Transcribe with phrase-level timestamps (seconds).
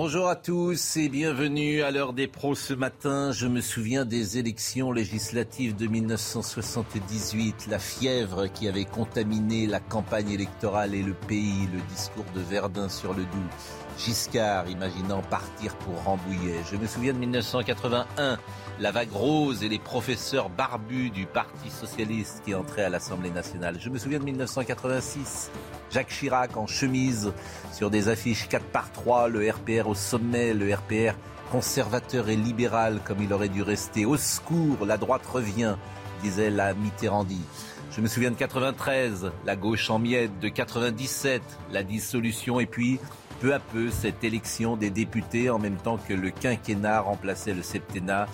[0.00, 3.32] Bonjour à tous et bienvenue à l'heure des pros ce matin.
[3.32, 10.30] Je me souviens des élections législatives de 1978, la fièvre qui avait contaminé la campagne
[10.30, 13.87] électorale et le pays, le discours de Verdun sur le Doubs.
[13.98, 16.60] Giscard imaginant partir pour Rambouillet.
[16.70, 18.38] Je me souviens de 1981,
[18.78, 23.76] la vague rose et les professeurs barbus du Parti socialiste qui entraient à l'Assemblée nationale.
[23.80, 25.50] Je me souviens de 1986,
[25.90, 27.32] Jacques Chirac en chemise
[27.72, 31.14] sur des affiches 4 par 3, le RPR au sommet, le RPR
[31.50, 34.04] conservateur et libéral comme il aurait dû rester.
[34.04, 35.74] Au secours, la droite revient,
[36.22, 37.44] disait la Mitterrandie.
[37.90, 41.42] Je me souviens de 93, la gauche en miettes, de 97,
[41.72, 43.00] la dissolution et puis
[43.40, 47.62] peu à peu, cette élection des députés, en même temps que le quinquennat remplaçait le
[47.62, 48.26] septennat,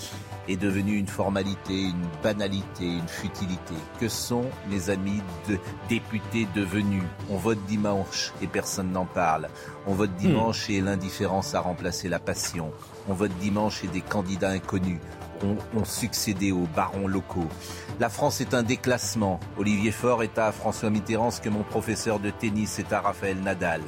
[0.49, 3.75] est devenue une formalité, une banalité, une futilité.
[4.01, 7.03] Que sont, mes amis, de députés devenus?
[7.31, 9.49] On vote dimanche et personne n'en parle.
[9.87, 12.73] On vote dimanche et l'indifférence a remplacé la passion.
[13.09, 15.01] On vote dimanche et des candidats inconnus
[15.43, 17.49] ont, succédé aux barons locaux.
[18.01, 19.41] La France est un déclassement.
[19.59, 23.41] Olivier Faure est à François Mitterrand ce que mon professeur de tennis est à Raphaël
[23.41, 23.83] Nadal.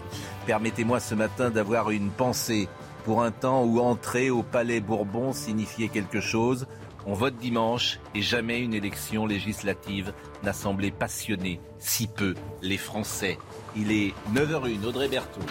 [0.47, 2.69] Permettez-moi ce matin d'avoir une pensée
[3.05, 6.67] pour un temps où entrer au Palais Bourbon signifiait quelque chose.
[7.05, 13.39] On vote dimanche et jamais une élection législative n'a semblé passionner si peu les Français.
[13.77, 15.43] Il est 9h01, Audrey Berthaud.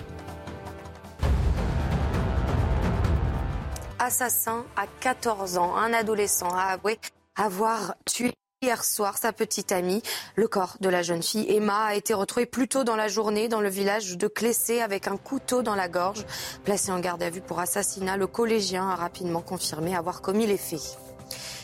[4.05, 5.75] assassin à 14 ans.
[5.75, 6.99] Un adolescent a avoué
[7.35, 10.01] avoir tué hier soir sa petite amie.
[10.35, 13.47] Le corps de la jeune fille Emma a été retrouvé plus tôt dans la journée
[13.47, 16.25] dans le village de Clessé avec un couteau dans la gorge.
[16.63, 20.57] Placé en garde à vue pour assassinat, le collégien a rapidement confirmé avoir commis les
[20.57, 20.97] faits.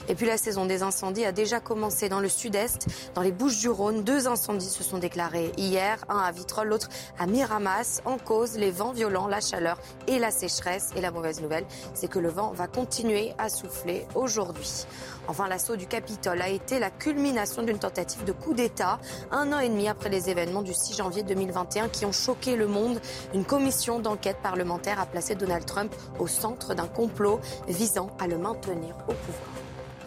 [0.10, 4.04] Et puis la saison des incendies a déjà commencé dans le sud-est, dans les Bouches-du-Rhône.
[4.04, 6.90] Deux incendies se sont déclarés hier, un à Vitrolles, l'autre
[7.20, 8.02] à Miramas.
[8.06, 10.92] En cause, les vents violents, la chaleur et la sécheresse.
[10.96, 14.86] Et la mauvaise nouvelle, c'est que le vent va continuer à souffler aujourd'hui.
[15.28, 19.00] Enfin, l'assaut du Capitole a été la culmination d'une tentative de coup d'État,
[19.32, 22.68] un an et demi après les événements du 6 janvier 2021 qui ont choqué le
[22.68, 23.00] monde.
[23.34, 28.38] Une commission d'enquête parlementaire a placé Donald Trump au centre d'un complot visant à le
[28.38, 29.61] maintenir au pouvoir.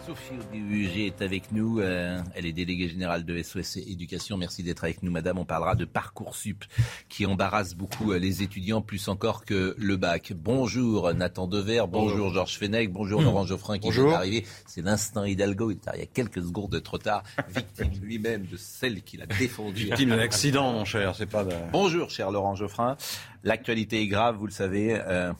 [0.05, 1.79] Sophie Audubugé est avec nous.
[1.79, 4.37] euh, elle est déléguée générale de SOS Éducation.
[4.37, 5.39] Merci d'être avec nous, madame.
[5.39, 6.63] On parlera de Parcoursup
[7.09, 10.33] qui embarrasse beaucoup euh, les étudiants, plus encore que le bac.
[10.35, 14.45] Bonjour Nathan Dever, bonjour, Georges Fenech, bonjour Laurent Geoffrin qui vient d'arriver.
[14.67, 15.71] C'est l'instant Hidalgo.
[15.71, 19.01] Il est arrivé il y a quelques secondes de trop tard, victime lui-même de celle
[19.01, 19.85] qu'il a défendue.
[19.85, 21.53] Victime d'un accident, mon cher, c'est pas de...
[21.71, 22.97] Bonjour, cher Laurent Geoffrin.
[23.45, 24.99] L'actualité est grave, vous le savez.
[25.05, 25.31] euh,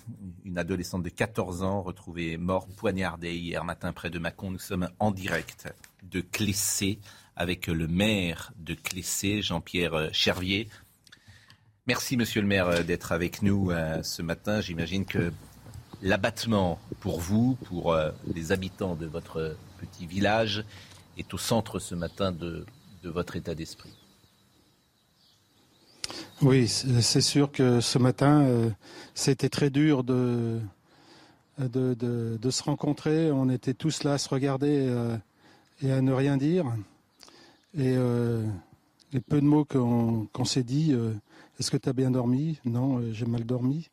[0.46, 4.52] une adolescente de 14 ans retrouvée morte, poignardée hier matin près de Mâcon.
[4.52, 5.74] Nous sommes en direct
[6.04, 7.00] de Clessé
[7.36, 10.70] avec le maire de Clessé, Jean-Pierre euh, Chervier.
[11.88, 13.72] Merci, monsieur le maire, euh, d'être avec nous
[14.04, 14.62] ce matin.
[14.62, 15.34] J'imagine que
[16.04, 17.98] l'abattement pour vous, pour
[18.36, 20.64] les habitants de votre petit village,
[21.18, 22.66] est au centre ce matin de
[23.04, 24.05] votre état d'esprit.
[26.42, 28.70] Oui, c'est sûr que ce matin, euh,
[29.14, 30.60] c'était très dur de,
[31.58, 33.32] se rencontrer.
[33.32, 35.18] On était tous là à se regarder euh,
[35.82, 36.66] et à ne rien dire.
[37.74, 38.46] Et euh,
[39.14, 40.94] les peu de mots qu'on s'est dit,
[41.60, 42.60] est-ce que tu as bien dormi?
[42.66, 43.90] Non, j'ai mal dormi.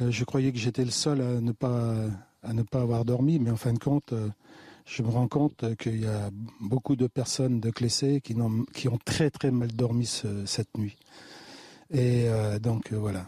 [0.00, 1.94] Je croyais que j'étais le seul à ne, pas,
[2.42, 4.14] à ne pas avoir dormi, mais en fin de compte,
[4.84, 8.88] je me rends compte qu'il y a beaucoup de personnes de Clessé qui, n'ont- qui
[8.88, 10.96] ont très très mal dormi ce- cette nuit.
[11.92, 13.26] Et euh, donc euh, voilà.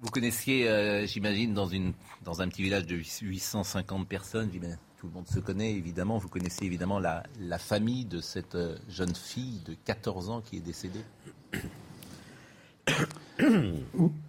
[0.00, 1.92] Vous connaissiez, euh, j'imagine, dans, une,
[2.24, 4.50] dans un petit village de 850 personnes,
[4.98, 8.56] tout le monde se connaît évidemment, vous connaissez évidemment la, la famille de cette
[8.88, 11.04] jeune fille de 14 ans qui est décédée.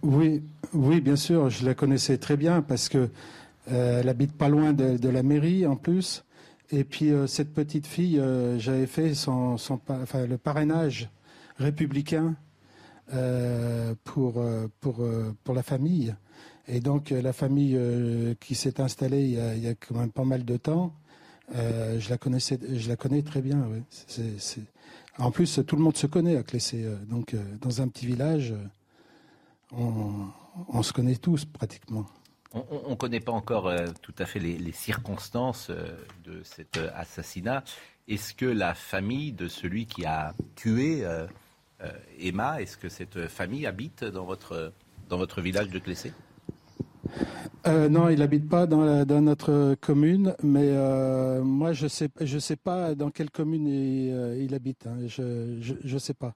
[0.02, 0.42] Oui,
[0.72, 3.10] oui, bien sûr, je la connaissais très bien parce que
[3.70, 6.24] euh, elle habite pas loin de, de la mairie en plus.
[6.70, 11.10] Et puis euh, cette petite fille, euh, j'avais fait son, son pa- enfin, le parrainage
[11.58, 12.34] républicain
[14.04, 16.14] pour, euh, pour, euh, pour la famille.
[16.68, 20.24] Et donc euh, la famille euh, qui s'est installée il y, a, quand même pas
[20.24, 20.94] mal de temps,
[21.54, 23.68] euh, je la connaissais, je la connais très bien.
[25.18, 26.86] En plus, tout le monde se connaît à Clessé.
[27.08, 28.54] Donc, dans un petit village,
[29.72, 32.06] on, se connaît tous pratiquement.
[32.54, 33.70] On ne connaît pas encore
[34.00, 35.70] tout à fait les, circonstances
[36.24, 37.62] de cet assassinat.
[38.08, 41.04] Est-ce que la famille de celui qui a tué
[42.18, 44.72] Emma, est-ce que cette famille habite dans votre,
[45.08, 46.12] dans votre village de Clessé?
[47.66, 52.56] Euh, non, il n'habite pas dans, notre commune, mais euh, moi je sais je sais
[52.56, 54.86] pas dans quelle commune il, euh, habite.
[54.86, 55.06] Hein.
[55.06, 56.34] je, ne sais pas.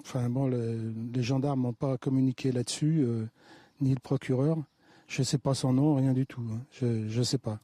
[0.00, 3.06] enfin bon, les gendarmes n'ont pas communiqué là-dessus,
[3.80, 4.58] ni le procureur.
[5.06, 6.42] Je ne sais pas son nom, rien du tout.
[6.52, 6.60] Hein.
[6.72, 7.58] Je ne sais pas.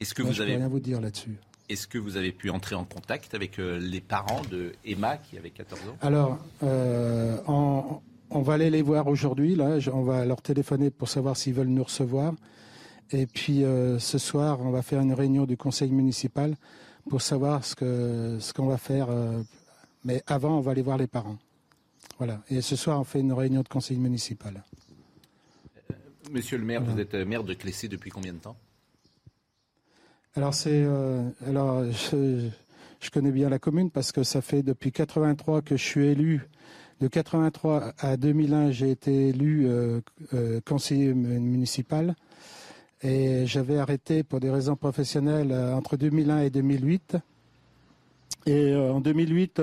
[0.00, 1.38] Est-ce que vous avez rien vous dire là-dessus.
[1.68, 5.50] Est-ce que vous avez pu entrer en contact avec les parents de Emma qui avait
[5.50, 5.96] 14 ans?
[6.02, 6.38] Alors,
[7.46, 8.02] en
[8.34, 9.54] on va aller les voir aujourd'hui.
[9.54, 12.34] Là, on va leur téléphoner pour savoir s'ils veulent nous recevoir.
[13.12, 16.56] Et puis euh, ce soir, on va faire une réunion du conseil municipal
[17.08, 19.08] pour savoir ce que ce qu'on va faire.
[19.10, 19.42] Euh,
[20.04, 21.38] mais avant, on va aller voir les parents.
[22.18, 22.42] Voilà.
[22.50, 24.64] Et ce soir, on fait une réunion de conseil municipal.
[25.90, 25.94] Euh,
[26.30, 28.56] monsieur le maire, vous êtes maire de Clessé depuis combien de temps?
[30.36, 30.84] Alors c'est
[31.46, 36.06] alors je, connais bien la commune parce que ça fait depuis 83 que je suis
[36.06, 36.48] élu
[37.00, 40.00] de 83 à 2001, j'ai été élu euh,
[40.32, 42.14] euh, conseiller municipal
[43.02, 47.16] et j'avais arrêté pour des raisons professionnelles euh, entre 2001 et 2008.
[48.46, 49.62] Et en 2008,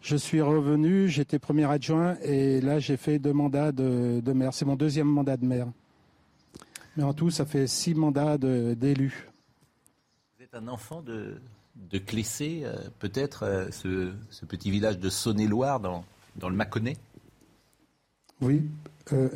[0.00, 4.54] je suis revenu, j'étais premier adjoint et là j'ai fait deux mandats de, maire.
[4.54, 5.68] C'est mon deuxième mandat de maire.
[6.96, 9.28] Mais en tout, ça fait six mandats d'élu.
[10.52, 11.40] Un enfant de,
[11.76, 12.64] de Clessé,
[12.98, 16.04] peut-être, ce, ce, petit village de Saône-et-Loire dans,
[16.36, 16.96] dans le Mâconnais?
[18.40, 18.62] Oui.
[19.12, 19.28] Euh,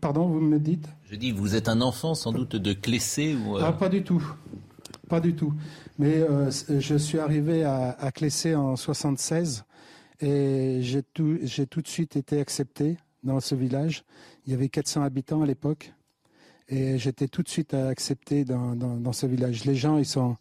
[0.00, 0.88] pardon, vous me dites?
[1.10, 4.02] Je dis, vous êtes un enfant sans doute de Clessé ou euh, Ah, pas du
[4.02, 4.22] tout.
[5.08, 5.52] Pas du tout.
[5.98, 9.64] Mais euh, je suis arrivé à, à Clessé en 76
[10.20, 14.04] et j'ai tout, j'ai tout de suite été accepté dans ce village.
[14.46, 15.92] Il y avait 400 habitants à l'époque
[16.72, 19.64] et j'étais tout de suite accepté dans, dans, ce village.
[19.64, 20.36] Les gens, ils sont,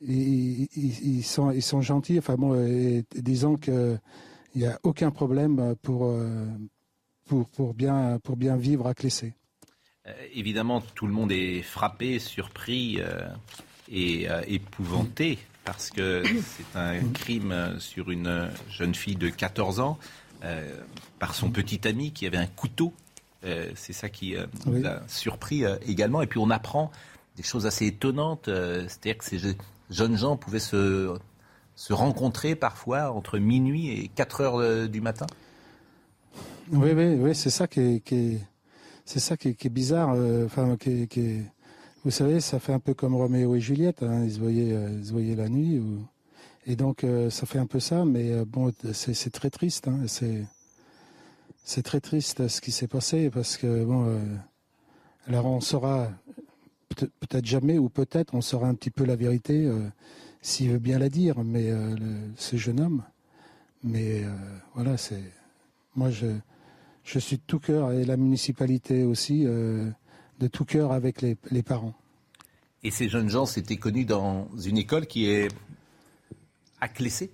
[0.00, 2.18] ils, sont, ils sont gentils.
[2.18, 2.54] Enfin bon,
[3.14, 3.96] disons que
[4.54, 6.46] il n'y a aucun problème pour, euh,
[7.26, 9.34] pour, pour, bien, pour bien vivre à Clessé.
[10.06, 13.28] Euh, évidemment, tout le monde est frappé, surpris euh,
[13.90, 19.98] et épouvanté parce que c'est un crime sur une jeune fille de 14 ans
[21.18, 22.92] par son petit ami qui avait un couteau.
[23.74, 24.34] C'est ça qui
[24.66, 26.22] nous a surpris également.
[26.22, 26.90] Et puis on apprend
[27.36, 28.46] des choses assez étonnantes.
[28.46, 29.56] C'est-à-dire que ces
[29.90, 31.16] jeunes gens pouvaient se
[31.76, 35.26] se rencontrer parfois entre minuit et 4 heures euh, du matin
[36.70, 38.38] Oui, oui, oui c'est ça qui est,
[39.04, 40.12] c'est ça qui est, bizarre.
[40.14, 41.08] Euh, enfin, qui,
[42.04, 44.02] vous savez, ça fait un peu comme Roméo et Juliette.
[44.02, 45.82] Hein, ils, se voyaient, euh, ils se voyaient la nuit.
[46.66, 49.86] Et donc, ça fait un peu ça, mais bon, c'est très triste.
[49.86, 50.46] Hein, c'est
[51.64, 54.20] c'est très triste ce qui s'est passé parce que bon,
[55.26, 56.10] alors on saura
[57.20, 59.68] peut-être jamais ou peut-être on saura un petit peu la vérité
[60.44, 61.96] s'il veut bien la dire, mais euh,
[62.36, 63.02] ce jeune homme.
[63.82, 64.28] Mais euh,
[64.74, 65.22] voilà, c'est
[65.96, 66.26] moi je
[67.02, 69.90] je suis de tout cœur et la municipalité aussi euh,
[70.40, 71.92] de tout cœur avec les, les, parents.
[72.82, 75.48] Et ces jeunes gens s'étaient connus dans une école qui est
[76.80, 77.30] à Clessé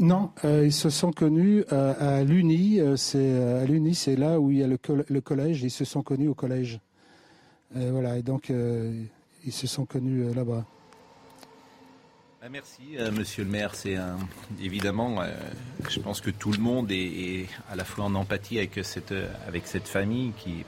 [0.00, 2.80] Non, ils se sont connus à l'Uni.
[2.96, 4.78] c'est à l'Uni, c'est là où il y a le,
[5.08, 5.62] le, collège.
[5.62, 6.80] Ils se sont connus au collège.
[7.74, 10.64] voilà, et donc ils se sont connus là-bas.
[12.40, 13.74] Bah, merci, euh, monsieur le maire.
[13.74, 13.98] C'est
[14.62, 15.28] évidemment, euh,
[15.90, 19.12] je pense que tout le monde est, à la fois en empathie avec cette,
[19.46, 20.64] avec cette famille qui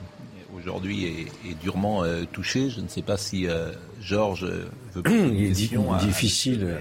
[0.55, 2.69] aujourd'hui est, durement euh, touchée.
[2.69, 3.47] Je ne sais pas si
[3.99, 4.45] Georges
[4.93, 6.77] veut Il est difficile,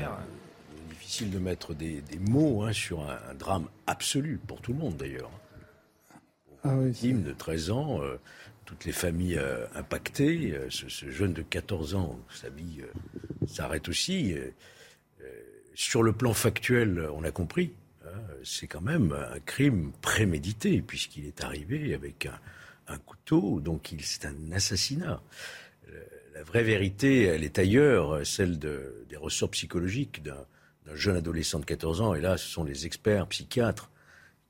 [1.13, 5.31] difficile de mettre des, mots hein, sur un, drame absolu pour tout le monde d'ailleurs.
[6.65, 8.01] Ah oui, de 13 ans,
[8.65, 9.39] toutes les familles
[9.75, 12.81] impactées, ce, ce, jeune de 14 ans, sa vie
[13.47, 14.35] s'arrête aussi
[15.75, 17.73] sur le plan factuel, on a compris,
[18.07, 22.27] hein, c'est quand même un crime prémédité, puisqu'il est arrivé avec
[22.89, 25.23] un, couteau, donc c'est un assassinat.
[25.91, 26.05] Euh,
[26.35, 30.47] la vraie vérité, elle est ailleurs, celle des ressorts psychologiques d'un
[30.95, 33.91] jeune adolescent de 14 ans, et là, ce sont les experts psychiatres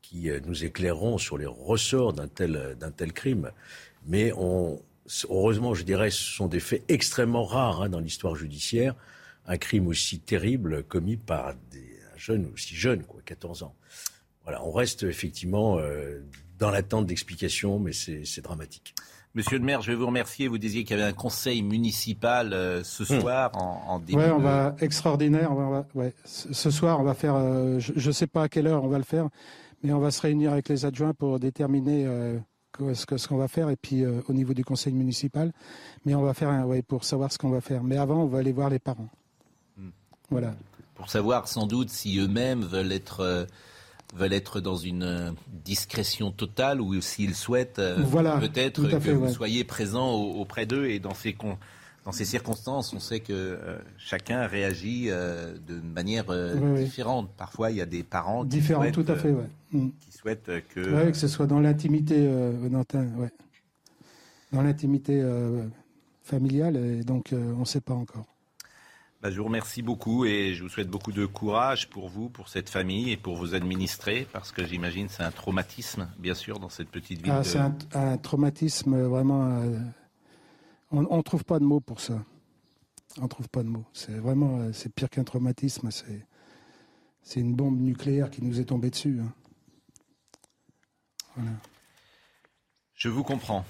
[0.00, 3.50] qui euh, nous éclaireront sur les ressorts d'un tel, tel crime.
[4.06, 4.82] Mais on,
[5.28, 8.94] heureusement, je dirais, ce sont des faits extrêmement rares hein, dans l'histoire judiciaire
[9.46, 13.74] un crime aussi terrible commis par des, un jeune aussi jeune, quoi, 14 ans.
[14.44, 15.80] Voilà, on reste effectivement
[16.58, 18.94] dans l'attente d'explications, mais c'est dramatique.
[19.34, 20.46] Monsieur le maire, je vais vous remercier.
[20.48, 22.50] Vous disiez qu'il y avait un conseil municipal
[22.84, 23.20] ce hmm.
[23.20, 24.18] soir en, en début.
[24.18, 25.50] Oui, on va extraordinaire.
[26.24, 27.36] Ce soir, on va faire.
[27.78, 29.28] je ne sais pas à quelle heure on va le faire,
[29.82, 32.06] mais on va se réunir avec les adjoints pour déterminer
[32.78, 35.52] ce qu'on va faire et puis euh, au niveau du conseil municipal.
[36.04, 37.82] Mais on va faire un, ouais, pour savoir ce qu'on va faire.
[37.82, 39.08] Mais avant, on va aller voir les parents.
[39.76, 39.90] Hmm.
[40.30, 40.54] Voilà.
[40.94, 43.44] Pour savoir sans doute si eux-mêmes veulent être euh,
[44.12, 45.30] veulent être dans une euh,
[45.64, 51.36] discrétion totale ou s'ils souhaitent peut-être que vous soyez présent auprès d'eux et dans ces
[52.04, 53.60] dans ces circonstances, on sait que
[53.96, 56.24] chacun réagit de manière
[56.76, 57.30] différente.
[57.36, 59.48] Parfois, il y a des parents qui différents, tout à fait, ouais.
[59.72, 59.90] Hmm
[60.22, 60.80] souhaite que.
[60.80, 62.52] Oui, que ce soit dans l'intimité, euh.
[64.52, 65.64] Dans l'intimité euh,
[66.22, 68.26] familiale, et donc euh, on ne sait pas encore.
[69.22, 72.48] Bah, je vous remercie beaucoup et je vous souhaite beaucoup de courage pour vous, pour
[72.48, 76.68] cette famille et pour vos administrés, parce que j'imagine c'est un traumatisme, bien sûr, dans
[76.68, 77.32] cette petite ville.
[77.32, 77.60] Ah, C'est
[77.94, 79.62] un, traumatisme vraiment.
[80.90, 82.24] on ne trouve pas de mots pour ça.
[83.20, 83.84] On ne trouve pas de mots.
[83.92, 85.92] C'est vraiment, c'est pire qu'un traumatisme.
[85.92, 86.26] C'est,
[87.22, 89.20] c'est une bombe nucléaire qui nous est tombée dessus.
[91.36, 91.42] Hein.
[92.94, 93.64] Je vous comprends.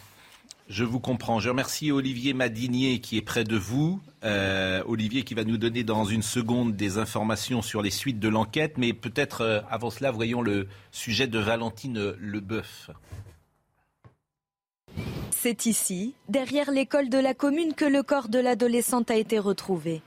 [0.69, 1.41] Je vous comprends.
[1.41, 4.01] Je remercie Olivier Madinier qui est près de vous.
[4.25, 8.29] Euh, Olivier qui va nous donner dans une seconde des informations sur les suites de
[8.29, 8.79] l'enquête.
[8.79, 12.91] Mais peut-être euh, avant cela, voyons le sujet de Valentine Leboeuf.
[15.31, 20.01] C'est ici, derrière l'école de la commune, que le corps de l'adolescente a été retrouvé.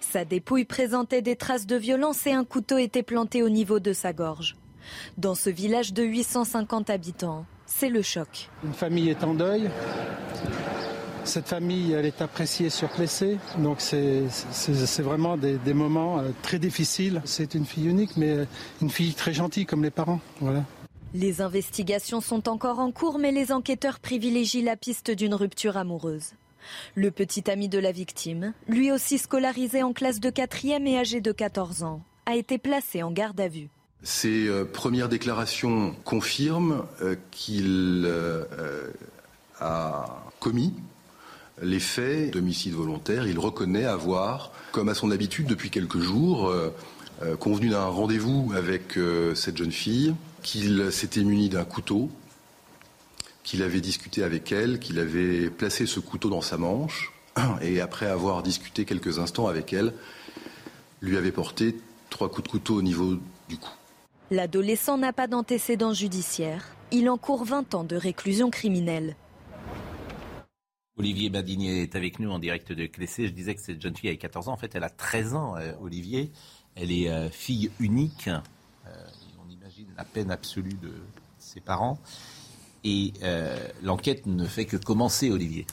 [0.00, 3.92] Sa dépouille présentait des traces de violence et un couteau était planté au niveau de
[3.92, 4.56] sa gorge.
[5.18, 8.50] Dans ce village de 850 habitants, c'est le choc.
[8.64, 9.70] Une famille est en deuil.
[11.24, 13.38] Cette famille, elle est appréciée sur Plessé.
[13.58, 14.24] Donc c'est
[14.98, 17.22] vraiment des, moments euh, très difficiles.
[17.24, 18.44] C'est une fille unique, mais euh,
[18.82, 20.20] une fille très gentille comme les parents.
[20.40, 20.64] Voilà.
[21.14, 26.32] Les investigations sont encore en cours, mais les enquêteurs privilégient la piste d'une rupture amoureuse.
[26.94, 31.20] Le petit ami de la victime, lui aussi scolarisé en classe de 4e et âgé
[31.20, 33.70] de 14 ans, a été placé en garde à vue.
[34.02, 38.44] Ces euh, premières déclarations confirment euh, qu'il euh,
[39.60, 40.72] a commis
[41.60, 43.26] les faits d'homicide volontaire.
[43.26, 46.50] Il reconnaît avoir, comme à son habitude depuis quelques jours,
[47.38, 48.98] convenu d'un rendez-vous avec
[49.34, 52.10] cette jeune fille, qu'il s'était muni d'un couteau,
[53.42, 57.12] qu'il avait discuté avec elle, qu'il avait placé ce couteau dans sa manche,
[57.60, 59.92] et après avoir discuté quelques instants avec elle,
[61.02, 61.78] lui avait porté
[62.08, 63.18] trois coups de couteau au niveau
[63.50, 63.68] du cou.
[64.32, 66.76] L'adolescent n'a pas d'antécédent judiciaire.
[66.92, 69.16] Il encourt 20 ans de réclusion criminelle.
[70.96, 73.26] Olivier Badinier est avec nous en direct de Clessé.
[73.26, 74.52] Je disais que cette jeune fille a 14 ans.
[74.52, 76.30] En fait, elle a 13 ans, euh, Olivier.
[76.76, 78.28] Elle est euh, fille unique.
[78.28, 78.92] Euh,
[79.44, 80.92] on imagine la peine absolue de
[81.38, 81.98] ses parents.
[82.84, 83.12] Et
[83.82, 85.66] l'enquête ne fait que commencer, Olivier.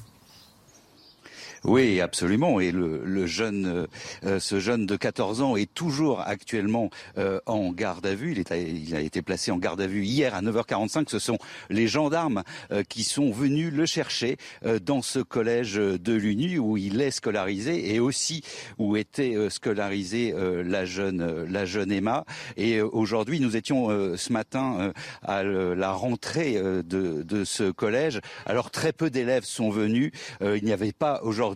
[1.64, 2.60] Oui, absolument.
[2.60, 3.88] Et le, jeune, euh,
[4.26, 8.36] euh, ce jeune de 14 ans est toujours actuellement euh, en garde à vue.
[8.50, 11.10] Il, a été placé en garde à vue hier à 9h45.
[11.10, 11.38] Ce sont
[11.70, 12.44] les gendarmes
[12.90, 14.38] qui sont venus le chercher
[14.82, 18.44] dans ce collège de l'UNU où il est scolarisé et aussi
[18.78, 22.26] où était scolarisée la jeune, la jeune Emma.
[22.56, 28.20] Et aujourd'hui, nous étions ce matin à la rentrée de, de ce collège.
[28.46, 30.12] Alors très peu d'élèves sont venus.
[30.42, 31.47] il n'y avait pas aujourd'hui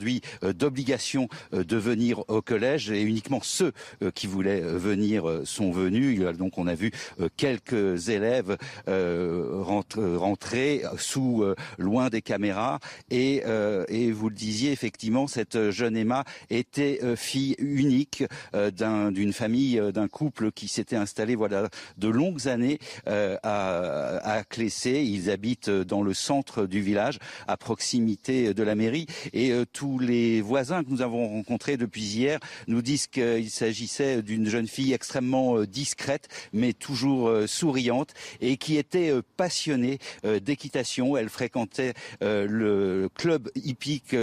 [0.44, 3.72] euh, d'obligation euh, de venir au collège et uniquement ceux
[4.02, 6.22] euh, qui voulaient venir sont venus.
[6.38, 6.92] Donc on a vu
[7.38, 8.58] quelques élèves
[8.88, 11.44] rentrer sous
[11.78, 12.80] loin des caméras
[13.10, 13.44] et,
[13.88, 20.52] et vous le disiez effectivement cette jeune Emma était fille unique d'une famille d'un couple
[20.52, 25.04] qui s'était installé voilà de longues années à, à Clessé.
[25.04, 30.42] Ils habitent dans le centre du village à proximité de la mairie et tout les
[30.42, 35.58] voisins que nous avons rencontrés depuis hier nous disent qu'il s'agissait d'une jeune fille extrêmement
[35.58, 40.00] euh, discrète, mais toujours euh, souriante et qui était euh, passionnée
[40.42, 41.18] d'équitation.
[41.18, 44.16] Elle fréquentait le club hippique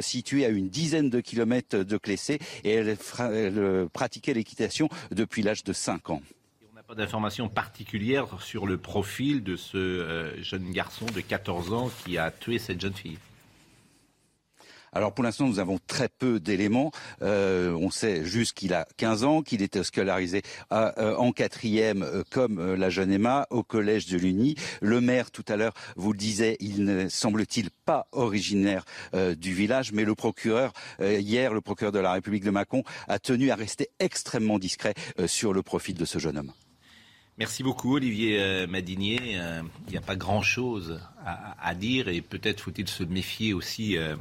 [0.00, 2.96] situé à une dizaine de kilomètres de Clessé et elle,
[3.92, 6.22] pratiquait l'équitation depuis l'âge de 5 ans
[6.88, 12.30] pas d'informations particulières sur le profil de ce jeune garçon de 14 ans qui a
[12.30, 13.18] tué cette jeune fille.
[14.94, 16.90] Alors pour l'instant, nous avons très peu d'éléments.
[17.22, 22.22] Euh, on sait juste qu'il a 15 ans, qu'il était scolarisé euh, en quatrième, euh,
[22.30, 24.54] comme la jeune Emma, au collège de l'Uni.
[24.82, 28.84] Le maire, tout à l'heure, vous le disait, il ne semble-t-il pas originaire
[29.36, 33.50] du village, mais le procureur, hier, le procureur de la République de Mâcon, a tenu
[33.50, 34.94] à rester extrêmement discret
[35.26, 36.52] sur le profil de ce jeune homme.
[37.38, 39.38] Merci beaucoup Olivier euh, Madinier.
[39.38, 44.16] Euh, il n'y a pas grand-chose à, dire et peut-être faut-il se méfier aussi euh,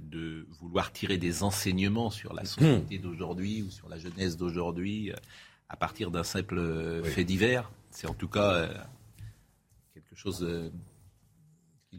[0.00, 5.12] de vouloir tirer des enseignements sur la société d'aujourd'hui ou sur la jeunesse d'aujourd'hui
[5.68, 7.70] à partir d'un simple fait divers.
[7.90, 8.68] C'est en tout cas
[9.94, 10.70] quelque chose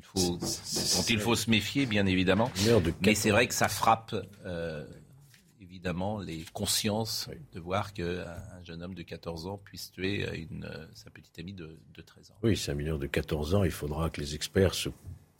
[0.02, 2.52] faut, dont il faut se méfier, bien évidemment.
[3.02, 4.16] Mais c'est vrai que ça frappe
[5.80, 8.26] évidemment les consciences de voir qu'un
[8.64, 12.34] jeune homme de 14 ans puisse tuer une, euh, sa petite amie de, 13 ans.
[12.44, 13.64] Oui, c'est un mineur de 14 ans.
[13.64, 14.90] Il faudra que les experts se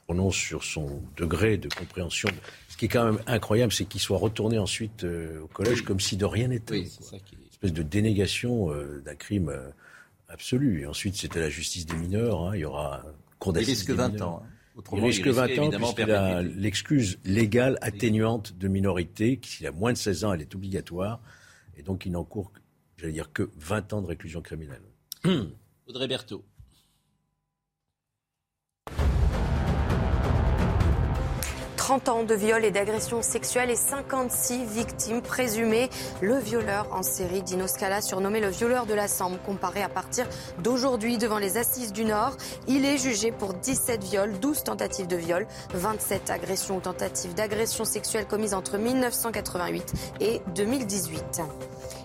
[0.06, 2.30] prononcent sur son degré de compréhension.
[2.70, 6.00] Ce qui est quand même incroyable, c'est qu'il soit retourné ensuite euh, au collège comme
[6.00, 6.76] si de rien n'était.
[6.76, 6.90] Oui,
[7.26, 9.54] qui Une espèce de dénégation euh, d'un crime
[10.30, 10.82] absolu.
[10.82, 12.44] Et ensuite, c'était la justice des mineurs.
[12.44, 12.56] Hein.
[12.56, 13.04] Il y aura
[13.40, 13.68] cour d'assises.
[13.68, 14.42] Il risque 20 ans.
[14.46, 14.50] Hein
[14.94, 19.98] il risque 20 ans puisqu'il a l'excuse légale atténuante de minorité, s'il a moins de
[19.98, 21.22] 16 ans, elle est obligatoire,
[21.78, 22.52] et donc il n'encourt,
[22.98, 24.84] j'allais dire, que 20 ans de réclusion criminelle.
[25.88, 26.44] Audrey Berthaud.
[31.90, 35.90] 30 ans de viol et d'agression sexuelle et 56 victimes présumées.
[36.22, 40.28] Le violeur en série, Dino Scala, surnommé le violeur de la Sambre, comparé à partir
[40.60, 42.38] d'aujourd'hui devant les assises du Nord.
[42.68, 47.86] Il est jugé pour 17 viols, 12 tentatives de viol, 27 agressions ou tentatives d'agression
[47.86, 51.42] sexuelle commises entre 1988 et 2018.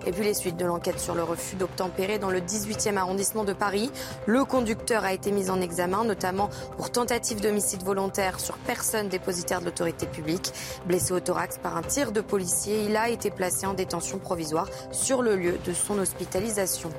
[0.06, 3.52] Et puis les suites de l'enquête sur le refus d'obtempérer dans le 18e arrondissement de
[3.52, 3.90] Paris.
[4.26, 9.60] Le conducteur a été mis en examen, notamment pour tentative d'homicide volontaire sur personne dépositaire
[9.60, 10.52] de l'autorité publique.
[10.86, 14.68] Blessé au thorax par un tir de policier, il a été placé en détention provisoire
[14.92, 16.90] sur le lieu de son hospitalisation.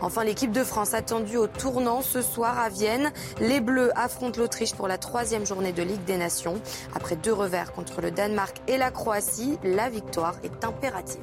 [0.00, 3.10] Enfin, l'équipe de France attendue au tournant ce soir à Vienne.
[3.40, 6.60] Les Bleus affrontent l'Autriche pour la troisième journée de Ligue des Nations.
[6.94, 11.22] Après deux revers contre le Danemark et la Croatie, la victoire est impérative.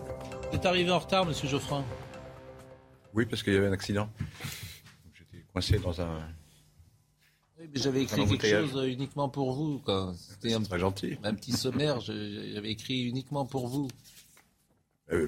[0.56, 1.84] Vous êtes arrivé en retard, monsieur Geoffrin
[3.14, 4.10] Oui, parce qu'il y avait un accident.
[5.14, 6.30] J'étais coincé dans un.
[7.60, 9.82] Oui, mais j'avais écrit quelque chose uniquement pour vous.
[10.16, 11.18] C'était un, très gentil.
[11.26, 13.90] un petit sommaire, j'avais écrit uniquement pour vous.
[15.12, 15.28] Euh,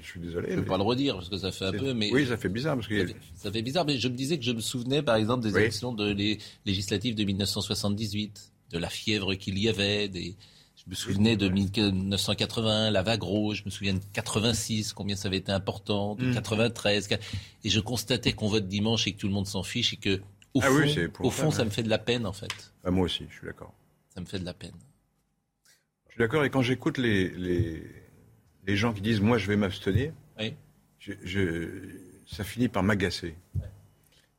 [0.00, 0.48] je suis désolé.
[0.50, 1.94] Je ne peux pas le redire parce que ça fait un peu.
[1.94, 2.74] Mais oui, ça fait bizarre.
[2.74, 3.06] Parce que...
[3.36, 5.92] ça, fait, bizarre, mais je me disais que je me souvenais par exemple des élections
[5.92, 10.34] de les législatives de 1978, de la fièvre qu'il y avait, des,
[10.88, 15.36] me souvenais de 1980, la vague rouge, je me souviens de 86, combien ça avait
[15.36, 17.10] été important, de 93.
[17.10, 17.14] Mm.
[17.64, 20.20] Et je constatais qu'on vote dimanche et que tout le monde s'en fiche et que,
[20.54, 22.72] au ah fond, au fond ça me fait de la peine, en fait.
[22.84, 23.74] Ah, moi aussi, je suis d'accord.
[24.14, 24.72] Ça me fait de la peine.
[26.06, 26.44] Je suis d'accord.
[26.44, 27.82] Et quand j'écoute les, les,
[28.66, 30.12] les, gens qui disent, moi, je vais m'abstenir,
[31.00, 31.68] je,
[32.26, 33.36] ça finit par m'agacer.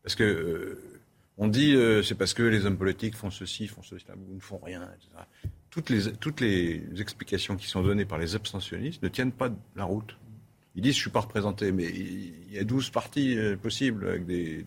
[0.03, 1.01] Parce que, euh,
[1.38, 4.39] on dit, euh, c'est parce que les hommes politiques font ceci, font cela, vous ne
[4.39, 5.25] font rien, etc
[5.69, 9.84] toutes les, toutes les explications qui sont données par les abstentionnistes ne tiennent pas la
[9.84, 10.15] route.
[10.75, 14.08] Ils disent je ne suis pas représenté, mais il y a 12 partis euh, possibles
[14.08, 14.65] avec des,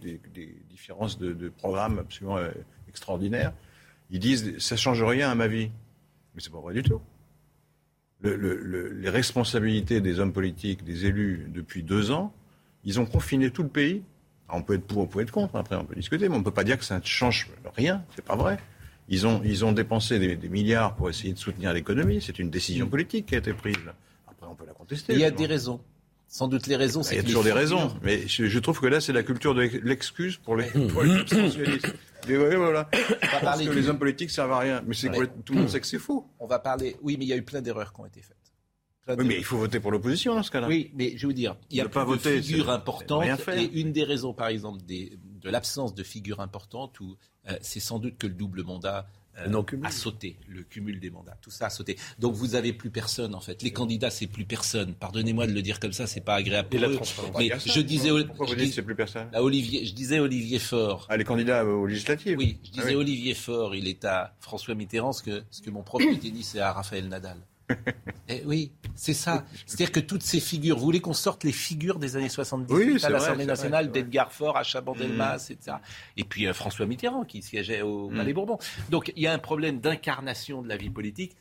[0.68, 2.50] différences de, programmes absolument euh,
[2.88, 3.52] extraordinaires.
[4.10, 5.70] Ils disent ça ne change rien à ma vie.
[6.34, 7.00] Mais ce n'est pas vrai du tout.
[8.22, 12.32] les responsabilités des hommes politiques, des élus depuis deux ans,
[12.84, 14.02] ils ont confiné tout le pays.
[14.48, 16.44] on peut être pour, on peut être contre, après on peut discuter, mais on ne
[16.44, 18.58] peut pas dire que ça ne change rien, c'est pas vrai.
[19.08, 22.20] Ils ont, ils ont dépensé des, milliards pour essayer de soutenir l'économie.
[22.22, 22.90] C'est une décision mm.
[22.90, 23.76] politique qui a été prise.
[24.26, 25.12] Après, on peut la contester.
[25.12, 25.80] Il y a des raisons.
[26.28, 27.94] Sans doute les raisons, c'est Il y a toujours des raisons.
[28.02, 31.18] Mais je, trouve que là, c'est la culture de l'excuse pour les, pour les
[32.56, 32.88] voilà.
[33.42, 34.82] Parce que les hommes politiques servent à rien.
[34.86, 35.10] Mais c'est
[35.44, 36.26] tout le monde sait que c'est faux.
[36.38, 36.96] On va parler.
[37.02, 38.36] Oui, mais il y a eu plein d'erreurs qui ont été faites.
[39.08, 40.68] Oui, mais il faut voter pour l'opposition dans ce cas-là.
[40.68, 43.24] Oui, mais je veux dire, il y a pas voter, de figures importantes.
[43.54, 47.16] Et une des raisons, par exemple, des, de l'absence de figures importantes, où euh,
[47.60, 49.06] c'est sans doute que le double mandat
[49.38, 51.96] euh, a sauté, le cumul des mandats, tout ça a sauté.
[52.18, 53.62] Donc vous avez plus personne en fait.
[53.62, 54.94] Les candidats, c'est plus personne.
[54.94, 57.00] Pardonnez-moi de le dire comme ça, c'est pas agréable pour eux.
[57.38, 61.06] Mais je disais, pourquoi vous dites c'est plus personne Olivier, je disais Olivier Faure.
[61.08, 62.36] Ah, les candidats aux législatives.
[62.36, 63.74] Oui, je disais ah Olivier Faure.
[63.74, 67.08] Il est à François Mitterrand, ce que, ce que mon propre tennis c'est à Raphaël
[67.08, 67.38] Nadal.
[68.28, 69.44] Eh oui, c'est ça.
[69.66, 73.10] C'est-à-dire que toutes ces figures, vous voulez qu'on sorte les figures des années 70 à
[73.10, 75.52] l'Assemblée nationale, d'Edgar Faure à Chabandelmas, mmh.
[75.52, 75.76] etc.
[76.16, 78.16] Et puis euh, François Mitterrand qui siégeait au mmh.
[78.16, 78.58] Palais Bourbon.
[78.90, 81.36] Donc il y a un problème d'incarnation de la vie politique.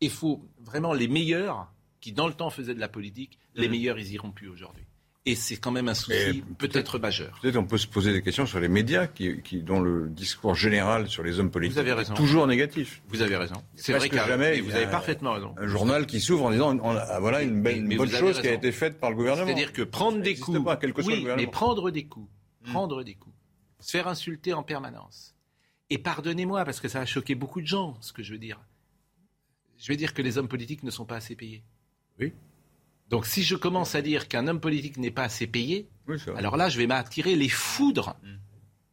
[0.00, 3.70] Il faut vraiment les meilleurs qui dans le temps faisaient de la politique, les mmh.
[3.70, 4.84] meilleurs ils iront plus aujourd'hui.
[5.24, 7.38] Et c'est quand même un souci peut-être majeur.
[7.40, 10.56] Peut-être on peut se poser des questions sur les médias, qui, qui, dont le discours
[10.56, 13.02] général sur les hommes politiques est toujours négatif.
[13.08, 13.62] Vous avez raison.
[13.76, 14.60] C'est vrai que jamais.
[14.60, 15.54] vous avez parfaitement raison.
[15.58, 16.76] Un journal qui s'ouvre en disant
[17.20, 19.46] voilà une, belle, bonne chose qui a été faite par le gouvernement.
[19.46, 20.62] C'est-à-dire que prendre des coups.
[20.64, 22.28] Pas, quel que soit le mais prendre des coups,
[22.64, 22.70] hmm.
[22.70, 23.34] prendre des coups,
[23.80, 25.34] se faire insulter en permanence.
[25.90, 28.60] Et pardonnez-moi parce que ça a choqué beaucoup de gens, ce que je veux dire.
[29.78, 31.62] Je veux dire que les hommes politiques ne sont pas assez payés.
[32.18, 32.32] Oui.
[33.08, 35.88] Donc si je commence à dire qu'un homme politique n'est pas assez payé,
[36.36, 38.28] alors là, je vais m'attirer les foudres, mm.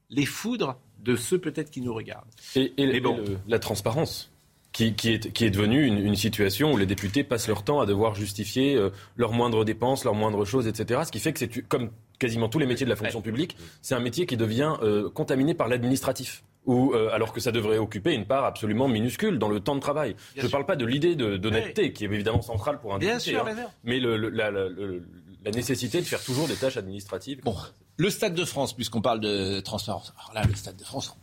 [0.10, 2.28] les foudres de ceux peut-être qui nous regardent.
[2.56, 3.20] Et, bon.
[3.48, 4.32] la transparence.
[4.72, 8.14] Qui, est, qui est devenue une, situation où les députés passent leur temps à devoir
[8.14, 11.02] justifier euh, leurs moindres dépenses, leurs moindres choses, etc.
[11.06, 13.96] Ce qui fait que c'est comme quasiment tous les métiers de la fonction publique, c'est
[13.96, 16.44] un métier qui devient euh, contaminé par l'administratif.
[16.66, 19.80] Ou, euh, alors que ça devrait occuper une part absolument minuscule dans le temps de
[19.80, 20.16] travail.
[20.36, 23.46] je ne parle pas de l'idée d'honnêteté, qui est évidemment centrale pour un député, hein.
[23.84, 27.42] mais le, la, la, nécessité de faire toujours des tâches administratives.
[27.44, 27.56] Bon,
[27.98, 30.14] le Stade de France, puisqu'on parle de transparence.
[30.18, 31.18] Alors là, le Stade de France,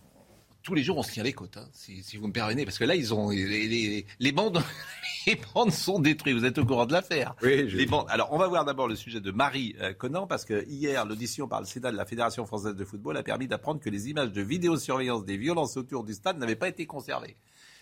[0.67, 2.85] tous les jours, on se tient les côtes, hein, si, vous me permettez, parce que
[2.85, 4.61] là, ils ont les, les, bandes,
[5.29, 6.37] les bandes sont détruites.
[6.37, 7.37] Vous êtes au courant de l'affaire.
[7.41, 8.07] Oui, les bandes.
[8.09, 11.47] Alors, on va voir d'abord le sujet de Marie euh, Conan, parce que hier, l'audition
[11.47, 14.33] par le Sénat de la Fédération française de football a permis d'apprendre que les images
[14.33, 17.37] de vidéosurveillance des violences autour du stade n'avaient pas été conservées.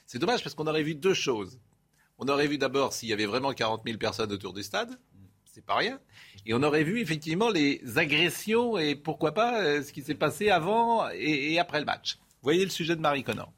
[0.05, 1.59] C'est dommage parce qu'on aurait vu deux choses.
[2.19, 4.99] On aurait vu d'abord s'il y avait vraiment 40 000 personnes autour du stade,
[5.47, 6.01] c'est pas rien.
[6.45, 10.51] Et on aurait vu effectivement les agressions et pourquoi pas euh, ce qui s'est passé
[10.51, 12.19] avant et après le match.
[12.45, 13.49] Voyez le sujet de Marie Conan.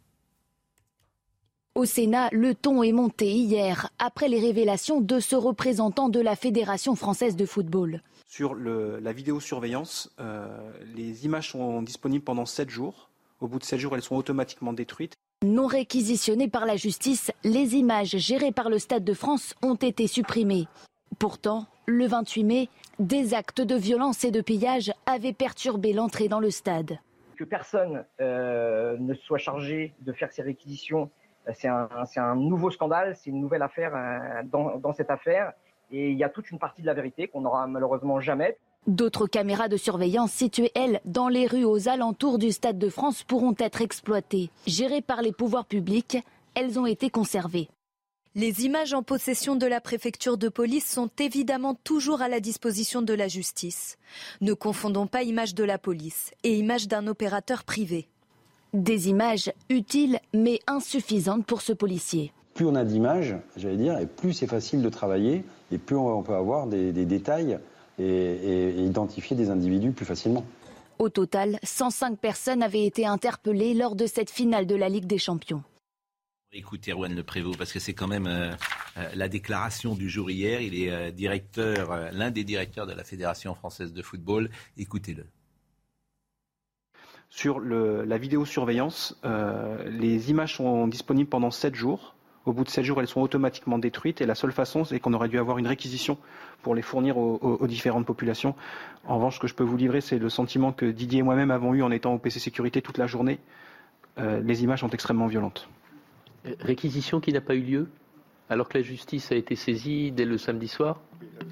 [1.75, 6.37] Au Sénat, le ton est monté hier après les révélations de ce représentant de la
[6.37, 8.01] Fédération française de football.
[8.29, 10.46] Sur la vidéosurveillance, euh,
[10.94, 13.11] les images sont disponibles pendant 7 jours.
[13.40, 15.14] Au bout de 7 jours, elles sont automatiquement détruites.
[15.44, 20.07] Non réquisitionnées par la justice, les images gérées par le Stade de France ont été
[20.07, 20.68] supprimées.
[21.18, 22.68] Pourtant, le 28 mai,
[23.01, 27.01] des actes de violence et de pillage avaient perturbé l'entrée dans le stade
[27.37, 31.11] que personne euh, ne soit chargé de faire ces réquisitions,
[31.49, 31.68] euh, c'est
[32.18, 35.53] un, nouveau scandale, c'est une nouvelle affaire euh, dans, cette affaire.
[35.92, 38.59] Et il y a toute une partie de la vérité qu'on n'aura malheureusement jamais.
[38.87, 43.22] D'autres caméras de surveillance situées, elles, dans les rues aux alentours du Stade de France
[43.22, 44.51] pourront être exploitées.
[44.66, 46.18] Gérées par les pouvoirs publics,
[46.55, 47.68] elles ont été conservées.
[48.38, 53.01] Les images en possession de la préfecture de police sont évidemment toujours à la disposition
[53.01, 53.96] de la justice.
[54.42, 58.09] Ne confondons pas images de la police et images d'un opérateur privé.
[58.75, 62.31] Des images utiles mais insuffisantes pour ce policier.
[62.53, 66.22] Plus on a d'images, j'allais dire, et plus c'est facile de travailler, et plus on
[66.22, 67.59] peut avoir des, détails
[67.99, 70.44] et, et identifier des individus plus facilement.
[70.99, 75.16] Au total, 105 personnes avaient été interpellées lors de cette finale de la Ligue des
[75.16, 75.62] Champions.
[76.53, 78.53] Écoutez, Erwan Le Prévost, parce que c'est quand même euh,
[78.97, 80.61] euh, la déclaration du jour hier.
[80.61, 84.49] Il est euh, directeur, l'un des directeurs de la Fédération française de football.
[84.79, 85.27] Écoutez-le.
[87.29, 89.21] Sur la vidéosurveillance,
[89.85, 92.15] les images sont disponibles pendant 7 jours.
[92.47, 95.13] Au bout de 7 jours, elles sont automatiquement détruites et la seule façon, c'est qu'on
[95.13, 96.17] aurait dû avoir une réquisition
[96.63, 98.55] pour les fournir aux, différentes populations.
[99.07, 101.51] En revanche, ce que je peux vous livrer, c'est le sentiment que Didier et moi-même
[101.51, 103.41] avons eu en étant au PC Sécurité toute la journée.
[104.19, 105.69] les images sont extrêmement violentes.
[106.61, 107.89] Réquisition qui n'a pas eu lieu
[108.49, 111.01] alors que la justice a été saisie dès le samedi soir?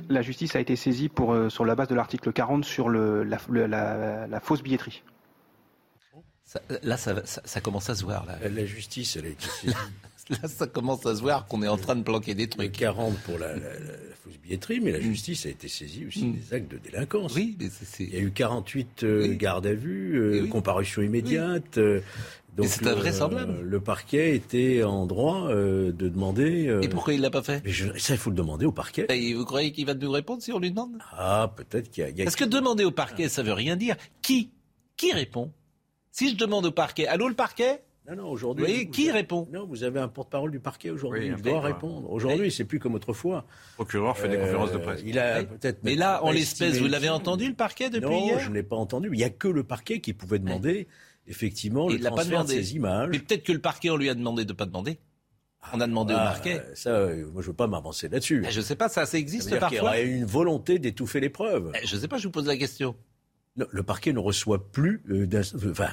[0.08, 3.24] La justice a été saisie pour, euh, sur la base de l'article 40 sur le,
[3.24, 5.02] la, fausse billetterie.
[6.82, 8.24] là, ça, commence à se voir.
[8.26, 8.36] Là.
[8.48, 9.74] La justice, elle a été saisie.
[10.30, 12.72] là, ça commence à se voir qu'on est en train de planquer des trucs.
[12.72, 13.54] 40 pour la,
[14.22, 15.02] fausse billetterie, mais la mm.
[15.02, 16.32] justice a été saisie aussi mm.
[16.32, 17.34] des actes de délinquance.
[17.34, 17.68] Oui, mais
[18.00, 21.78] Il y a eu 48 euh, gardes à vue, euh, comparution immédiate,
[22.62, 23.58] c'est invraisemblable.
[23.60, 26.68] Le, le parquet était en droit euh, de demander.
[26.68, 27.62] Euh, et pourquoi il l'a pas fait?
[27.98, 29.06] Ça, il faut le demander au parquet.
[29.08, 30.98] Et vous croyez qu'il va nous répondre si on lui demande?
[31.12, 32.24] Ah, peut-être qu'il y a.
[32.24, 33.96] Parce que demander au parquet, ça veut rien dire.
[34.22, 34.50] Qui
[34.96, 35.50] Qui répond?
[36.10, 37.82] Si je demande au parquet, allô le parquet?
[38.08, 38.64] Non, non, aujourd'hui.
[38.64, 39.48] Vous voyez, qui répond?
[39.52, 41.28] Non, vous avez un porte-parole du parquet aujourd'hui.
[41.28, 42.10] il doit répondre.
[42.10, 43.46] Aujourd'hui, c'est plus comme autrefois.
[43.72, 45.00] Le procureur fait des conférences de presse.
[45.04, 45.80] Il a peut-être.
[45.82, 48.36] Mais là, en l'espèce, vous l'avez entendu le parquet depuis hier?
[48.36, 49.08] Non, je ne l'ai pas entendu.
[49.12, 50.86] Il n'y a que le parquet qui pouvait demander
[51.26, 53.08] effectivement, le transfert pas de ces images.
[53.10, 54.98] Mais peut-être que le parquet, on lui a demandé de ne pas demander.
[55.72, 56.62] On a demandé au ah, parquet.
[56.74, 58.44] Ça, euh, moi, je veux pas m'avancer là-dessus.
[58.50, 59.78] Je sais pas, ça, ça existe ça parfois.
[59.78, 61.72] Il y aurait une volonté d'étouffer les preuves.
[61.74, 62.94] Eh, je sais pas, je vous pose la question.
[63.56, 65.26] le parquet ne reçoit plus, euh,
[65.70, 65.88] enfin,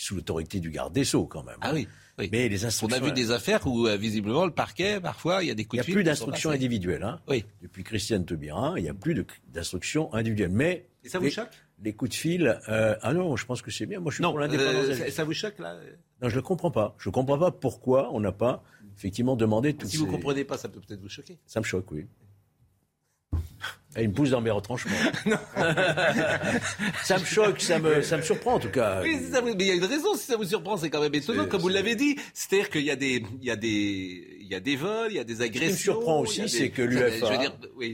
[0.00, 1.58] sous l'autorité du garde des sceaux quand même.
[1.60, 1.86] Ah oui.
[2.32, 2.98] Mais les instructions.
[2.98, 5.64] On a vu des affaires où euh, visiblement le parquet, parfois, il y a des
[5.64, 5.92] coups de fil.
[5.92, 7.02] Il n'y a plus d'instructions individuelles.
[7.02, 7.20] Hein.
[7.28, 7.44] Oui.
[7.62, 10.50] Depuis Christiane Taubira, il n'y a plus d'instructions individuelles.
[10.50, 11.48] Mais Et ça vous choque?
[11.82, 12.60] les coups de fil.
[12.68, 14.00] Euh, ah non, je pense que c'est bien.
[14.00, 14.86] Moi, je suis non, pour l'indépendance.
[14.88, 15.78] Euh, ça vous choque là?
[16.20, 16.94] Non, je ne comprends pas.
[16.98, 18.62] Je ne comprends pas pourquoi on n'a pas
[18.96, 19.86] effectivement demandé tout.
[19.86, 21.38] Si vous ne comprenez pas, ça peut peut-être vous choquer.
[21.46, 22.06] Ça me choque, oui.
[23.94, 24.92] Elle me pousse dans mes retranchements.
[27.02, 29.00] ça me choque, ça me, ça me surprend en tout cas.
[29.02, 31.14] Oui, ça, mais il y a une raison si ça vous surprend, c'est quand même
[31.14, 32.16] étonnant, comme vous l'avez dit.
[32.32, 35.20] C'est-à-dire qu'il y a des, il y a des, y a des vols, il y
[35.20, 35.60] a des agressions.
[35.60, 37.38] Ce qui me surprend aussi, c'est que l'UFA,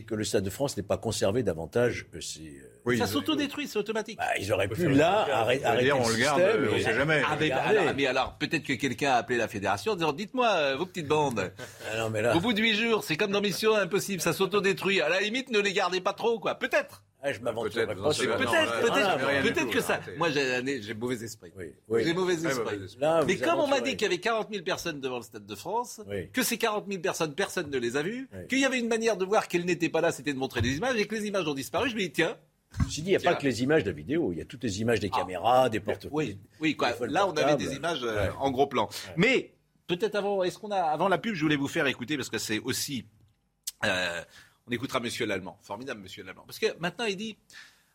[0.07, 2.61] que le Stade de France n'ait pas conservé davantage ces.
[2.85, 4.17] Oui, ça s'autodétruit, c'est automatique.
[4.17, 6.41] Bah, ils auraient pu là arrêter, arrêter on le garde,
[6.71, 7.21] on ne sait jamais.
[7.27, 10.49] Ah, mais, alors, mais alors peut-être que quelqu'un a appelé la fédération en disant dites-moi
[10.49, 11.51] euh, vos petites bandes.
[11.93, 12.37] Ah non, mais là...
[12.37, 15.01] Au bout de huit jours, c'est comme dans Mission Impossible, ça s'autodétruit.
[15.01, 16.55] À la limite, ne les gardez pas trop, quoi.
[16.55, 17.03] Peut-être.
[17.27, 20.01] Ah, je m'aventure peut-être, peut-être, peut-être, peut-être que ça.
[20.17, 21.53] Moi, j'ai, j'ai mauvais esprit.
[21.89, 22.79] Oui, J'ai mauvais esprit.
[23.27, 25.55] Mais comme on m'a dit qu'il y avait 40 000 personnes devant le Stade de
[25.57, 26.01] France,
[26.33, 29.17] que ces 40 000 personnes, personne ne les a vues, qu'il y avait une manière
[29.17, 31.49] de voir qu'elles n'étaient pas là, c'était de montrer des images, et que les images
[31.49, 32.37] ont disparu, je me dis tiens.
[32.89, 34.45] J'ai dit, il n'y a pas que les images de la vidéo, il y a
[34.45, 35.19] toutes les images des ah.
[35.19, 36.93] caméras, des porte Oui, oui quoi.
[37.09, 38.89] Là, on avait des images euh, en gros plan.
[39.17, 39.55] Mais
[39.87, 42.39] peut-être avant, est-ce qu'on a avant la pub, je voulais vous faire écouter parce que
[42.39, 43.07] c'est aussi.
[43.85, 44.23] Euh,
[44.67, 45.59] on écoutera Monsieur l'Allemand.
[45.63, 46.45] Formidable, Monsieur l'Allemand.
[46.47, 47.37] Parce que maintenant, il dit.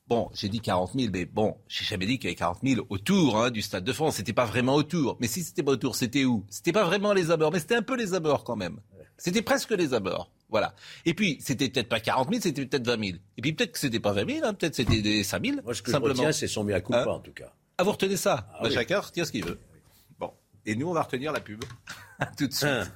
[0.07, 2.86] Bon, j'ai dit 40 000, mais bon, j'ai jamais dit qu'il y avait 40 000
[2.89, 4.15] autour hein, du Stade de France.
[4.15, 5.15] C'était pas vraiment autour.
[5.21, 6.45] Mais si c'était pas autour, c'était où?
[6.49, 8.81] C'était pas vraiment les abords, mais c'était un peu les abords quand même.
[9.17, 10.31] C'était presque les abords.
[10.49, 10.75] Voilà.
[11.05, 13.17] Et puis, c'était peut-être pas 40 000, c'était peut-être 20 000.
[13.38, 15.57] Et puis peut-être que c'était pas 20 000, hein, peut-être c'était des 5 000.
[15.63, 16.13] Moi, ce que simplement.
[16.13, 17.53] je retiens, c'est son à coup hein en tout cas.
[17.77, 18.49] Ah, vous retenez ça?
[18.53, 19.60] Ah, bah, Chacun retient ce qu'il veut.
[20.19, 20.34] Bon.
[20.65, 21.63] Et nous, on va retenir la pub.
[22.38, 22.69] tout de suite.
[22.69, 22.88] Hein.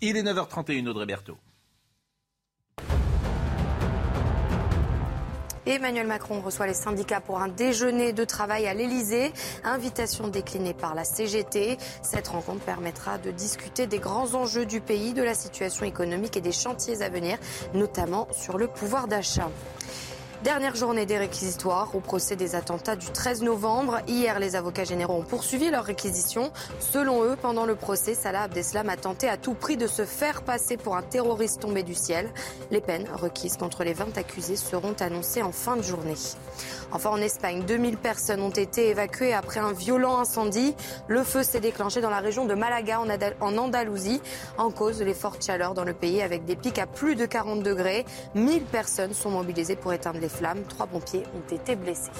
[0.00, 1.38] Il est 9h31, Audrey Berthaud.
[5.68, 9.32] Emmanuel Macron reçoit les syndicats pour un déjeuner de travail à l'Elysée.
[9.64, 11.76] Invitation déclinée par la CGT.
[12.00, 16.40] Cette rencontre permettra de discuter des grands enjeux du pays, de la situation économique et
[16.40, 17.36] des chantiers à venir,
[17.74, 19.50] notamment sur le pouvoir d'achat.
[20.44, 23.98] Dernière journée des réquisitoires au procès des attentats du 13 novembre.
[24.06, 26.52] Hier, les avocats généraux ont poursuivi leur réquisition.
[26.78, 30.42] Selon eux, pendant le procès, Salah Abdeslam a tenté à tout prix de se faire
[30.42, 32.30] passer pour un terroriste tombé du ciel.
[32.70, 36.14] Les peines requises contre les 20 accusés seront annoncées en fin de journée.
[36.90, 40.74] Enfin, en Espagne, 2000 personnes ont été évacuées après un violent incendie.
[41.06, 43.00] Le feu s'est déclenché dans la région de Malaga,
[43.40, 44.22] en Andalousie,
[44.56, 47.26] en cause de les fortes chaleurs dans le pays avec des pics à plus de
[47.26, 48.06] 40 degrés.
[48.34, 50.62] 1000 personnes sont mobilisées pour éteindre les flammes.
[50.68, 52.10] Trois pompiers ont été blessés.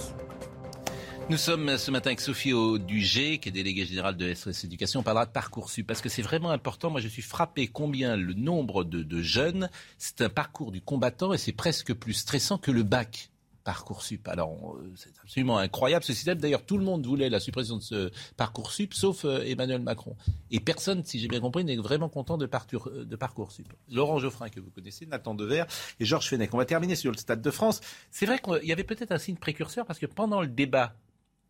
[1.30, 5.00] Nous sommes ce matin avec Sophie Audugé, qui est déléguée générale de SOS Éducation.
[5.00, 6.90] On parlera de Parcoursup parce que c'est vraiment important.
[6.90, 11.38] Moi, je suis frappé combien le nombre de jeunes, c'est un parcours du combattant et
[11.38, 13.30] c'est presque plus stressant que le bac.
[13.68, 14.26] Parcoursup.
[14.28, 16.38] Alors, c'est absolument incroyable ce système.
[16.38, 20.16] D'ailleurs, tout le monde voulait la suppression de ce Parcoursup, sauf euh, Emmanuel Macron.
[20.50, 23.70] Et personne, si j'ai bien compris, n'est vraiment content de, de Parcoursup.
[23.92, 25.64] Laurent Geoffrin, que vous connaissez, Nathan Dever
[26.00, 26.54] et Georges Fenech.
[26.54, 27.82] On va terminer sur le Stade de France.
[28.10, 30.94] C'est vrai qu'il y avait peut-être un signe précurseur parce que pendant le débat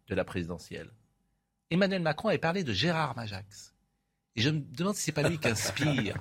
[0.08, 0.90] de la présidentielle,
[1.70, 3.74] Emmanuel Macron avait parlé de Gérard Majax.
[4.38, 6.14] Et je me demande si c'est pas lui qui inspire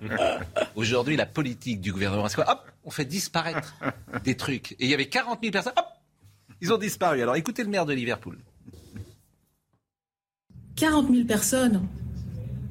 [0.76, 2.28] aujourd'hui la politique du gouvernement.
[2.28, 3.74] C'est quoi Hop, on fait disparaître
[4.22, 4.72] des trucs.
[4.72, 5.86] Et il y avait 40 000 personnes, hop,
[6.60, 7.22] ils ont disparu.
[7.22, 8.36] Alors écoutez le maire de Liverpool.
[10.76, 11.88] 40 000 personnes,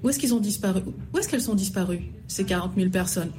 [0.03, 0.83] où est-ce qu'ils ont disparu?
[1.11, 3.31] Où est-ce qu'elles sont disparues, ces 40 000 personnes?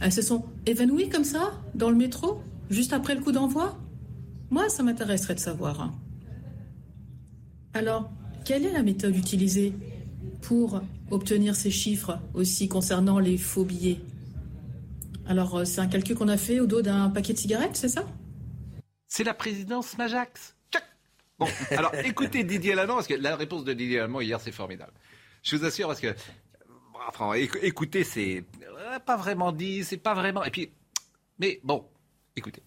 [0.00, 3.78] Elles se sont évanouies comme ça, dans le métro, juste après le coup d'envoi?
[4.50, 5.80] Moi, ça m'intéresserait de savoir.
[5.80, 5.94] Hein.
[7.72, 8.10] Alors,
[8.44, 9.72] quelle est la méthode utilisée
[10.46, 10.80] pour
[11.10, 14.00] obtenir ces chiffres aussi concernant les faux billets.
[15.26, 17.88] Alors, euh, c'est un calcul qu'on a fait au dos d'un paquet de cigarettes, c'est
[17.88, 18.04] ça?
[19.08, 20.54] C'est la présidence Majax.
[21.38, 24.92] Bon, alors écoutez Didier Lallemand, parce que la réponse de Didier Lallemand hier, c'est formidable.
[25.42, 26.14] Je vous assure, parce que,
[27.08, 30.44] enfin, écoutez, c'est euh, pas vraiment dit, c'est pas vraiment.
[30.44, 30.70] Et puis,
[31.40, 31.84] mais bon,
[32.36, 32.62] écoutez.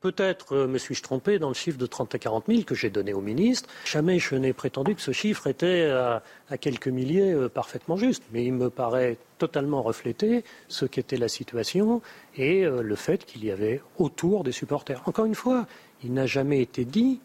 [0.00, 2.88] Peut-être euh, me suis-je trompé dans le chiffre de 30 à 40 000 que j'ai
[2.88, 3.68] donné au ministre.
[3.84, 6.22] Jamais je n'ai prétendu que ce chiffre était à,
[6.58, 8.22] quelques milliers euh, parfaitement juste.
[8.32, 12.00] Mais il me paraît totalement refléter ce qu'était la situation
[12.36, 15.02] et euh, le fait qu'il y avait autour des supporters.
[15.06, 15.66] Encore une fois,
[16.04, 17.20] il n'a jamais été dit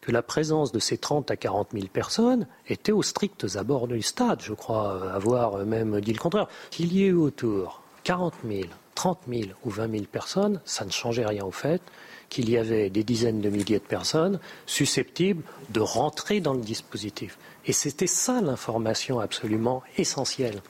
[0.00, 4.00] que la présence de ces 30 à 40 000 personnes était aux stricts abords du
[4.00, 4.40] stade.
[4.40, 6.48] Je crois avoir même dit le contraire.
[6.70, 10.90] Qu'il y ait eu autour 40 000 30 000 ou 20 000 personnes, ça ne
[10.90, 11.80] changeait rien au fait
[12.28, 17.38] qu'il y avait des dizaines de milliers de personnes susceptibles de rentrer dans le dispositif.
[17.66, 20.60] Et c'était ça l'information absolument essentielle.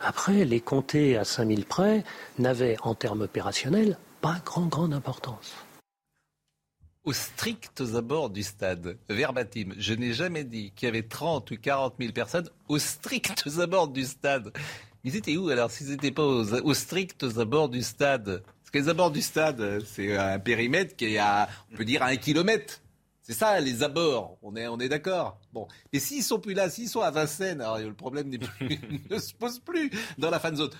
[0.00, 2.04] Après, les compter à 5 000 près
[2.38, 5.54] n'avaient, en termes opérationnels, pas grand, grande importance.
[7.04, 11.56] Aux stricts abords du stade, verbatim, je n'ai jamais dit qu'il y avait 30 ou
[11.56, 14.52] 40 000 personnes aux stricts abords du stade.
[15.06, 18.42] Ils étaient où alors s'ils n'étaient pas aux, stricts abords du stade?
[18.44, 22.02] Parce que les abords du stade, c'est un périmètre qui est à, on peut dire,
[22.02, 22.82] à un kilomètre.
[23.22, 24.36] C'est ça, les abords.
[24.42, 25.38] On est, on est d'accord.
[25.52, 25.68] Bon.
[25.92, 28.28] Et s'ils sont plus là, s'ils sont à Vincennes, alors le problème
[29.10, 30.70] ne se pose plus dans la fan zone.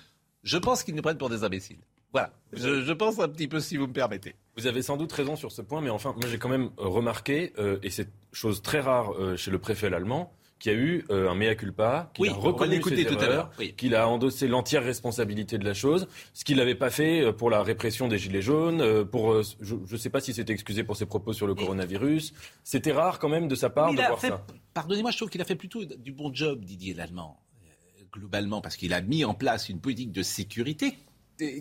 [0.42, 1.78] Je pense qu'ils nous prennent pour des imbéciles.
[2.10, 2.32] Voilà.
[2.52, 4.34] Je, pense un petit peu, si vous me permettez.
[4.56, 7.52] Vous avez sans doute raison sur ce point, mais enfin, moi j'ai quand même remarqué,
[7.58, 11.04] euh, et c'est chose très rare euh, chez le préfet allemand, qu'il y a eu
[11.10, 15.74] un mea culpa, qu'il a reconnu ses erreurs, qu'il a endossé l'entière responsabilité de la
[15.74, 19.96] chose, ce qu'il n'avait pas fait pour la répression des Gilets jaunes, pour, je ne
[19.96, 22.32] sais pas si c'était excusé pour ses propos sur le coronavirus.
[22.64, 24.44] C'était rare quand même de sa part de voir ça.
[24.74, 28.76] Pardonnez-moi, je trouve qu'il a fait plutôt du bon job, Didier Lallemand, euh, globalement, parce
[28.76, 30.98] qu'il a mis en place une politique de sécurité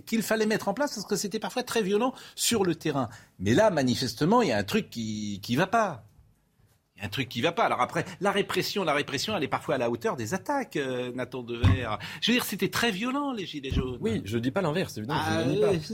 [0.05, 3.09] qu'il fallait mettre en place parce que c'était parfois très violent sur le terrain.
[3.39, 6.05] Mais là, manifestement, il y a un truc qui ne va pas.
[6.95, 7.65] Il y a un truc qui va pas.
[7.65, 11.11] Alors après, la répression, la répression, elle est parfois à la hauteur des attaques, euh,
[11.13, 11.97] Nathan Dever.
[12.21, 13.97] Je veux dire, c'était très violent, les Gilets jaunes.
[13.99, 15.19] Oui, je ne dis pas l'inverse, évidemment.
[15.21, 15.43] Ah,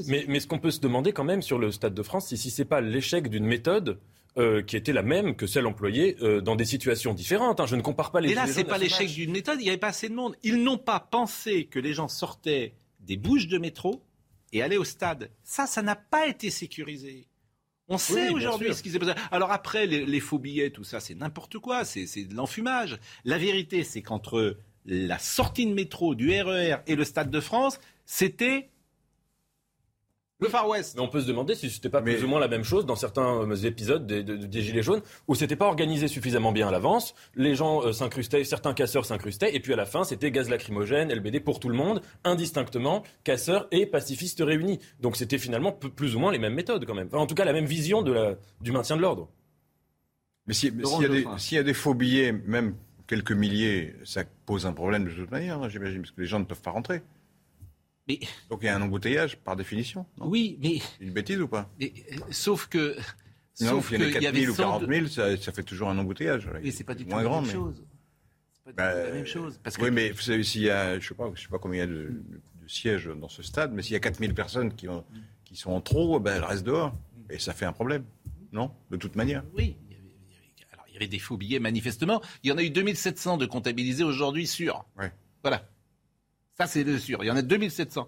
[0.07, 2.37] mais, mais, ce qu'on peut se demander quand même sur le Stade de France, c'est
[2.37, 3.99] si ce n'est pas l'échec d'une méthode
[4.37, 7.59] euh, qui était la même que celle employée euh, dans des situations différentes.
[7.59, 7.65] Hein.
[7.65, 8.31] Je ne compare pas les.
[8.31, 9.57] Et là, c'est pas l'échec d'une méthode.
[9.59, 10.35] Il n'y avait pas assez de monde.
[10.43, 14.03] Ils n'ont pas pensé que les gens sortaient des bouches de métro
[14.53, 15.31] et allaient au stade.
[15.43, 17.27] Ça, ça n'a pas été sécurisé.
[17.91, 19.11] On sait aujourd'hui ce qui s'est passé.
[19.31, 22.97] Alors après, les, faux billets, tout ça, c'est n'importe quoi, c'est de l'enfumage.
[23.25, 27.39] La vérité, c'est qu'entre la sortie de métro du RER e et le Stade de
[27.41, 28.69] France, c'était
[30.41, 30.95] le Far West.
[30.95, 32.95] Mais on peut se demander si c'était pas plus ou moins la même chose dans
[32.95, 37.13] certains euh, épisodes des, Gilets jaunes où c'était pas organisé suffisamment bien à l'avance.
[37.35, 41.13] Les gens euh, s'incrustaient, certains casseurs s'incrustaient, et puis à la fin c'était gaz lacrymogène,
[41.13, 44.79] LBD pour tout le monde, indistinctement, casseurs et pacifistes réunis.
[44.99, 47.09] Donc c'était finalement plus ou moins les mêmes méthodes quand même.
[47.13, 49.29] en tout cas la même vision de la, du maintien de l'ordre.
[50.47, 52.75] Mais s'il y, y, a des faux billets, même
[53.05, 56.39] quelques milliers, ça pose un problème de toute manière, hein, j'imagine, parce que les gens
[56.39, 57.01] ne peuvent pas rentrer.
[58.49, 60.05] Donc il y a un embouteillage par définition.
[60.19, 61.69] oui, mais une bêtise ou pas?
[61.81, 61.87] Euh,
[62.29, 62.97] Sauf que
[63.53, 66.49] sauf qu'il y, 4 000 ou 40 000, ça, fait toujours un embouteillage.
[66.61, 67.83] Mais c'est pas du tout la même chose.
[68.53, 69.59] C'est pas du tout la même chose.
[69.63, 71.85] Parce oui, mais vous savez, s'il y a, je sais pas, je sais pas combien
[71.85, 72.21] il y a de,
[72.67, 75.03] sièges dans ce stade, mais s'il y a 4 000 personnes qui, ont,
[75.43, 76.95] qui sont en trop, ben, elles restent dehors.
[77.29, 78.03] Et ça fait un problème,
[78.51, 78.71] non?
[78.89, 79.43] De toute manière.
[79.55, 79.75] Oui.
[80.71, 82.21] Alors, il y avait des faux billets, manifestement.
[82.43, 84.85] Il y en a eu 2700 de comptabilisés aujourd'hui sur.
[84.97, 85.11] Ouais.
[85.43, 85.65] Voilà.
[86.61, 87.23] Ça, c'est sûr.
[87.23, 88.07] Il y en a 2700.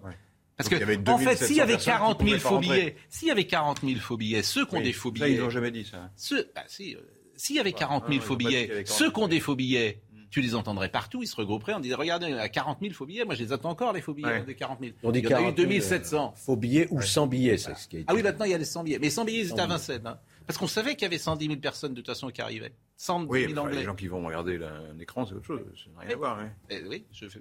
[0.56, 3.80] Parce que, en fait, s'il y avait 40 000 faux billets, s'il y avait 40
[3.84, 5.32] 000 faux billets, ceux qui ont des faux billets.
[5.32, 6.10] ils n'ont jamais dit ça.
[6.54, 7.00] bah, si, euh,
[7.36, 10.54] s'il y avait 40 000 faux billets, ceux qui ont des faux billets, tu les
[10.56, 13.24] entendrais partout, ils se regrouperaient, on disait regardez, il y a 40 000 faux billets,
[13.24, 14.92] moi je les attends encore les faux billets des 40 000.
[15.04, 16.34] On dit il y en a eu 2700.
[16.36, 18.04] Faux billets ou sans billets, c'est ce qui est.
[18.06, 18.98] Ah oui, maintenant il y a les 100 billets.
[19.00, 20.06] Mais 100 billets, ils étaient à Vincennes.
[20.06, 20.18] Hein.
[20.46, 22.74] Parce qu'on savait qu'il y avait 110 000 personnes de toute façon qui arrivaient.
[22.96, 23.78] 110 000 oui, Anglais.
[23.78, 25.60] les gens qui vont regarder un écran, c'est autre chose.
[25.76, 26.38] Ça n'a rien à voir.
[26.38, 26.50] Hein.
[26.68, 27.40] Eh oui, je fais...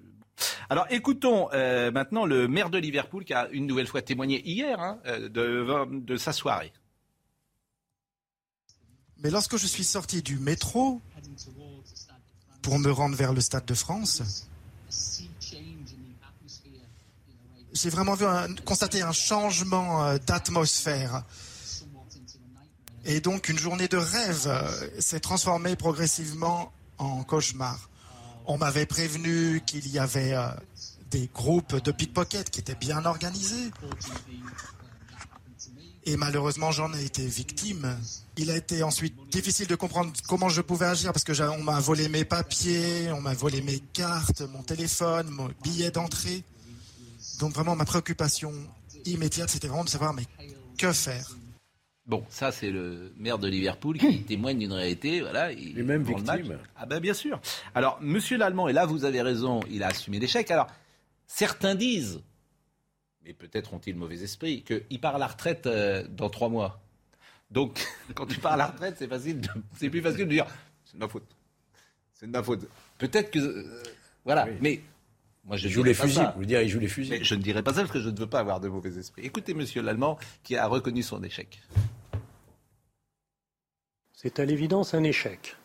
[0.70, 4.80] Alors écoutons euh, maintenant le maire de Liverpool qui a une nouvelle fois témoigné hier
[4.80, 6.74] hein, euh, de, sa soirée.
[9.24, 11.02] Mais lorsque je suis sorti du métro
[12.62, 14.48] pour me rendre vers le Stade de France,
[17.72, 18.26] j'ai vraiment vu
[18.66, 21.24] constater un changement euh, d'atmosphère.
[23.06, 24.50] Et donc une journée de rêve
[24.98, 27.90] s'est transformée progressivement en cauchemar.
[28.46, 30.48] On m'avait prévenu qu'il y avait euh,
[31.12, 33.72] des groupes de pickpocket qui étaient bien organisés.
[36.06, 37.98] Et malheureusement, j'en ai été victime.
[38.36, 41.80] Il a été ensuite difficile de comprendre comment je pouvais agir parce que on m'a
[41.80, 46.44] volé mes papiers, on m'a volé mes cartes, mon téléphone, mon billet d'entrée.
[47.40, 48.52] Donc vraiment, ma préoccupation
[49.06, 50.14] immédiate, c'était vraiment de savoir
[50.78, 51.30] que faire?
[52.06, 55.52] Bon, ça c'est le maire de Liverpool qui témoigne d'une réalité, voilà.
[55.54, 56.60] Il, Les mêmes victimes.
[56.76, 57.40] Ah ben bien sûr.
[57.76, 60.52] Alors, Monsieur l'Allemand, et là vous avez raison, il a assumé l'échec.
[60.52, 60.68] Alors,
[61.28, 62.22] certains disent,
[63.24, 66.82] mais peut-être ont-ils mauvais esprit, qu'il part à la retraite euh, dans trois mois.
[67.52, 67.80] Donc,
[68.16, 69.42] quand tu pars à la retraite, c'est facile,
[69.78, 70.46] c'est plus facile de dire,
[70.84, 71.36] c'est de ma faute,
[72.14, 72.68] c'est de ma faute.
[72.98, 73.84] Peut-être que, euh,
[74.26, 74.82] voilà, mais
[75.46, 76.32] moi, je joue les fusils.
[76.38, 77.24] Vous dire, il joue les fusils.
[77.24, 79.24] je ne dirais pas ça parce que je ne veux pas avoir de mauvais esprit.
[79.26, 81.62] Écoutez, Monsieur l'Allemand, qui a reconnu son échec.
[84.24, 85.58] C'est à l'évidence un échec,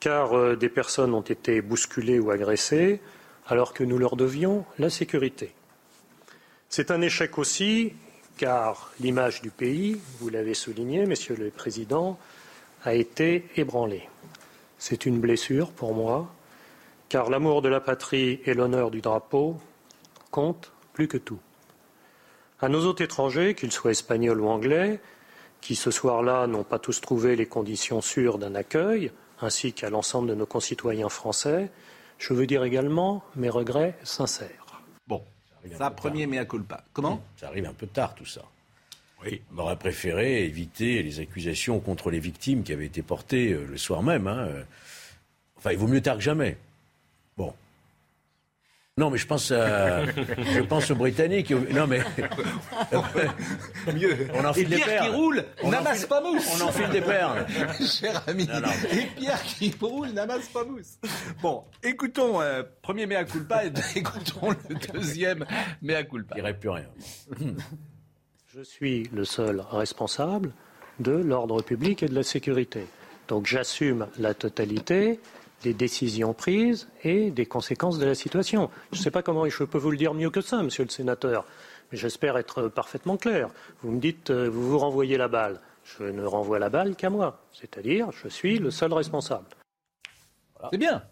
[0.00, 2.98] car euh, des personnes ont été bousculées ou agressées,
[3.46, 5.52] alors que nous leur devions la sécurité.
[6.70, 7.92] C'est un échec aussi,
[8.38, 12.18] car l'image du pays, vous l'avez souligné, Monsieur le Président,
[12.84, 14.08] a été ébranlée.
[14.78, 16.34] C'est une blessure pour moi,
[17.10, 19.58] car l'amour de la patrie et l'honneur du drapeau
[20.30, 21.40] comptent plus que tout.
[22.62, 25.00] À nos hôtes étrangers, qu'ils soient espagnols ou anglais,
[25.60, 30.28] qui ce soir-là n'ont pas tous trouvé les conditions sûres d'un accueil, ainsi qu'à l'ensemble
[30.28, 31.70] de nos concitoyens français,
[32.18, 34.82] je veux dire également mes regrets sincères.
[35.06, 35.22] Bon,
[35.76, 36.84] ça, premier mea culpa.
[36.92, 38.42] Comment Ça arrive un peu tard tout ça.
[39.24, 39.40] Oui.
[39.54, 43.76] On aurait préféré éviter les accusations contre les victimes qui avaient été portées euh, le
[43.76, 44.28] soir même.
[44.28, 44.48] Hein.
[45.56, 46.56] Enfin, il vaut mieux tard que jamais.
[47.36, 47.52] Bon.
[48.98, 51.52] Non, mais je pense, à, je pense aux Britanniques.
[51.52, 52.00] Non, mais.
[53.94, 54.26] Mieux.
[54.34, 55.06] On en file des perles.
[55.06, 56.60] qui roule n'amasse pas mousse.
[56.60, 57.46] On enfile des perles.
[57.80, 58.48] Cher ami.
[58.90, 60.98] Et Pierre qui roule n'amasse pas mousse.
[61.40, 65.46] Bon, écoutons, euh, premier mea culpa et écoutons le deuxième
[65.80, 66.34] mea culpa.
[66.36, 66.88] Il n'y plus rien.
[68.56, 70.50] Je suis le seul responsable
[70.98, 72.84] de l'ordre public et de la sécurité.
[73.28, 75.20] Donc j'assume la totalité
[75.62, 78.70] des décisions prises et des conséquences de la situation.
[78.92, 80.90] Je ne sais pas comment je peux vous le dire mieux que ça, monsieur le
[80.90, 81.44] sénateur,
[81.90, 83.50] mais j'espère être parfaitement clair.
[83.82, 85.60] Vous me dites, euh, vous vous renvoyez la balle.
[85.84, 89.46] Je ne renvoie la balle qu'à moi, c'est-à-dire je suis le seul responsable.
[90.70, 91.02] C'est bien.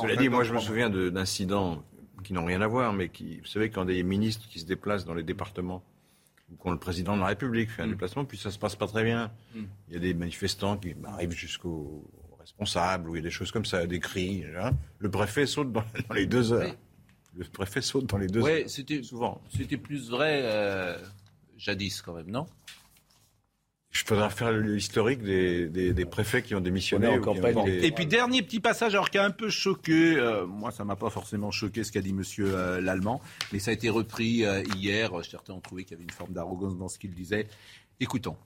[0.00, 1.82] Cela dit, moi je me souviens d'incidents
[2.24, 5.04] qui n'ont rien à voir, mais qui, vous savez, quand des ministres qui se déplacent
[5.04, 5.82] dans les départements,
[6.50, 7.90] ou quand le président de la République fait un mm.
[7.90, 9.30] déplacement, puis ça se passe pas très bien.
[9.54, 9.62] Mm.
[9.88, 12.04] Il y a des manifestants qui arrivent jusqu'au
[12.48, 14.44] responsable, ou il y a des choses comme ça, des cris.
[14.58, 14.72] Hein.
[14.98, 15.84] Le préfet saute dans,
[16.14, 16.74] les deux heures.
[17.36, 18.46] Le préfet saute dans les deux heures.
[18.46, 19.40] Oui, c'était souvent.
[19.54, 20.96] C'était plus vrai euh,
[21.56, 22.46] jadis quand même, non?
[23.90, 27.08] Je faudra faire l'historique des, des, préfets qui ont démissionné.
[27.08, 27.58] En campagne.
[27.66, 30.94] Et puis dernier petit passage, alors qui a un peu choqué, euh, moi ça m'a
[30.94, 33.20] pas forcément choqué ce qu'a dit Monsieur euh, l'Allemand,
[33.52, 34.44] mais ça a été repris
[34.76, 35.10] hier.
[35.24, 37.48] Certains ont trouvé qu'il y avait une forme d'arrogance dans ce qu'il disait.
[37.98, 38.36] Écoutons.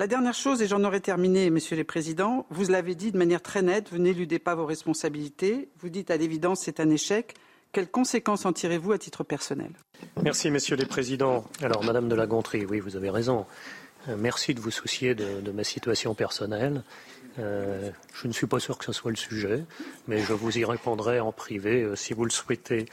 [0.00, 3.42] La dernière chose, et j'en aurais terminé, Monsieur le Président, vous l'avez dit de manière
[3.42, 5.70] très nette, vous n'éludez pas vos responsabilités.
[5.80, 7.34] Vous dites à l'évidence c'est un échec.
[7.72, 9.72] Quelles conséquences en tirez-vous à titre personnel?
[10.22, 11.44] Merci, Messieurs les Présidents.
[11.62, 13.44] Alors, Madame de la Gontrie, oui, vous avez raison.
[14.08, 16.84] Euh, merci de vous soucier de, ma situation personnelle.
[17.40, 19.64] Euh, je ne suis pas sûr que ce soit le sujet,
[20.06, 22.86] mais je vous y répondrai en privé euh, si vous le souhaitez.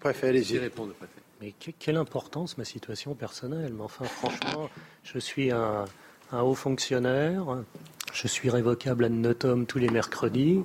[0.00, 0.58] Préfet, allez-y.
[0.58, 1.27] Répondre, préfet.
[1.40, 4.68] Mais quelle importance ma situation personnelle Mais enfin, franchement,
[5.04, 5.84] je suis un,
[6.32, 7.62] haut fonctionnaire,
[8.12, 10.64] je suis révocable à notum tous les mercredis.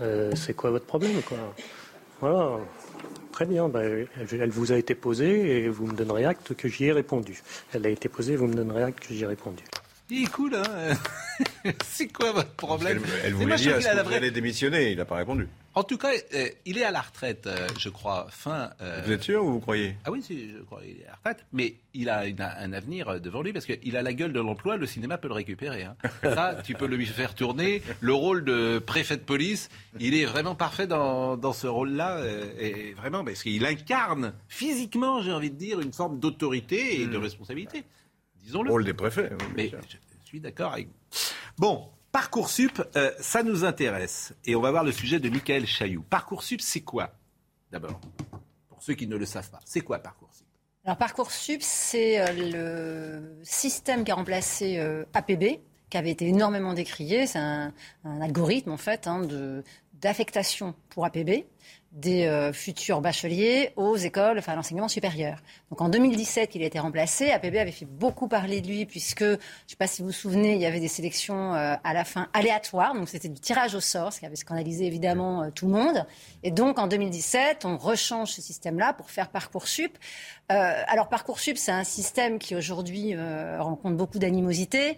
[0.00, 1.20] Euh, c'est quoi votre problème
[2.20, 2.58] Voilà.
[3.32, 6.86] Très bien, ben, elle vous a été posée et vous me donnerez acte que j'y
[6.86, 7.42] ai répondu.
[7.72, 9.62] Elle a été posée et vous me donnerez acte que j'y ai répondu.
[10.10, 10.94] Il est cool, hein
[11.84, 14.90] C'est quoi votre problème Elle, voulait dire, est-ce que vous allez démissionner?
[14.90, 15.46] Il n'a pas répondu.
[15.74, 18.70] En tout cas, euh, il est à la retraite, euh, je crois, fin.
[18.80, 19.94] Euh, vous êtes sûr ou vous croyez?
[20.04, 21.46] Ah oui, je crois qu'il est à la retraite.
[21.52, 22.24] Mais il a,
[22.58, 24.76] un avenir devant lui parce qu'il a la gueule de l'emploi.
[24.76, 25.84] Le cinéma peut le récupérer.
[25.84, 25.94] Hein.
[26.24, 27.82] Ça, tu peux lui faire tourner.
[28.00, 29.68] Le rôle de préfet de police,
[30.00, 32.20] il est vraiment parfait dans, dans ce rôle-là.
[32.58, 37.16] et vraiment, parce qu'il incarne physiquement, j'ai envie de dire, une forme d'autorité et de
[37.16, 37.22] hmm.
[37.22, 37.84] responsabilité.
[38.42, 38.70] Disons-le.
[38.70, 39.30] Rôle des préfets.
[39.54, 40.94] mais je suis d'accord avec vous.
[41.58, 44.34] Bon, Parcoursup, euh, ça nous intéresse.
[44.44, 46.02] Et on va voir le sujet de Michael Chailloux.
[46.02, 47.12] Parcoursup, c'est quoi
[47.70, 48.00] D'abord,
[48.68, 50.46] pour ceux qui ne le savent pas, c'est quoi Parcoursup?
[50.84, 56.74] Alors Parcoursup, c'est euh, le système qui a remplacé euh, APB, qui avait été énormément
[56.74, 57.26] décrié.
[57.26, 57.72] C'est un,
[58.04, 59.28] algorithme en fait hein,
[59.94, 61.44] d'affectation pour APB
[61.92, 65.38] des euh, futurs bacheliers aux écoles, enfin à l'enseignement supérieur.
[65.70, 67.30] Donc en 2017, il a été remplacé.
[67.30, 70.14] APB avait fait beaucoup parler de lui puisque, je ne sais pas si vous vous
[70.14, 73.74] souvenez, il y avait des sélections euh, à la fin aléatoires, donc c'était du tirage
[73.74, 76.06] au sort, ce qui avait scandalisé évidemment euh, tout le monde.
[76.44, 79.98] Et donc en 2017, on rechange ce système-là pour faire Parcoursup.
[80.50, 83.14] Alors Parcoursup, c'est un système qui aujourd'hui
[83.58, 84.96] rencontre beaucoup d'animosité,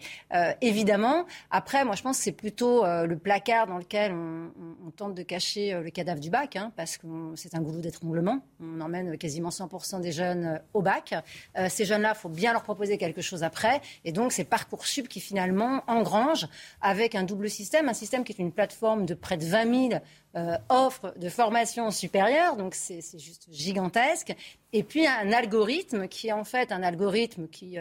[0.60, 1.26] évidemment.
[1.50, 4.50] Après, moi je pense que c'est plutôt le placard dans lequel on,
[4.86, 6.56] on, tente de cacher le cadavre du bac.
[6.56, 8.40] Hein, parce que c'est un goulot d'étranglement.
[8.60, 11.14] On emmène quasiment 100% des jeunes euh, au bac.
[11.58, 13.80] Euh, ces jeunes-là, faut bien leur proposer quelque chose après.
[14.04, 16.46] Et donc, c'est Parcoursup qui finalement engrange
[16.80, 20.02] avec un double système, un système qui est une plateforme de près de 20 000
[20.36, 24.34] euh, offres de formation supérieure, donc c'est juste gigantesque.
[24.72, 27.78] Et puis un algorithme qui est en fait un algorithme qui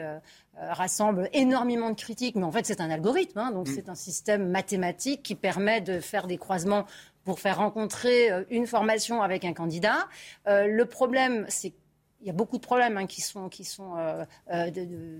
[0.57, 3.51] rassemble énormément de critiques, mais en fait c'est un algorithme, hein.
[3.51, 3.73] donc mm.
[3.73, 6.85] c'est un système mathématique qui permet de faire des croisements
[7.23, 10.07] pour faire rencontrer euh, une formation avec un candidat.
[10.47, 11.73] Euh, le problème, c'est
[12.21, 14.71] il y a beaucoup de problèmes hein, qui sont, qui sont euh,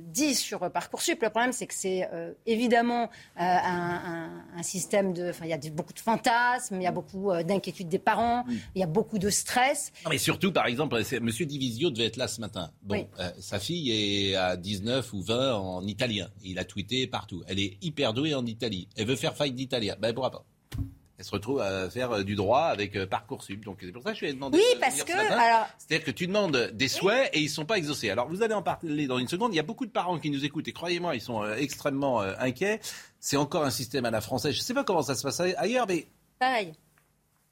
[0.08, 1.22] dits sur Parcoursup.
[1.22, 2.08] Le problème, c'est que c'est
[2.46, 4.30] évidemment un,
[4.62, 5.30] système de...
[5.30, 8.46] Enfin, il y a beaucoup de fantasmes, il y a beaucoup d'inquiétudes des parents,
[8.76, 9.92] il y a beaucoup de stress.
[10.06, 11.30] Non, mais surtout, par exemple, M.
[11.30, 12.72] Divisio devait être là ce matin.
[12.84, 13.08] Bon,
[13.40, 16.30] sa fille est à 19 ou 20 en italien.
[16.44, 17.44] Il a tweeté partout.
[17.48, 18.88] Elle est hyper douée en Italie.
[18.96, 19.96] Elle veut faire faille d'italien.
[20.00, 20.46] Ben, pourra pas?
[21.22, 23.64] Elle se retrouve à faire euh, du droit avec euh, Parcoursup.
[23.64, 24.58] Donc c'est pour ça que je lui ai demandé.
[24.58, 25.68] Oui, parce que alors...
[25.78, 28.10] c'est-à-dire que tu demandes des souhaits et ils sont pas exaucés.
[28.10, 29.54] Alors vous allez en parler dans une seconde.
[29.54, 32.22] Il y a beaucoup de parents qui nous écoutent et croyez-moi, ils sont euh, extrêmement
[32.22, 32.80] inquiets.
[33.20, 34.54] C'est encore un système à la française.
[34.56, 36.08] Je ne sais pas comment ça se passe ailleurs, mais
[36.40, 36.74] pareil.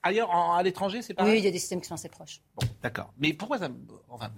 [0.02, 1.34] Ailleurs, à l'étranger, c'est pareil.
[1.34, 2.40] Oui, il y a des systèmes qui sont assez proches.
[2.56, 3.12] Bon, d'accord.
[3.18, 3.68] Mais pourquoi ça
[4.08, 4.32] Enfin,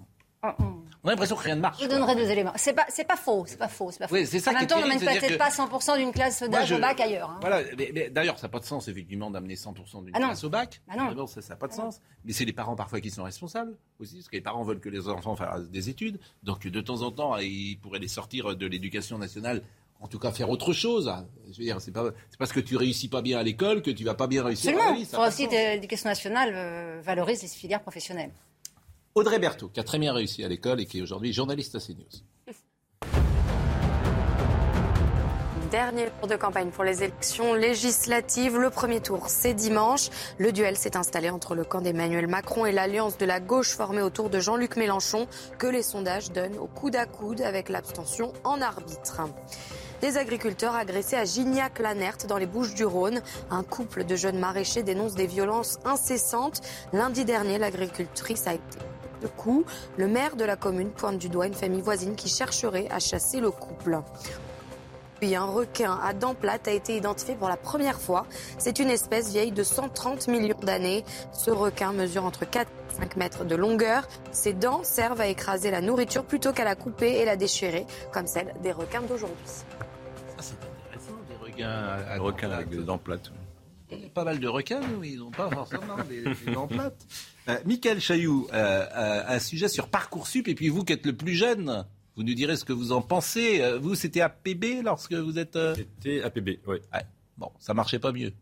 [1.05, 1.81] On a l'impression que rien ne marche.
[1.83, 2.53] Je donnerai deux éléments.
[2.57, 4.15] C'est pas, c'est pas faux, c'est pas faux, c'est pas faux.
[4.15, 6.79] Oui, c'est ça en même temps, on n'emmène peut-être pas 100% d'une classe d'âge au
[6.79, 7.31] bac ailleurs.
[7.31, 7.39] Hein.
[7.41, 10.51] Voilà, mais, d'ailleurs, ça n'a pas de sens effectivement d'amener 100% d'une ah classe au
[10.51, 10.81] bac.
[10.89, 11.27] Ah non.
[11.27, 12.01] ça n'a pas de sens.
[12.25, 14.89] Mais c'est les parents parfois qui sont responsables aussi, parce que les parents veulent que
[14.89, 16.21] les enfants fassent des études.
[16.43, 19.63] Donc de temps en temps, ils pourraient les sortir de l'éducation nationale
[20.01, 21.13] en tout cas faire autre chose.
[21.53, 24.05] Je veux dire, c'est pas parce que tu réussis pas bien à l'école que tu
[24.05, 24.91] vas pas bien réussir Absolument.
[24.91, 25.33] à la vie.
[25.35, 28.33] Aussi l'éducation nationale euh, valorise les filières professionnelles.
[29.15, 31.81] Audrey Berthaud, qui a très bien réussi à l'école et qui est aujourd'hui journaliste à
[31.81, 32.07] CNews.
[35.71, 38.59] Dernier tour de campagne pour les élections législatives.
[38.59, 40.09] Le premier tour, c'est dimanche.
[40.39, 44.03] Le duel s'est installé entre le camp d'Emmanuel Macron et l'alliance de la gauche formée
[44.03, 45.27] autour de Jean-Luc Mélenchon,
[45.59, 49.23] que les sondages donnent au coude à coude avec l'abstention en arbitre.
[50.01, 53.23] Des agriculteurs agressés à Gignac-Lanert dans les Bouches du Rhône.
[53.51, 56.63] Un couple de jeunes maraîchers dénonce des violences incessantes.
[56.93, 58.79] Lundi dernier, l'agricultrice a été
[59.23, 59.65] de coup.
[59.97, 63.41] Le maire de la commune pointe du doigt une famille voisine qui chercherait à chasser
[63.41, 64.01] le couple.
[65.23, 68.27] Puis un requin à dents plates a été identifié pour la première fois.
[68.59, 71.05] C'est une espèce vieille de 130 millions d'années.
[71.33, 74.09] Ce requin mesure entre 4 et 5 mètres de longueur.
[74.33, 78.27] Ses dents servent à écraser la nourriture plutôt qu'à la couper et la déchirer, comme
[78.27, 79.37] celle des requins d'aujourd'hui.
[79.47, 79.63] Ça,
[80.39, 83.31] c'est intéressant, des requins à, requins avec des dents plates.
[83.93, 87.07] Il y a pas mal de requins, mais ils n'ont pas forcément des, dents plates.
[87.49, 91.17] Euh, Michael Chailloux, euh, euh, un sujet sur Parcoursup, et puis vous qui êtes le
[91.17, 91.85] plus jeune,
[92.17, 93.61] vous nous direz ce que vous en pensez.
[93.61, 95.59] Euh, vous, c'était APB lorsque vous êtes.
[95.75, 96.79] C'était APB, oui.
[97.39, 98.33] Bon, ça marchait pas mieux.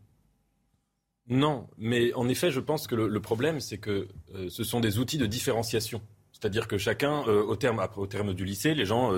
[1.27, 4.07] Non, mais en effet, je pense que le, problème, c'est que
[4.49, 6.01] ce sont des outils de différenciation.
[6.41, 9.11] C'est-à-dire que chacun, au, terme, au terme du lycée, les gens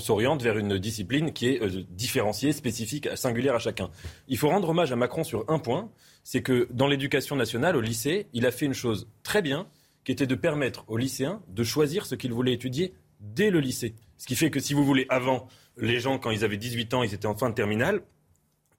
[0.00, 3.88] s'orientent vers une discipline qui est différenciée, spécifique, singulière à chacun.
[4.28, 5.90] Il faut rendre hommage à Macron sur un point,
[6.24, 9.66] c'est que dans l'éducation nationale, au lycée, il a fait une chose très bien,
[10.04, 13.94] qui était de permettre aux lycéens de choisir ce qu'ils voulaient étudier dès le lycée.
[14.18, 15.48] Ce qui fait que si vous voulez, avant,
[15.78, 18.02] les gens, quand ils avaient 18 ans, ils étaient en fin de terminale.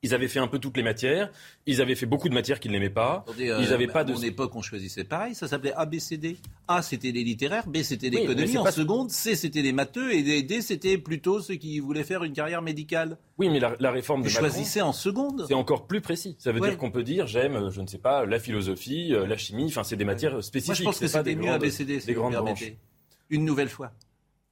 [0.01, 1.29] Ils avaient fait un peu toutes les matières.
[1.65, 3.25] Ils avaient fait beaucoup de matières qu'ils n'aimaient pas.
[3.37, 4.13] ils avaient euh, pas de.
[4.13, 5.35] À mon époque, on choisissait pareil.
[5.35, 6.37] Ça s'appelait ABCD.
[6.69, 7.67] A, c'était les littéraires.
[7.67, 8.57] B, c'était l'économie.
[8.57, 10.13] en seconde, C, c'était les matheux.
[10.13, 13.17] Et D, c'était plutôt ceux qui voulaient faire une carrière médicale.
[13.37, 15.45] Oui, mais la, réforme de choisissez en seconde.
[15.47, 16.35] C'est encore plus précis.
[16.39, 19.27] Ça veut dire qu'on peut dire j'aime, euh, je ne sais pas, la philosophie, euh,
[19.27, 19.65] la chimie.
[19.65, 20.83] Enfin, c'est des matières spécifiques.
[20.85, 22.35] Moi, je pense que c'était mieux ABCD, des grandes
[23.29, 23.91] Une nouvelle fois.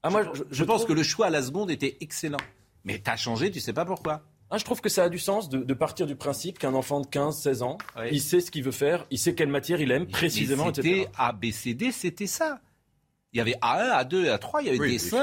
[0.03, 2.37] Ah, moi, je, pense que le choix à la seconde était excellent.
[2.85, 4.23] Mais tu as changé, tu sais pas pourquoi.
[4.49, 7.07] Ah, je trouve que ça a du sens de, partir du principe qu'un enfant de
[7.07, 7.77] 15, 16 ans,
[8.11, 11.91] il sait ce qu'il veut faire, il sait quelle matière il aime précisément, C'était ABCD,
[11.91, 12.61] c'était ça.
[13.33, 15.21] Il y avait A1, A2, A3, il y avait des sorts,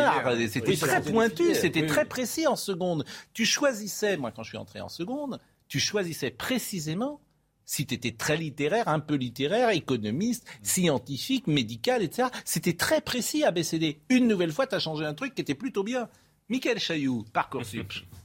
[0.50, 3.04] c'était très pointu, c'était très précis en seconde.
[3.32, 7.20] Tu choisissais, moi quand je suis entré en seconde, tu choisissais précisément
[7.64, 12.28] si tu étais très littéraire, un peu littéraire, économiste, scientifique, médical, etc.
[12.44, 14.00] C'était très précis ABCD.
[14.10, 16.08] Une nouvelle fois, tu as changé un truc qui était plutôt bien.
[16.50, 17.90] Michael Chailloux, Parcoursup.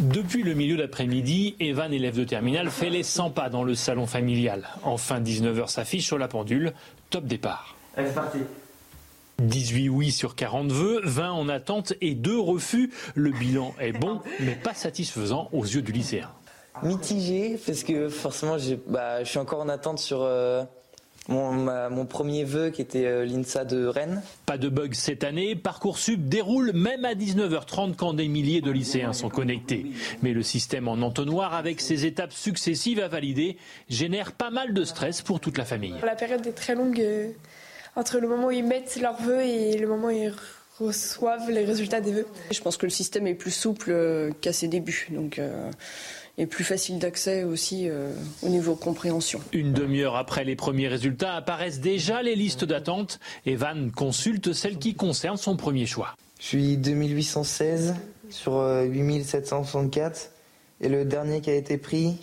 [0.00, 4.06] Depuis le milieu d'après-midi, Evan, élève de terminale, fait les 100 pas dans le salon
[4.06, 4.66] familial.
[4.82, 6.72] Enfin, 19h s'affiche sur la pendule.
[7.10, 7.76] Top départ.
[7.98, 8.38] Allez, parti.
[9.42, 12.90] 18 oui sur 40 vœux, 20 en attente et 2 refus.
[13.14, 16.30] Le bilan est bon, mais pas satisfaisant aux yeux du lycéen.
[16.82, 20.64] Mitigé, parce que forcément, bah, je suis encore en attente sur euh,
[21.30, 24.22] mon, premier vœu qui était euh, l'INSA de Rennes.
[24.46, 29.12] Pas de bug cette année, Parcoursup déroule même à 19h30 quand des milliers de lycéens
[29.12, 29.86] sont connectés.
[30.22, 33.56] Mais le système en entonnoir, avec ses étapes successives à valider,
[33.88, 35.94] génère pas mal de stress pour toute la famille.
[36.02, 37.00] La période est très longue.
[37.00, 37.30] Euh,
[37.96, 40.32] entre le moment où ils mettent leurs vœux et le moment où ils
[40.78, 42.26] reçoivent les résultats des vœux.
[42.50, 45.70] Je pense que le système est plus souple euh, qu'à ses débuts, donc euh,
[46.38, 48.12] et plus facile d'accès aussi euh,
[48.42, 49.40] au niveau compréhension.
[49.52, 53.20] Une demi-heure après les premiers résultats apparaissent déjà les listes d'attente.
[53.46, 56.14] Evan consulte celle qui concerne son premier choix.
[56.38, 57.94] Je suis 2816
[58.30, 60.30] sur 8764
[60.80, 62.16] et le dernier qui a été pris,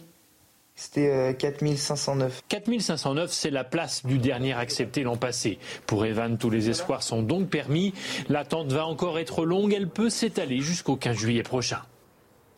[0.75, 2.37] c'était 4509.
[2.37, 5.59] Euh, 4509, c'est la place du dernier accepté l'an passé.
[5.85, 7.93] Pour Evan, tous les espoirs sont donc permis.
[8.29, 11.81] L'attente va encore être longue, elle peut s'étaler jusqu'au 15 juillet prochain.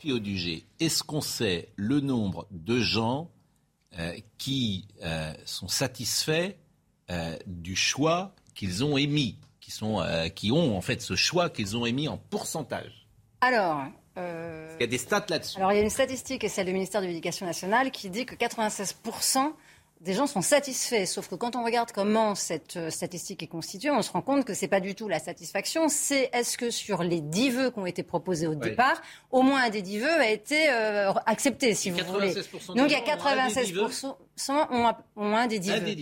[0.06, 3.30] Au Dugé, est-ce qu'on sait le nombre de gens
[3.98, 6.56] euh, qui euh, sont satisfaits
[7.48, 10.00] du choix qu'ils ont émis, qui, sont,
[10.36, 13.08] qui ont en fait ce choix qu'ils ont émis en pourcentage?
[13.42, 13.84] Alors,
[14.20, 15.58] euh, il y a des stats là-dessus.
[15.58, 18.26] Alors il y a une statistique, et celle du ministère de l'Éducation nationale, qui dit
[18.26, 19.54] que 96%
[20.02, 21.06] des gens sont satisfaits.
[21.06, 24.46] Sauf que quand on regarde comment cette euh, statistique est constituée, on se rend compte
[24.46, 25.90] que c'est pas du tout la satisfaction.
[25.90, 29.64] C'est est-ce que sur les 10 vœux qui ont été proposés au départ, au moins
[29.64, 32.34] un des 10 vœux a été euh, accepté, si vous voulez.
[32.34, 34.16] Donc il y a 96%
[34.72, 35.96] ont, ont un des 10 vœux.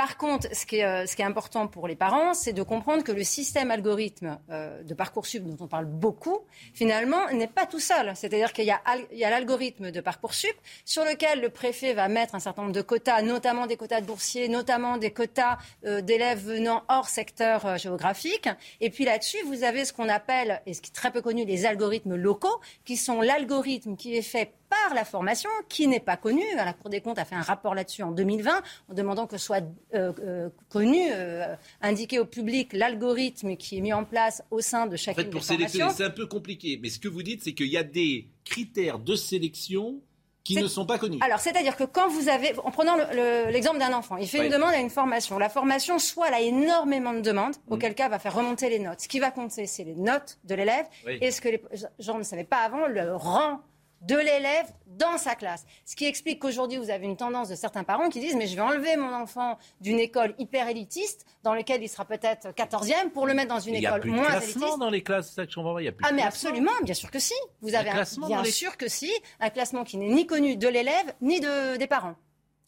[0.00, 2.62] Par contre, ce qui, est, euh, ce qui est important pour les parents, c'est de
[2.62, 6.38] comprendre que le système algorithme euh, de Parcoursup, dont on parle beaucoup,
[6.72, 8.12] finalement, n'est pas tout seul.
[8.14, 8.80] C'est-à-dire qu'il y a,
[9.28, 13.66] l'algorithme de Parcoursup sur lequel le préfet va mettre un certain nombre de quotas, notamment
[13.66, 18.48] des quotas de boursiers, notamment des quotas euh, d'élèves venant hors secteur géographique.
[18.80, 21.44] Et puis là-dessus, vous avez ce qu'on appelle, et ce qui est très peu connu,
[21.44, 26.16] les algorithmes locaux, qui sont l'algorithme qui est fait par la formation qui n'est pas
[26.16, 26.44] connue.
[26.56, 29.62] La Cour des comptes a fait un rapport là-dessus en 2020 en demandant que soit
[29.94, 34.86] euh, euh, connu, euh, indiqué au public l'algorithme qui est mis en place au sein
[34.86, 36.78] de chaque en fait, pour sélectionner, c'est un peu compliqué.
[36.80, 40.00] Mais ce que vous dites, c'est qu'il y a des critères de sélection
[40.44, 41.18] qui ne sont pas connus.
[41.20, 42.96] Alors, c'est-à-dire que quand vous avez, en prenant
[43.50, 45.38] l'exemple d'un enfant, il fait une demande à une formation.
[45.38, 47.72] La formation, soit elle a énormément de demandes, mmh.
[47.72, 49.00] auquel cas, elle va faire remonter les notes.
[49.00, 50.86] Ce qui va compter, c'est les notes de l'élève.
[51.06, 51.62] Et ce que les
[51.98, 53.60] gens ne savaient pas avant, le rang
[54.00, 55.66] de l'élève dans sa classe.
[55.84, 58.54] Ce qui explique qu'aujourd'hui, vous avez une tendance de certains parents qui disent Mais je
[58.54, 63.26] vais enlever mon enfant d'une école hyper élitiste, dans laquelle il sera peut-être 14e, pour
[63.26, 64.56] le mettre dans une école moins élitiste.
[64.56, 65.92] Il y a plus de classement dans les classes, ça que je Il y a
[65.92, 67.34] plus ah, mais absolument, bien sûr que si.
[67.60, 71.14] Vous avez un, bien sûr que si, un classement qui n'est ni connu de l'élève,
[71.20, 72.16] ni de, des parents.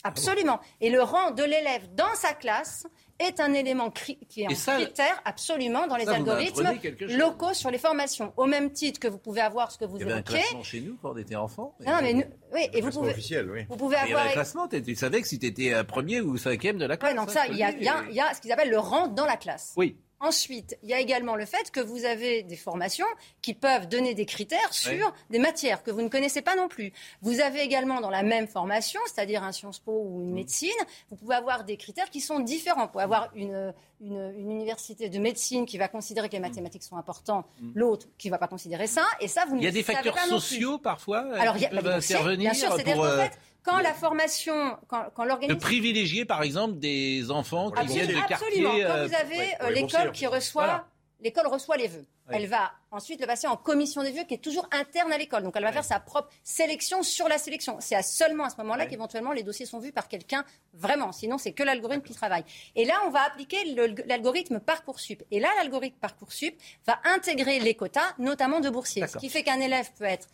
[0.04, 0.60] Absolument.
[0.80, 2.86] Et le rang de l'élève dans sa classe
[3.18, 6.68] est un élément qui est un critère absolument dans les algorithmes
[7.08, 8.32] locaux sur les formations.
[8.36, 10.04] Au même titre que vous pouvez avoir ce que vous évoquez.
[10.04, 11.74] Il y avait un classement chez nous quand on était enfant.
[11.86, 13.10] Non, mais oui, et vous pouvez.
[13.10, 13.66] Officiel, oui.
[13.68, 14.08] Vous pouvez avoir.
[14.08, 14.68] Il y avait un classement.
[14.68, 17.12] Tu savais que si tu étais premier ou cinquième de la classe.
[17.12, 17.82] Oui, donc ça, il y, a, il
[18.14, 19.72] y a ce qu'ils appellent le rang dans la classe.
[19.76, 19.96] Oui.
[20.22, 23.06] Ensuite, il y a également le fait que vous avez des formations
[23.40, 26.92] qui peuvent donner des critères sur des matières que vous ne connaissez pas non plus.
[27.22, 30.34] Vous avez également dans la même formation, c'est-à-dire un Sciences Po ou une mm.
[30.34, 30.70] médecine,
[31.10, 32.86] vous pouvez avoir des critères qui sont différents.
[32.86, 36.96] Vous pouvez avoir une, une, université de médecine qui va considérer que les mathématiques sont
[36.96, 37.72] importantes, mm.
[37.74, 39.82] l'autre qui ne va pas considérer ça, et ça, vous ne Il y a des
[39.82, 41.98] facteurs sociaux parfois Alors, il y a, bah,
[42.36, 45.56] bien sûr, fait, quand la formation, quand, quand l'organisme...
[45.56, 48.34] De privilégier, par exemple, des enfants qui viennent des quartiers...
[48.34, 48.72] Absolument.
[48.86, 50.86] Quand vous avez euh, l'école qui reçoit...
[51.20, 52.04] L'école reçoit les vœux.
[52.30, 55.44] Elle va ensuite le passer en commission des vœux qui est toujours interne à l'école.
[55.44, 57.76] Donc elle va faire sa propre sélection sur la sélection.
[57.78, 61.12] C'est à seulement à ce moment-là qu'éventuellement les dossiers sont vus par quelqu'un vraiment.
[61.12, 62.44] Sinon, c'est que l'algorithme qui travaille.
[62.74, 63.58] Et là, on va appliquer
[64.06, 65.22] l'algorithme Parcoursup.
[65.30, 66.56] Et là, l'algorithme Parcoursup
[66.88, 69.06] va intégrer les quotas, notamment de boursiers.
[69.06, 70.26] Ce qui fait qu'un élève peut être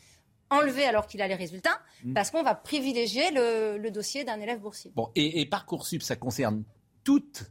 [0.50, 2.14] enlevé alors qu'il a les résultats, mmh.
[2.14, 4.92] parce qu'on va privilégier le, dossier d'un élève boursier.
[4.94, 6.64] Bon, et, Parcoursup, ça concerne
[7.04, 7.50] toutes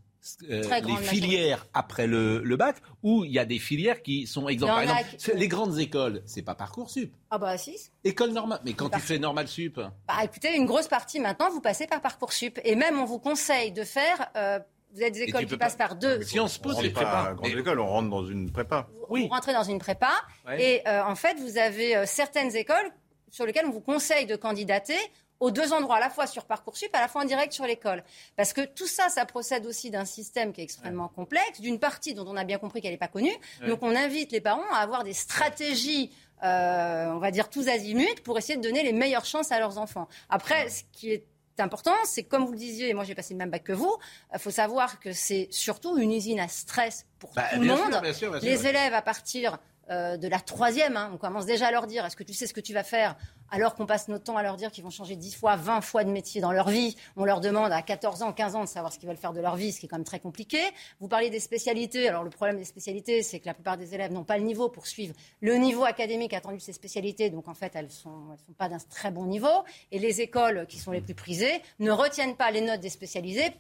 [0.50, 4.74] euh, les filières après le, bac ou il y a des filières qui sont exemples.
[4.74, 7.14] Par exemple, les grandes écoles, c'est pas Parcoursup.
[7.32, 7.78] Ah bah si.
[8.04, 8.60] École normale.
[8.66, 12.02] Mais quand tu fais normal sup Bah écoutez, une grosse partie maintenant, vous passez par
[12.02, 12.60] Parcoursup.
[12.64, 14.60] Et même, on vous conseille de faire euh,
[14.94, 16.22] vous avez des écoles qui passent par deux.
[16.24, 17.34] Sciences Po, c'est prépa.
[17.36, 18.88] Grande école, on rentre dans une prépa.
[19.10, 19.24] Oui.
[19.24, 20.12] Vous rentrez dans une prépa.
[20.58, 22.92] Et euh, en fait, vous avez euh, certaines écoles
[23.30, 24.98] sur lesquelles on vous conseille de candidater
[25.40, 28.04] aux deux endroits, à la fois sur Parcoursup, à la fois en direct sur l'école.
[28.36, 32.16] Parce que tout ça, ça procède aussi d'un système qui est extrêmement complexe, d'une partie
[32.16, 33.36] dont on a bien compris qu'elle n'est pas connue.
[33.68, 36.12] Donc on invite les parents à avoir des stratégies
[36.44, 39.78] euh, on va dire tous azimuts, pour essayer de donner les meilleures chances à leurs
[39.80, 40.08] enfants.
[40.30, 41.26] Après, ce qui est
[41.60, 43.95] important, c'est comme vous le disiez, et moi j'ai passé le même bac que vous,
[44.32, 47.68] il euh, faut savoir que c'est surtout une usine à stress pour bah, tout le
[47.68, 48.01] monde.
[48.41, 49.60] les élèves à partir
[49.90, 52.48] euh, de la troisième, hein, on commence déjà à leur dire, est-ce que tu sais
[52.48, 53.16] ce que tu vas faire?
[53.50, 56.04] Alors qu'on passe notre temps à leur dire qu'ils vont changer 10 fois, 20 fois
[56.04, 56.98] de métier dans leur vie.
[57.16, 59.40] On leur demande à 14 ans, 15 ans de savoir ce qu'ils veulent faire de
[59.40, 60.60] leur vie, ce qui est quand même très compliqué.
[61.00, 62.10] Vous parlez des spécialités.
[62.10, 64.68] Alors le problème des spécialités, c'est que la plupart des élèves n'ont pas le niveau
[64.68, 67.30] pour suivre le niveau académique attendu de ces spécialités.
[67.30, 69.64] Donc en fait, elles ne sont, elles sont pas d'un très bon niveau.
[69.92, 73.54] Et les écoles qui sont les plus prisées ne retiennent pas les notes des spécialisés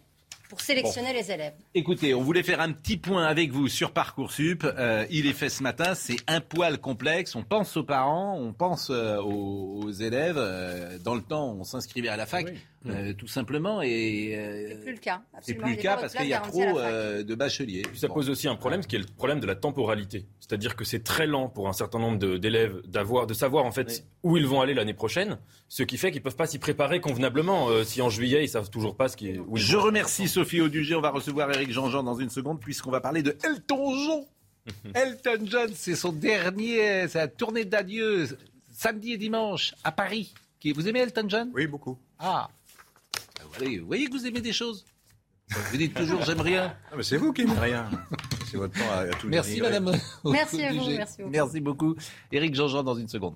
[0.49, 1.53] pour sélectionner les élèves.
[1.73, 4.63] Écoutez, on voulait faire un petit point avec vous sur Parcoursup.
[4.63, 7.35] Euh, il est fait ce matin, c'est un poil complexe.
[7.35, 10.37] On pense aux parents, on pense euh, aux, élèves.
[10.37, 12.53] Euh, dans le temps, on s'inscrivait à la fac.
[12.85, 13.81] Euh, tout simplement.
[13.81, 15.21] Et euh, c'est plus le cas.
[15.41, 17.83] C'est plus le cas parce qu'il y a trop euh, de bacheliers.
[17.95, 20.25] ça pose aussi un problème, ce qui est le problème de la temporalité.
[20.39, 24.05] C'est-à-dire que c'est très lent pour un certain nombre d'élèves d'avoir, de savoir en fait
[24.23, 27.83] où ils vont aller l'année prochaine, ce qui fait qu'ils peuvent pas s'y préparer convenablement.
[27.83, 29.39] si en juillet ils savent toujours pas ce qui est.
[29.39, 30.95] Où Je remercie Sophie Audugé.
[30.95, 34.23] On va recevoir Eric Jean-Jean dans une seconde puisqu'on va parler de Elton John.
[34.93, 38.27] Elton John, c'est son dernier, sa tournée d'adieu
[38.71, 40.33] samedi et dimanche à Paris.
[40.75, 41.51] Vous aimez Elton John?
[41.53, 41.97] Oui, beaucoup.
[42.19, 42.49] Ah,
[43.59, 44.85] vous voyez que vous aimez des choses.
[45.49, 46.75] Vous dites toujours j'aime rien.
[46.95, 47.89] mais c'est vous qui n'aimez rien.
[48.51, 49.91] C'est votre temps à, tout Merci madame.
[50.25, 50.89] Merci à vous.
[50.89, 51.95] Merci, merci beaucoup.
[52.31, 53.35] Éric Jean-Jean dans une seconde.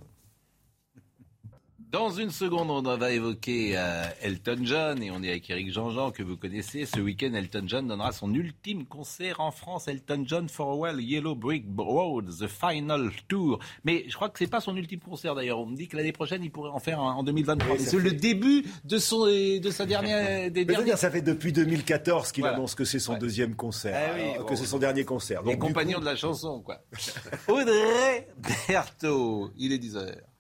[1.92, 6.12] Dans une seconde, on va évoquer euh, Elton John et on est avec Eric Jean-Jean
[6.12, 6.86] que vous connaissez.
[6.86, 9.90] Ce week-end, Elton John donnera son ultime concert en France.
[9.90, 13.60] Elton John Farewell Yellow Brick Road, The Final Tour.
[13.84, 15.60] Mais je crois que c'est pas son ultime concert d'ailleurs.
[15.60, 17.78] On me dit que l'année prochaine, il pourrait en faire en 2023.
[17.78, 20.96] c'est le début de son de sa dernière des derniers...
[20.96, 24.80] ça fait depuis 2014 qu'il annonce que c'est son deuxième concert, ah que c'est son
[24.80, 25.44] dernier concert.
[25.44, 26.86] Donc, Les compagnons de la chanson, quoi.
[27.50, 28.30] Audrey
[28.70, 30.31] Berthaud, il est 10 h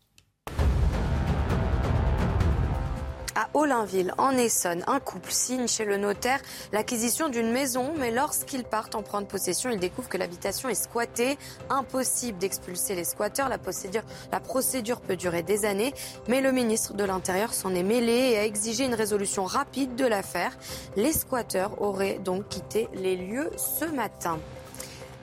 [3.41, 6.39] À Olinville, en Essonne, un couple signe chez le notaire
[6.71, 11.39] l'acquisition d'une maison, mais lorsqu'ils partent en prendre possession, ils découvrent que l'habitation est squattée.
[11.71, 13.49] Impossible d'expulser les squatteurs.
[13.49, 15.91] La procédure, la procédure peut durer des années,
[16.27, 20.05] mais le ministre de l'Intérieur s'en est mêlé et a exigé une résolution rapide de
[20.05, 20.55] l'affaire.
[20.95, 24.37] Les squatteurs auraient donc quitté les lieux ce matin.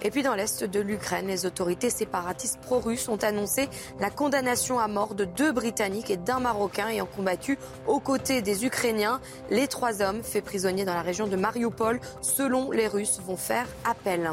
[0.02, 3.68] Et puis dans l'est de l'Ukraine, les autorités séparatistes pro-russes ont annoncé
[4.00, 8.64] la condamnation à mort de deux Britanniques et d'un Marocain ayant combattu aux côtés des
[8.64, 9.20] Ukrainiens.
[9.50, 13.66] Les trois hommes faits prisonniers dans la région de Mariupol, selon les Russes, vont faire
[13.84, 14.30] appel.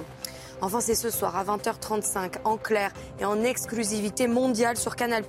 [0.61, 5.23] Enfin, c'est ce soir à 20h35 en clair et en exclusivité mondiale sur Canal+.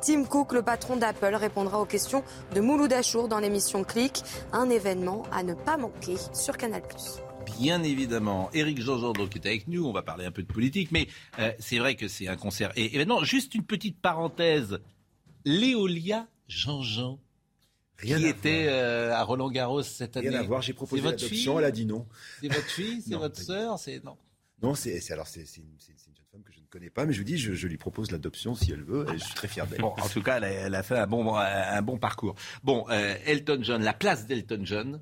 [0.00, 2.24] Tim Cook, le patron d'Apple, répondra aux questions
[2.54, 4.22] de Mouloud Achour dans l'émission Click,
[4.52, 6.82] un événement à ne pas manquer sur Canal+
[7.58, 8.50] bien évidemment.
[8.52, 11.52] Éric Jean-Jean qui est avec nous, on va parler un peu de politique, mais euh,
[11.58, 12.72] c'est vrai que c'est un concert.
[12.76, 14.80] Et, maintenant, juste une petite parenthèse.
[15.44, 17.20] Léolia Jean-Jean,
[18.02, 20.28] qui était euh, à Roland Garros cette année.
[20.28, 22.06] Rien à voir, j'ai proposé l'adoption, elle a dit non.
[22.40, 24.16] C'est votre fille, c'est votre sœur, c'est non.
[24.62, 27.24] Non, c'est alors c'est une, jeune femme que je ne connais pas, mais je vous
[27.24, 29.80] dis, je, lui propose l'adoption si elle veut, et je suis très fier d'elle.
[29.80, 32.34] Bon, en tout cas, elle a, fait un bon, un bon parcours.
[32.64, 35.00] Bon, euh, Elton John, la place d'Elton John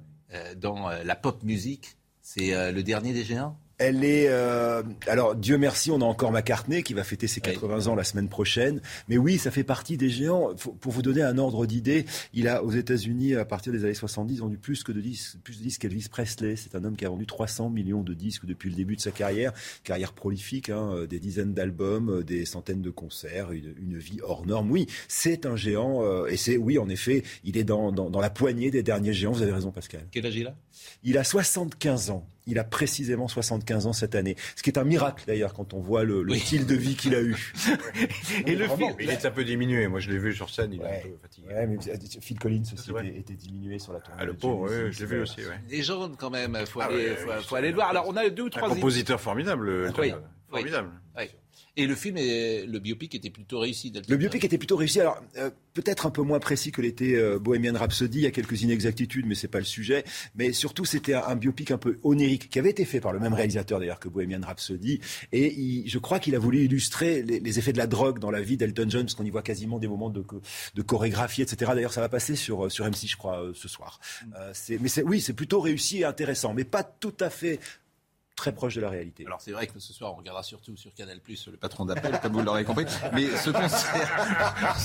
[0.57, 3.57] dans la pop musique, c'est euh, le dernier des géants?
[3.77, 4.29] Elle est.
[4.29, 8.05] Euh, alors, Dieu merci, on a encore McCartney qui va fêter ses 80 ans la
[8.05, 8.81] semaine prochaine.
[9.09, 10.55] Mais oui, ça fait partie des géants.
[10.55, 14.39] pour vous donner un ordre d'idée, il a aux États-Unis, à partir des années 70,
[14.39, 16.57] vendu plus que de disques, plus de disques qu'Elvis Presley.
[16.57, 19.11] C'est un homme qui a vendu 300 millions de disques depuis le début de sa
[19.11, 19.53] carrière.
[19.83, 24.71] Carrière prolifique, hein, euh, des dizaines d'albums, des centaines de concerts, une, vie hors norme.
[24.71, 26.27] Oui, c'est un géant.
[26.27, 29.33] et c'est, oui, en effet, il est dans, dans, dans la poignée des derniers géants.
[29.33, 30.07] Vous avez raison, Pascal.
[30.11, 30.55] Quel âge il a?
[31.03, 32.27] Il a 75 ans.
[32.47, 34.37] Il a précisément 75 ans cette année.
[34.55, 37.23] Ce qui est un miracle d'ailleurs quand on voit le, style de vie qu'il a
[37.23, 37.53] eu.
[38.47, 39.89] Et le film, il est un peu diminué.
[39.89, 42.21] Moi, je l'ai vu sur scène, il est un peu fatigué.
[42.21, 44.21] Phil Collins aussi était, diminué sur la tournée.
[44.21, 45.41] Ah, le pauvre, oui, je l'ai vu aussi.
[45.69, 47.89] Des gens quand même, il faut, ah aller, faut, aller le voir.
[47.89, 48.69] Alors, on a deux ou trois.
[48.69, 49.93] Un compositeur formidable.
[49.93, 50.91] Formidable.
[51.77, 53.93] Et le film, est, le biopic était plutôt réussi.
[54.09, 55.01] Le biopic était plutôt réussi.
[55.01, 58.19] Alors, euh, peut-être un peu moins précis que l'était euh, Bohemian Rhapsody.
[58.19, 60.05] Il y a quelques inexactitudes, mais c'est pas le sujet.
[60.37, 63.35] Mais surtout, c'était un, biopic un peu onirique, qui avait été fait par le même
[63.35, 65.01] réalisateur d'ailleurs que Bohemian Rhapsody.
[65.33, 68.57] Et je crois qu'il a voulu illustrer les, effets de la drogue dans la vie
[68.57, 70.25] d'Elton John, parce qu'on y voit quasiment des moments de,
[70.75, 71.73] de chorégraphie, etc.
[71.75, 73.99] D'ailleurs, ça va passer sur, sur M6, je crois, euh, ce soir.
[74.27, 74.79] Mm.
[74.81, 77.59] mais oui, c'est plutôt réussi et intéressant, mais pas tout à fait
[78.37, 79.25] très proche de la réalité.
[79.27, 82.19] Alors c'est vrai que ce soir on regardera surtout sur Canal Plus le patron d'appel,
[82.21, 82.85] comme vous l'aurez compris.
[83.13, 84.77] Mais ce concert,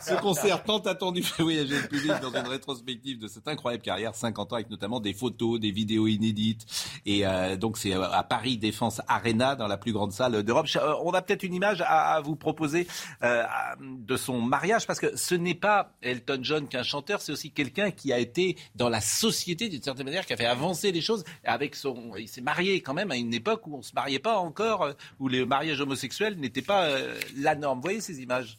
[0.00, 4.14] ce concert, tant attendu fait voyager le public dans une rétrospective de cette incroyable carrière,
[4.14, 6.66] 50 ans avec notamment des photos, des vidéos inédites.
[7.06, 10.66] Et euh, donc c'est à Paris Défense Arena dans la plus grande salle d'Europe.
[10.76, 12.86] Euh, on a peut-être une image à, vous proposer
[13.22, 13.44] euh,
[13.80, 17.90] de son mariage parce que ce n'est pas Elton John qu'un chanteur, c'est aussi quelqu'un
[17.90, 21.24] qui a été dans la société d'une certaine manière, qui a fait avancer les choses
[21.44, 24.18] avec son il s'est marié quand même à une époque où on ne se mariait
[24.18, 27.80] pas encore, euh, où les mariages homosexuels n'étaient pas euh, la norme.
[27.80, 28.58] Voyez ces images?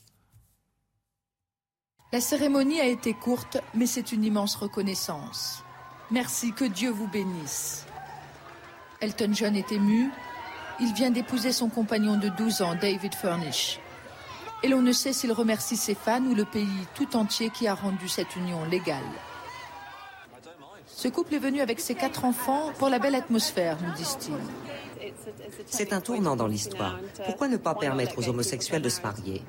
[2.13, 5.63] La cérémonie a été courte, mais c'est une immense reconnaissance.
[6.11, 7.85] Merci, que Dieu vous bénisse.
[9.01, 10.09] Elton John est ému.
[10.79, 13.79] Il vient d'épouser son compagnon de 12 ans, David Furnish.
[14.63, 17.75] Et l'on ne sait s'il remercie ses fans ou le pays tout entier qui a
[17.75, 19.03] rendu cette union légale.
[20.95, 25.11] Ce couple est venu avec ses quatre enfants pour la belle atmosphère, nous disent-ils.
[25.65, 26.97] C'est un tournant dans l'histoire.
[27.25, 29.43] Pourquoi ne pas permettre aux homosexuels de se marier?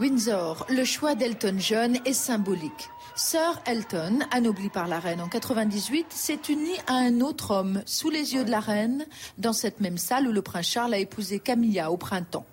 [0.00, 2.90] Windsor, le choix d'Elton John est symbolique.
[3.14, 8.10] Sir Elton, anobli par la reine en 98, s'est uni à un autre homme sous
[8.10, 9.06] les yeux de la reine,
[9.38, 12.46] dans cette même salle où le prince Charles a épousé Camilla au printemps.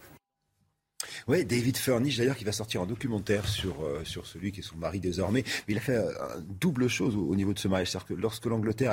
[1.28, 4.64] Oui, David Furnish, d'ailleurs, qui va sortir un documentaire sur, euh, sur celui qui est
[4.64, 5.44] son mari désormais.
[5.68, 7.92] Mais il a fait euh, une double chose au, niveau de ce mariage.
[7.92, 8.92] C'est-à-dire que lorsque l'Angleterre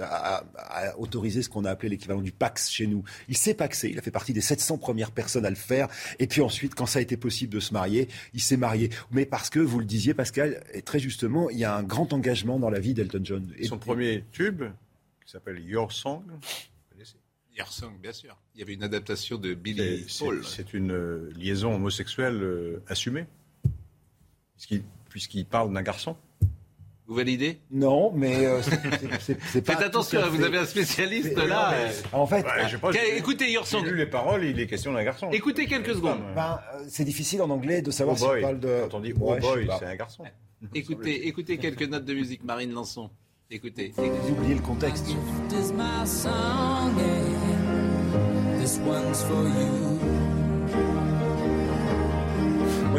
[0.00, 3.90] a, autorisé ce qu'on a appelé l'équivalent du Pax chez nous, il s'est paxé.
[3.90, 5.88] Il a fait partie des 700 premières personnes à le faire.
[6.18, 8.90] Et puis ensuite, quand ça a été possible de se marier, il s'est marié.
[9.10, 12.12] Mais parce que, vous le disiez, Pascal, et très justement, il y a un grand
[12.12, 13.52] engagement dans la vie d'Elton John.
[13.58, 14.64] Et son premier tube,
[15.24, 16.22] qui s'appelle Your Song,
[17.66, 18.36] Song, bien sûr.
[18.54, 20.44] Il y avait une adaptation de Billy Paul.
[20.44, 23.26] C'est une euh, liaison homosexuelle euh, assumée,
[25.08, 26.16] puisqu'il parle d'un garçon.
[27.06, 28.60] Vous validez Non, mais euh,
[29.20, 29.74] c'est pas.
[29.74, 31.74] Faites attention, vous avez un spécialiste là.
[32.12, 32.44] en fait,
[33.16, 33.82] écoutez Yorsong.
[33.82, 35.30] J'ai lu les paroles, il est question d'un garçon.
[35.32, 36.20] Écoutez quelques secondes.
[36.34, 38.82] Ben, c'est difficile en anglais de savoir oh si on parle de.
[38.90, 40.24] Quand on dit oh boy, c'est un garçon.
[40.74, 43.10] Écoutez, écoutez quelques notes de musique, Marine Lançon.
[43.50, 43.94] Écoutez.
[43.96, 45.06] Vous oubliez le contexte.
[45.06, 45.16] Moi,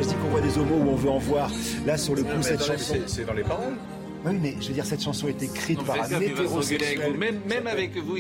[0.02, 1.52] je dis qu'on voit des homos où on veut en voir.
[1.86, 2.96] Là, sur le coup, cette chanson.
[3.06, 3.76] C'est dans les paroles.
[4.26, 7.16] Oui, mais je veux dire, cette chanson est écrite par un hétérosexuel.
[7.16, 8.18] Même, même avec vous,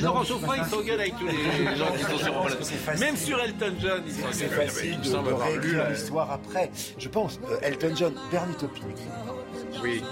[0.00, 2.48] Laurent Geoffroy, il s'engueule avec tous les gens qui sont sur
[2.94, 4.32] le Même sur Elton John, il s'engueule.
[4.32, 6.70] C'est facile de, réécrire l'histoire après.
[6.96, 8.86] Je pense, euh, Elton John, Bernie Taupin.
[9.82, 10.02] Oui.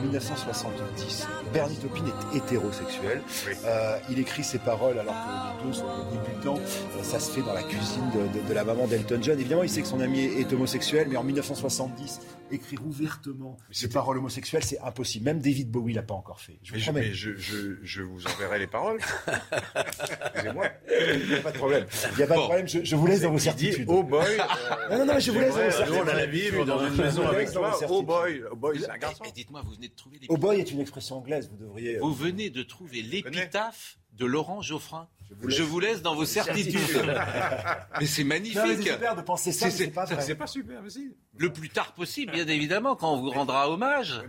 [0.00, 3.20] En 1970, Bernie Taupin est hétérosexuel.
[3.66, 6.56] Euh, il écrit ses paroles alors que les deux sont débutants.
[6.56, 9.38] Euh, ça se fait dans la cuisine de, de la maman d'Elton John.
[9.38, 12.20] Évidemment, il sait que son ami est homosexuel, mais en 1970,
[12.50, 15.24] écrire ouvertement ses paroles homosexuelles, c'est impossible.
[15.24, 16.58] Même David Bowie l'a pas encore fait.
[16.62, 18.98] Je vous mais, je, je, je, vous enverrai les paroles.
[20.34, 20.66] Excusez-moi.
[20.88, 21.86] Il n'y a pas de problème.
[22.12, 22.68] Il n'y a pas de problème.
[22.68, 23.86] Je, vous laisse dans vos certitudes.
[23.88, 24.24] oh boy.
[24.90, 25.94] non, non, non, je vous laisse dans vos certitudes.
[25.94, 27.78] Nous, on a la vivre dans une maison avec toi.
[27.88, 28.42] Oh boy.
[28.50, 29.24] Oh boy, c'est un garçon.
[29.24, 31.50] Et dites-moi, vous venez de trouver Oh boy est une expression anglaise.
[31.50, 31.98] Vous devriez.
[31.98, 35.08] Vous venez de trouver l'épitaphe de Laurent Geoffrin.
[35.46, 36.80] Je vous laisse, dans vos certitudes.
[38.00, 38.60] mais c'est magnifique.
[38.64, 41.14] C'est super de penser ça, c'est pas super, mais si.
[41.36, 44.20] Le plus tard possible, bien évidemment, quand on vous rendra hommage.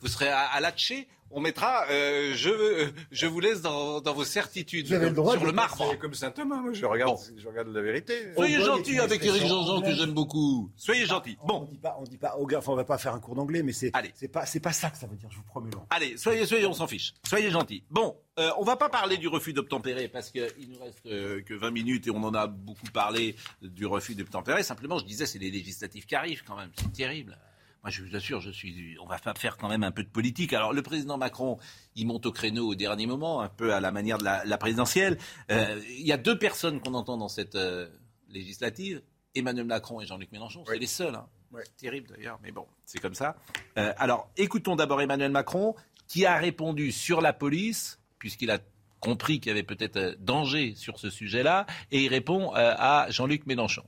[0.00, 4.24] Vous serez à, à Latché on mettra euh, je, je vous laisse dans, dans vos
[4.24, 5.98] certitudes le droit sur le marbre.
[5.98, 8.32] comme Saint Thomas, moi je regarde, je regarde la vérité.
[8.34, 10.70] Soyez gentil avec Éric Jean-Jean que j'aime beaucoup.
[10.76, 11.36] Soyez gentil.
[11.44, 13.62] Bon, on dit pas, on dit pas, enfin, on va pas faire un cours d'anglais,
[13.62, 15.28] mais c'est, c'est pas, c'est pas ça que ça veut dire.
[15.30, 15.70] Je vous promets.
[15.90, 17.14] Allez, soyez, soyez, on s'en fiche.
[17.26, 17.82] Soyez gentil.
[17.90, 21.54] Bon, euh, on va pas parler du refus d'obtempérer parce qu'il nous reste euh, que
[21.54, 24.62] 20 minutes et on en a beaucoup parlé du refus d'obtempérer.
[24.62, 26.70] Simplement, je disais, c'est les législatives qui arrivent quand même.
[26.76, 27.36] C'est terrible.
[27.84, 28.96] Moi, je vous assure, je suis.
[28.98, 30.54] On va faire quand même un peu de politique.
[30.54, 31.58] Alors, le président Macron,
[31.94, 35.18] il monte au créneau au dernier moment, un peu à la manière de la, présidentielle.
[35.50, 37.86] Euh, il y a deux personnes qu'on entend dans cette euh,
[38.30, 39.02] législative
[39.34, 40.64] Emmanuel Macron et Jean-Luc Mélenchon.
[40.66, 41.14] C'est les seuls.
[41.14, 41.28] Hein.
[41.76, 43.36] Terrible d'ailleurs, mais bon, c'est comme ça.
[43.76, 45.74] Euh, alors, écoutons d'abord Emmanuel Macron,
[46.08, 48.60] qui a répondu sur la police, puisqu'il a
[49.00, 53.84] compris qu'il y avait peut-être danger sur ce sujet-là, et il répond à Jean-Luc Mélenchon.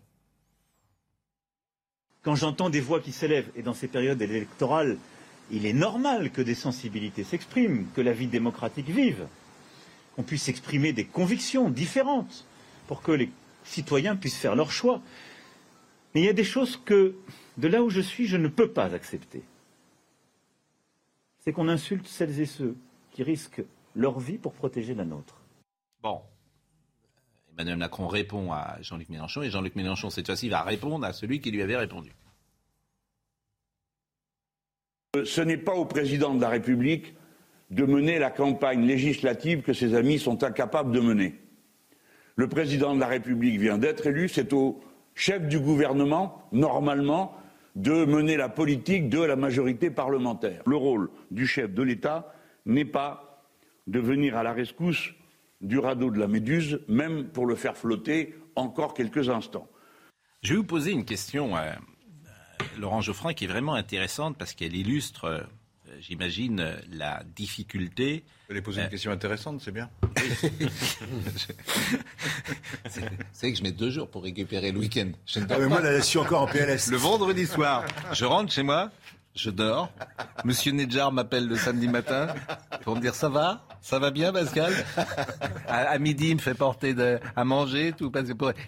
[2.26, 4.98] Quand j'entends des voix qui s'élèvent, et dans ces périodes électorales,
[5.52, 9.28] il est normal que des sensibilités s'expriment, que la vie démocratique vive,
[10.16, 12.44] qu'on puisse exprimer des convictions différentes
[12.88, 13.30] pour que les
[13.62, 15.00] citoyens puissent faire leur choix.
[16.12, 17.14] Mais il y a des choses que,
[17.58, 19.44] de là où je suis, je ne peux pas accepter.
[21.44, 22.74] C'est qu'on insulte celles et ceux
[23.12, 23.62] qui risquent
[23.94, 25.36] leur vie pour protéger la nôtre.
[27.56, 31.40] Emmanuel Macron répond à Jean-Luc Mélenchon et Jean-Luc Mélenchon, cette fois-ci, va répondre à celui
[31.40, 32.12] qui lui avait répondu.
[35.24, 37.14] Ce n'est pas au président de la République
[37.70, 41.40] de mener la campagne législative que ses amis sont incapables de mener.
[42.36, 44.78] Le président de la République vient d'être élu, c'est au
[45.14, 47.34] chef du gouvernement, normalement,
[47.74, 50.62] de mener la politique de la majorité parlementaire.
[50.66, 52.34] Le rôle du chef de l'État
[52.66, 53.42] n'est pas
[53.86, 55.14] de venir à la rescousse
[55.60, 59.68] du radeau de la Méduse, même pour le faire flotter encore quelques instants.
[60.42, 64.54] Je vais vous poser une question, euh, euh, Laurent Geoffrin, qui est vraiment intéressante parce
[64.54, 65.40] qu'elle illustre, euh,
[66.00, 68.24] j'imagine, la difficulté.
[68.46, 69.90] Vous allez poser une question intéressante, c'est bien.
[73.32, 75.10] c'est que je mets deux jours pour récupérer le week-end.
[75.36, 76.90] Ah, mais moi, là, je suis encore en PLS.
[76.90, 78.92] Le vendredi soir, je rentre chez moi,
[79.36, 79.92] je dors.
[80.44, 82.28] Monsieur Nedjar m'appelle le samedi matin
[82.82, 83.68] pour me dire ça va?
[83.80, 84.72] Ça va bien, Pascal?
[85.68, 88.10] À, midi, il me fait porter de, à manger, tout.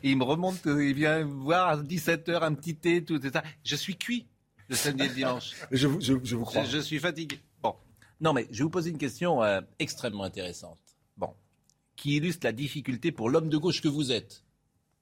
[0.03, 3.43] Il me remonte, il vient voir à 17h un petit thé, tout ça.
[3.65, 4.27] Je suis cuit
[4.69, 5.53] le samedi et le dimanche.
[5.71, 6.65] Je vous, je, vous crois.
[6.65, 7.41] Je, suis fatigué.
[7.63, 7.75] Bon.
[8.21, 10.79] Non, mais je vais vous poser une question euh, extrêmement intéressante.
[11.17, 11.31] Bon.
[11.97, 14.45] Qui illustre la difficulté pour l'homme de gauche que vous êtes.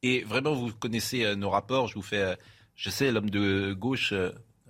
[0.03, 1.89] Et vraiment, vous connaissez euh, nos rapports.
[1.89, 2.37] Je vous fais, euh,
[2.77, 4.15] je sais, l'homme de gauche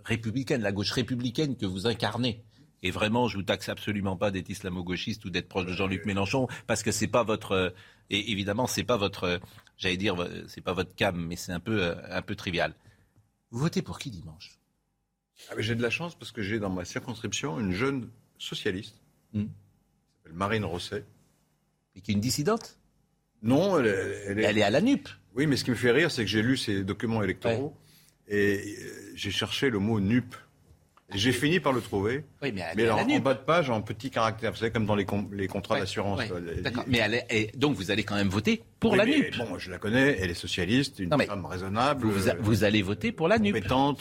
[0.07, 2.43] républicaine, la gauche républicaine que vous incarnez.
[2.83, 6.47] Et vraiment, je vous taxe absolument pas d'être islamo-gauchiste ou d'être proche de Jean-Luc Mélenchon,
[6.67, 7.71] parce que c'est pas votre, euh,
[8.11, 9.39] et évidemment, c'est pas votre, euh,
[9.77, 12.75] j'allais dire, euh, c'est pas votre cam, mais c'est un peu, un peu trivial.
[13.51, 14.59] Vous votez pour qui dimanche?
[15.51, 19.03] Ah, J'ai de la chance parce que j'ai dans ma circonscription une jeune socialiste,
[19.33, 19.45] hmm.
[19.45, 19.51] qui
[20.19, 21.05] s'appelle Marine Rosset.
[21.95, 22.79] Et qui est une dissidente?
[23.43, 24.43] Non, elle, est...
[24.45, 24.63] elle, est...
[24.63, 25.09] à la NUP.
[25.35, 27.77] Oui, mais ce qui me fait rire, c'est que j'ai lu ses documents électoraux.
[28.29, 30.35] Et euh, j'ai cherché le mot NUP.
[31.15, 32.25] J'ai fini par le trouver.
[32.43, 34.97] Oui, mais, mais alors, en bas de page, en petit caractère, vous savez, comme dans
[34.97, 36.21] les, les contrats d'assurance.
[36.33, 36.83] Euh, D'accord.
[36.89, 39.37] Mais elle est, et donc vous allez quand même voter pour la NUP.
[39.39, 42.07] Bon, je la connais, elle est socialiste, une femme raisonnable.
[42.07, 43.55] Vous, vous, allez voter pour la NUP.
[43.55, 44.01] Compétente.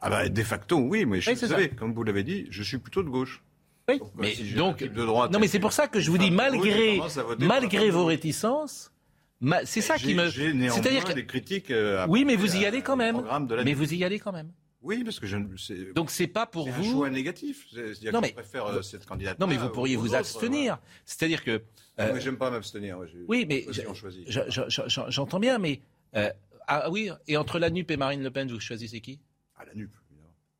[0.00, 2.78] Ah bah, de facto, oui, mais je, vous savez, comme vous l'avez dit, je suis
[2.78, 3.42] plutôt de gauche.
[3.88, 5.32] Oui, donc, mais si donc de droite.
[5.32, 7.00] Non, mais c'est pour ça que je vous dis, malgré,
[7.40, 8.92] malgré vos réticences,
[9.64, 10.28] c'est ça qui me.
[10.28, 11.70] C'est-à-dire que des critiques.
[11.70, 13.22] Euh, oui, mais vous y allez quand même.
[13.64, 14.52] Mais vous y allez quand même.
[14.82, 15.36] Oui, parce que je.
[15.92, 16.88] Donc c'est pas pour vous.
[16.88, 17.66] un choix négatif.
[18.12, 18.32] Non mais.
[18.32, 19.38] préfère euh, cette candidate.
[19.38, 20.78] Non mais vous pourriez vous abstenir.
[21.04, 21.62] C'est-à-dire que.
[21.98, 22.18] Euh...
[22.18, 22.98] j'aime pas m'abstenir.
[23.28, 23.66] oui, mais
[25.08, 25.80] j'entends bien, mais
[26.16, 26.30] euh,
[26.66, 29.20] ah oui, et entre la NUP et Marine Le Pen, vous choisissez qui?
[29.56, 29.90] Ah la NUP.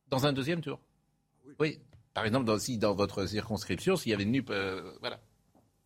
[0.09, 0.79] Dans un deuxième tour?
[1.45, 1.53] Oui.
[1.59, 1.79] oui.
[2.13, 4.51] Par exemple, dans, si dans votre circonscription, s'il y avait une NUP,
[4.99, 5.19] voilà.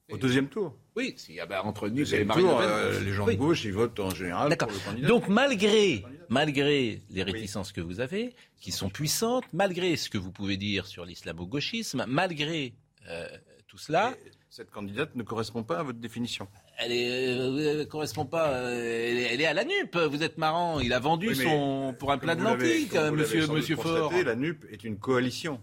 [0.09, 0.75] Au deuxième tour?
[0.95, 2.73] Oui, s'il y a, bah, entre NUP et Marine tour, Le Pen.
[2.73, 5.07] Euh, les gens de gauche, ils votent en général pour le candidat.
[5.07, 10.31] Donc malgré, malgré les réticences que vous avez, qui sont puissantes, malgré ce que vous
[10.31, 12.73] pouvez dire sur l'islamo-gauchisme, malgré
[13.09, 13.27] euh,
[13.67, 14.15] tout cela...
[14.25, 16.47] Et cette candidate ne correspond pas à votre définition.
[16.77, 18.53] Elle ne euh, correspond pas.
[18.53, 19.97] Euh, elle, est, à la NUP.
[19.97, 20.79] Vous êtes marrant.
[20.79, 24.13] Il a vendu son pour un plat de lentilles, monsieur, monsieur Faure.
[24.13, 25.59] La NUP est une coalition.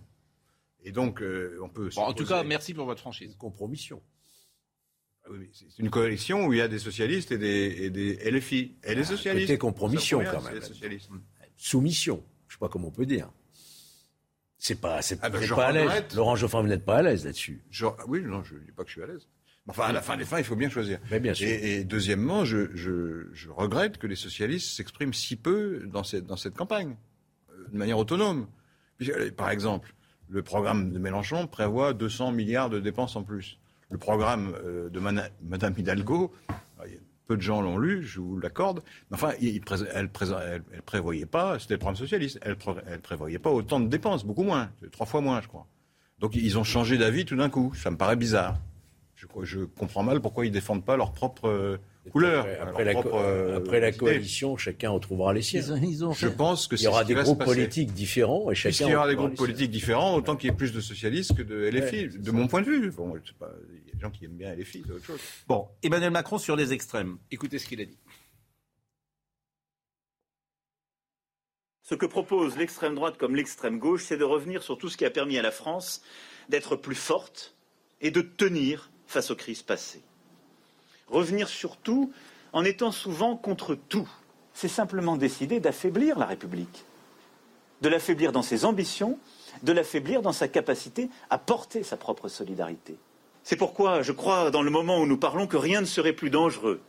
[0.85, 1.23] Et donc,
[1.63, 1.89] on peut.
[1.97, 3.31] Bon, en tout cas, merci pour votre franchise.
[3.33, 4.03] Une compromission.
[5.25, 8.77] Ah c'est une coalition où il y a des socialistes et des, et des LFI.
[8.85, 9.49] Et les socialistes.
[9.49, 10.61] C'était compromission quand même.
[11.57, 12.25] Soumission.
[12.49, 13.31] Je ne sais pas comment on peut dire.
[14.59, 16.15] C'est pas, c'est ah ben, pas à l'aise.
[16.15, 17.65] Laurent Geoffrin, vous n'êtes pas à l'aise là-dessus.
[18.07, 19.27] Oui, non, je ne dis pas que je suis à l'aise.
[19.69, 20.99] Enfin, à la fin des fins, il faut bien choisir.
[21.11, 21.47] Mais bien sûr.
[21.49, 26.37] Et, deuxièmement, je, je, je, regrette que les socialistes s'expriment si peu dans cette, dans
[26.37, 26.97] cette campagne,
[27.51, 28.49] euh, de manière autonome.
[29.37, 29.95] Par exemple,
[30.29, 33.59] le programme de Mélenchon prévoit 200 milliards de dépenses en plus
[33.93, 36.33] le programme euh, de Madame Hidalgo,
[37.27, 39.55] peu de gens l'ont lu, je vous l'accorde, mais enfin, elle
[40.05, 44.43] ne prévoyait pas, c'était le programme socialiste, elle ne prévoyait pas autant de dépenses, beaucoup
[44.43, 45.67] moins, trois fois moins, je crois.
[46.19, 48.57] Donc ils ont changé d'avis tout d'un coup, ça me paraît bizarre.
[49.15, 51.79] Je, je comprends mal pourquoi ils ne défendent pas leur propre euh,
[52.11, 52.47] couleur.
[52.61, 55.63] Après, la, euh, après la, coalition, chacun retrouvera les siens.
[55.63, 58.87] je pense que il y aura des groupes politiques différents et chacun.
[58.87, 61.43] Il y aura des groupes politiques différents, autant qu'il y ait plus de socialistes que
[61.43, 62.91] de LFI, de mon point de vue.
[62.91, 65.21] Bon, pas, il y a des gens qui aiment bien LFI, c'est autre chose.
[65.47, 67.19] Bon, Emmanuel Macron sur les extrêmes.
[67.31, 67.99] Écoutez ce qu'il a dit.
[71.83, 75.05] Ce que propose l'extrême droite comme l'extrême gauche, c'est de revenir sur tout ce qui
[75.05, 76.03] a permis à la France
[76.49, 77.57] d'être plus forte
[78.01, 80.03] et de tenir face aux crises passées
[81.13, 82.13] revenir sur tout
[82.53, 84.09] en étant souvent contre tout.
[84.55, 86.85] C'est simplement décider d'affaiblir la République,
[87.81, 89.19] de l'affaiblir dans ses ambitions,
[89.63, 92.97] de l'affaiblir dans sa capacité à porter sa propre solidarité.
[93.45, 96.31] C'est pourquoi je crois, dans le moment où nous parlons, que rien ne serait plus
[96.31, 96.81] dangereux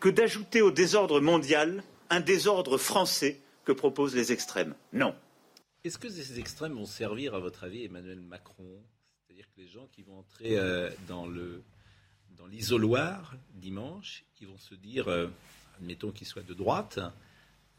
[0.00, 4.74] que d'ajouter au désordre mondial un désordre français que proposent les extrêmes.
[4.92, 5.14] Non.
[5.84, 8.82] Est-ce que ces extrêmes vont servir, à votre avis, Emmanuel Macron?
[9.24, 11.62] C'est-à-dire que les gens qui vont entrer euh, dans le
[12.38, 15.28] dans l'isoloir dimanche, ils vont se dire, euh,
[15.78, 16.98] admettons qu'ils soient de droite,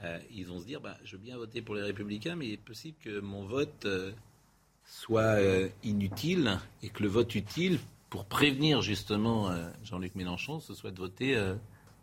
[0.01, 2.53] euh, ils vont se dire, bah, je veux bien voter pour les républicains, mais il
[2.53, 4.11] est possible que mon vote euh,
[4.85, 5.37] soit
[5.83, 7.79] inutile et que le vote utile
[8.09, 9.49] pour prévenir justement
[9.83, 11.41] Jean-Luc Mélenchon, ce soit de voter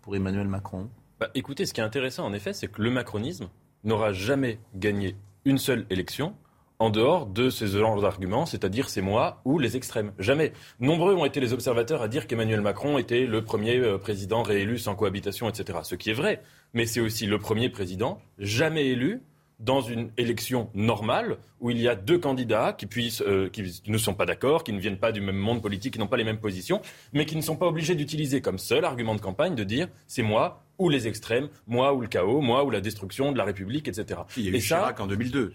[0.00, 0.88] pour Emmanuel Macron.
[1.18, 3.50] Bah, écoutez, ce qui est intéressant en effet, c'est que le macronisme
[3.84, 6.34] n'aura jamais gagné une seule élection
[6.80, 10.12] en dehors de ces genres d'arguments, c'est-à-dire c'est moi ou les extrêmes.
[10.18, 10.52] Jamais.
[10.80, 14.78] Nombreux ont été les observateurs à dire qu'Emmanuel Macron était le premier euh, président réélu
[14.78, 15.80] sans cohabitation, etc.
[15.82, 19.22] Ce qui est vrai, mais c'est aussi le premier président jamais élu
[19.58, 23.98] dans une élection normale où il y a deux candidats qui, puissent, euh, qui ne
[23.98, 26.24] sont pas d'accord, qui ne viennent pas du même monde politique, qui n'ont pas les
[26.24, 26.80] mêmes positions,
[27.12, 30.22] mais qui ne sont pas obligés d'utiliser comme seul argument de campagne de dire c'est
[30.22, 33.86] moi ou les extrêmes, moi ou le chaos, moi ou la destruction de la République,
[33.86, 34.22] etc.
[34.38, 35.52] Il y a eu Et Chirac en 2002.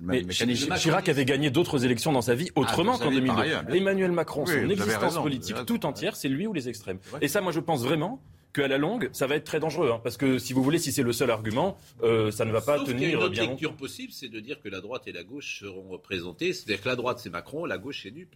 [0.00, 3.74] Mais Chirac avait gagné d'autres élections dans sa vie ah, autrement qu'en 2002.
[3.74, 6.98] Emmanuel Macron, son existence politique tout entière, c'est lui ou les extrêmes.
[7.20, 8.20] Et ça, moi, je pense vraiment
[8.52, 9.92] qu'à la longue, ça va être très dangereux.
[9.92, 12.60] Hein, parce que si vous voulez, si c'est le seul argument, euh, ça ne va
[12.60, 15.12] pas Sauf tenir une autre bien lecture possible, c'est de dire que la droite et
[15.12, 16.52] la gauche seront représentées.
[16.52, 18.34] C'est-à-dire que la droite, c'est Macron, la gauche, c'est Dupe.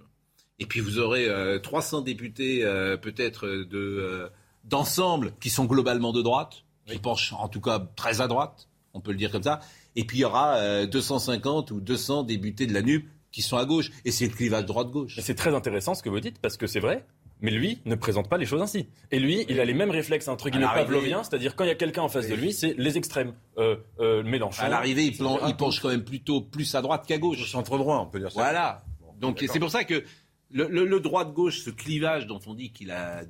[0.60, 1.28] Et puis vous aurez
[1.62, 4.30] 300 euh, députés, euh, peut-être, de
[4.64, 9.00] d'ensemble, qui sont globalement de droite, qui penchent en tout cas très à droite, on
[9.00, 9.60] peut le dire comme ça.
[9.96, 13.56] Et puis il y aura 250 euh, ou 200 députés de la NUP qui sont
[13.56, 13.90] à gauche.
[14.04, 15.18] Et c'est le clivage droite-gauche.
[15.20, 17.04] C'est très intéressant ce que vous dites, parce que c'est vrai.
[17.40, 18.88] Mais lui ne présente pas les choses ainsi.
[19.10, 21.74] Et lui, il a les mêmes réflexes entre guillemets pavloviens, c'est-à-dire quand il y a
[21.74, 23.34] quelqu'un en face de lui, c'est les extrêmes.
[23.58, 24.62] Euh, euh, Mélenchon.
[24.62, 25.16] À l'arrivée, il,
[25.46, 27.50] il, penche quand même plutôt plus à droite qu'à gauche.
[27.50, 28.40] Centre droit, on peut dire ça.
[28.40, 28.84] Voilà.
[29.20, 30.04] Donc c'est pour ça que
[30.50, 33.24] le, le, droite-gauche, ce clivage dont on dit qu'il a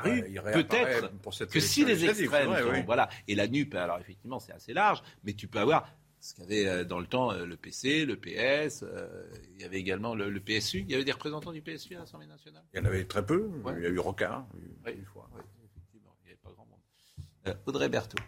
[0.00, 1.10] peut-être
[1.48, 5.48] que si les extrêmes, voilà, et la NUP, alors effectivement c'est assez large, mais tu
[5.48, 5.88] peux avoir
[6.20, 9.78] Ce qu'avait euh, dans le temps euh, le PC, le PS, euh, il y avait
[9.78, 10.80] également le, PSU.
[10.80, 12.62] Il y avait des représentants du PSU à l'Assemblée nationale?
[12.72, 13.50] Il y en avait très peu.
[13.76, 14.46] Il y a eu Rocard,
[14.86, 15.28] une fois.
[15.64, 17.58] effectivement, il n'y avait pas grand monde.
[17.66, 18.22] Audrey Berthaud.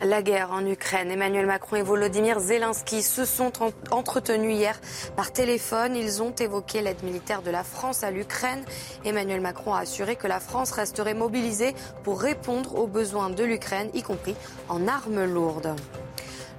[0.00, 1.10] La guerre en Ukraine.
[1.10, 3.50] Emmanuel Macron et Volodymyr Zelensky se sont
[3.90, 4.80] entretenus hier
[5.16, 5.96] par téléphone.
[5.96, 8.64] Ils ont évoqué l'aide militaire de la France à l'Ukraine.
[9.04, 11.74] Emmanuel Macron a assuré que la France resterait mobilisée
[12.04, 14.36] pour répondre aux besoins de l'Ukraine, y compris
[14.68, 15.74] en armes lourdes.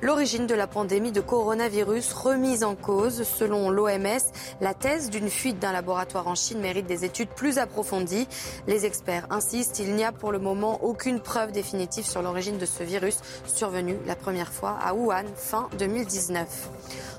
[0.02, 3.24] L'origine de la pandémie de coronavirus remise en cause.
[3.24, 4.32] Selon l'OMS,
[4.62, 8.26] la thèse d'une fuite d'un laboratoire en Chine mérite des études plus approfondies.
[8.66, 12.66] Les experts insistent, il n'y a pour le moment aucune preuve définitive sur l'origine de
[12.66, 16.70] ce virus survenu la première fois à Wuhan fin 2019.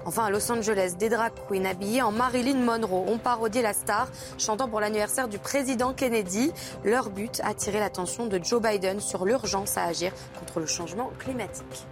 [0.07, 4.09] Enfin, à Los Angeles, des drag queens habillées en Marilyn Monroe ont parodié la star,
[4.39, 6.51] chantant pour l'anniversaire du président Kennedy.
[6.83, 11.87] Leur but, attirer l'attention de Joe Biden sur l'urgence à agir contre le changement climatique.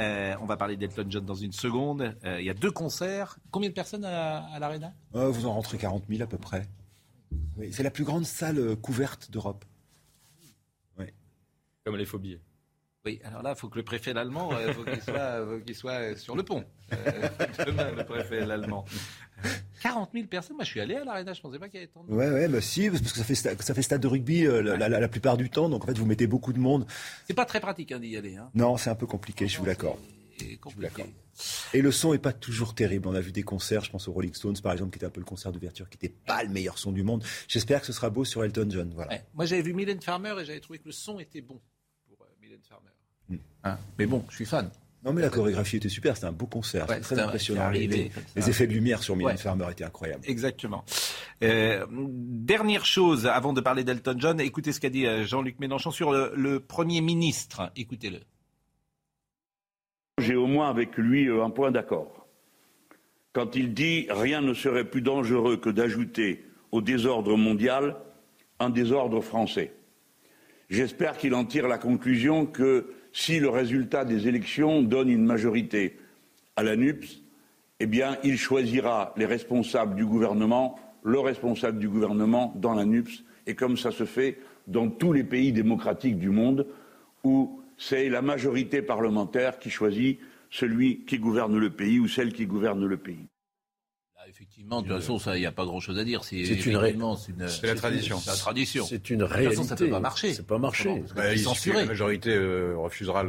[0.00, 2.16] Euh, on va parler d'Elton John dans une seconde.
[2.24, 3.38] Euh, il y a deux concerts.
[3.50, 6.66] Combien de personnes à, à l'Arena euh, Vous en rentrez 40 000 à peu près.
[7.70, 9.64] c'est la plus grande salle couverte d'Europe.
[11.84, 12.38] Comme les phobies.
[13.04, 14.50] Oui, alors là, il faut que le préfet l'allemand,
[15.66, 16.64] qu'il soit, sur le pont.
[17.66, 18.84] demain, le préfet l'allemand.
[19.82, 20.56] 40 000 personnes.
[20.56, 21.34] Moi, je suis allé à l'Arena.
[21.34, 23.08] Je ne pensais pas qu'il y avait tant de Ouais, ouais, bah si, parce que
[23.08, 25.68] ça fait, ça fait stade de rugby euh, la, plupart du temps.
[25.68, 26.86] Donc, en fait, vous mettez beaucoup de monde.
[27.26, 28.36] C'est pas très pratique hein, d'y aller.
[28.36, 28.50] Hein.
[28.54, 29.98] Non, c'est un peu compliqué, je vous l'accorde.
[31.72, 33.08] Et le son est pas toujours terrible.
[33.08, 35.10] On a vu des concerts, je pense aux Rolling Stones par exemple, qui était un
[35.10, 37.24] peu le concert d'ouverture, qui n'était pas le meilleur son du monde.
[37.48, 38.92] J'espère que ce sera beau sur Elton John.
[38.94, 39.18] Voilà.
[39.34, 41.60] Moi j'avais vu Mylène Farmer et j'avais trouvé que le son était bon
[42.08, 42.90] pour euh, Mylène Farmer.
[43.28, 43.38] Hmm.
[43.64, 44.70] Hein, mais bon, je suis fan.
[45.04, 47.68] Non, mais la chorégraphie était super, c'était un beau concert, très impressionnant.
[47.70, 50.24] Les, effets de lumière sur Mylène Farmer étaient incroyables.
[50.26, 50.82] Exactement.
[51.42, 55.90] Euh, dernière chose, avant de parler d'Elton John, écoutez ce qu'a dit euh, Jean-Luc Mélenchon
[55.90, 57.70] sur le, Premier ministre.
[57.76, 58.20] Écoutez-le.
[60.18, 62.26] J'ai au moins avec lui euh, un point d'accord.
[63.34, 67.96] Quand il dit rien ne serait plus dangereux que d'ajouter au désordre mondial
[68.58, 69.74] un désordre français.
[70.70, 75.96] J'espère qu'il en tire la conclusion que si le résultat des élections donne une majorité
[76.56, 77.22] à la NUPS,
[77.78, 83.22] eh bien, il choisira les responsables du gouvernement, le responsable du gouvernement dans la NUPS,
[83.46, 86.66] et comme ça se fait dans tous les pays démocratiques du monde,
[87.22, 90.18] où c'est la majorité parlementaire qui choisit
[90.50, 93.28] celui qui gouverne le pays ou celle qui gouverne le pays
[94.34, 96.24] effectivement, de toute façon, il n'y a pas grand-chose à dire.
[96.24, 98.18] C'est une, C'est la tradition.
[98.18, 98.84] C'est la tradition.
[98.84, 99.54] C'est une réalité.
[99.56, 100.34] De toute façon, ça ne peut pas marcher.
[100.34, 101.02] C'est pas marché.
[101.14, 103.24] Bah, la majorité euh, refusera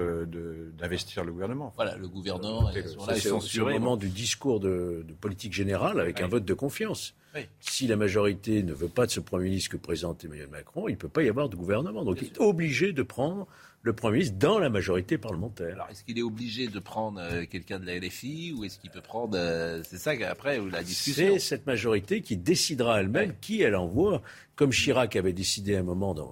[0.77, 1.73] d'investir le gouvernement.
[1.75, 2.71] Voilà, le gouvernement
[3.15, 7.13] C'est au moment du discours de, politique générale avec un vote de confiance.
[7.59, 10.93] Si la majorité ne veut pas de ce Premier ministre que présente Emmanuel Macron, il
[10.93, 12.05] ne peut pas y avoir de gouvernement.
[12.05, 13.45] Donc il est obligé de prendre
[13.85, 15.75] le Premier ministre dans la majorité parlementaire.
[15.75, 18.89] Alors, est-ce qu'il est obligé de prendre euh, quelqu'un de la LFI ou est-ce qu'il
[18.89, 19.37] peut prendre.
[19.37, 21.33] Euh, c'est ça après la discussion.
[21.33, 24.23] C'est cette majorité qui décidera elle-même qui elle envoie.
[24.55, 26.23] Comme Chirac avait décidé à un moment de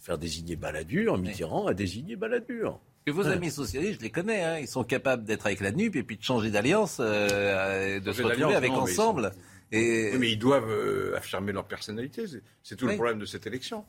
[0.00, 2.80] faire désigner Balladur, Mitterrand a désigné Balladur.
[3.04, 5.94] Que vos amis socialistes, je les connais, hein, ils sont capables d'être avec la NUP
[5.94, 9.30] et puis de changer d'alliance, euh, de se retrouver avec ensemble.
[9.70, 10.10] Et...
[10.18, 12.24] mais ils doivent affirmer leur personnalité.
[12.64, 13.84] C'est tout le problème de cette élection.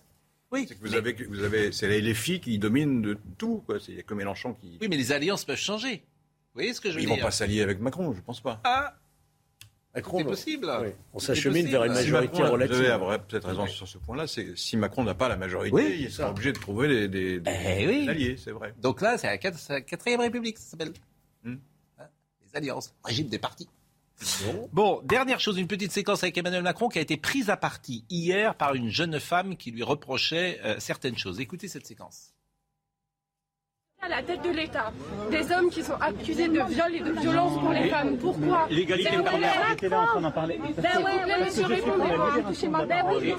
[0.51, 0.65] Oui.
[0.67, 3.63] C'est que vous avez, vous avez, c'est les filles qui dominent de tout.
[3.65, 3.77] Quoi.
[3.87, 4.77] Il y a que Mélenchon qui.
[4.81, 5.95] Oui, mais les alliances peuvent changer.
[5.95, 8.41] Vous voyez ce que je veux dire Ils vont pas s'allier avec Macron, je pense
[8.41, 8.61] pas.
[8.63, 8.95] Ah.
[9.93, 10.71] c'est possible.
[11.13, 12.77] On s'achemine vers une majorité relative.
[12.77, 14.25] Vous avez peut-être raison sur ce point-là.
[14.27, 18.37] C'est si Macron n'a pas la majorité, il sera obligé de trouver des, eh alliés,
[18.37, 18.73] c'est vrai.
[18.81, 20.93] Donc là, c'est la, quatrième République, ça s'appelle.
[21.43, 21.57] Hmm.
[21.99, 22.05] Hein,
[22.45, 23.67] les alliances, régime des partis.
[24.71, 25.01] Bon.
[25.03, 28.55] dernière chose, une petite séquence avec Emmanuel Macron qui a été prise à partie hier
[28.55, 31.39] par une jeune femme qui lui reprochait euh, certaines choses.
[31.39, 32.33] Écoutez cette séquence
[34.01, 34.91] à la tête de l'État,
[35.31, 38.17] des hommes qui sont accusés de viol et de violence pour les femmes.
[38.17, 39.65] Pourquoi L'égalité parlementaire.
[39.69, 40.61] J'étais là en train d'en parler.
[40.77, 42.33] Ben ouais, monsieur, répondez-moi.
[42.47, 42.85] Touchez-moi.
[42.85, 43.33] Ben oui,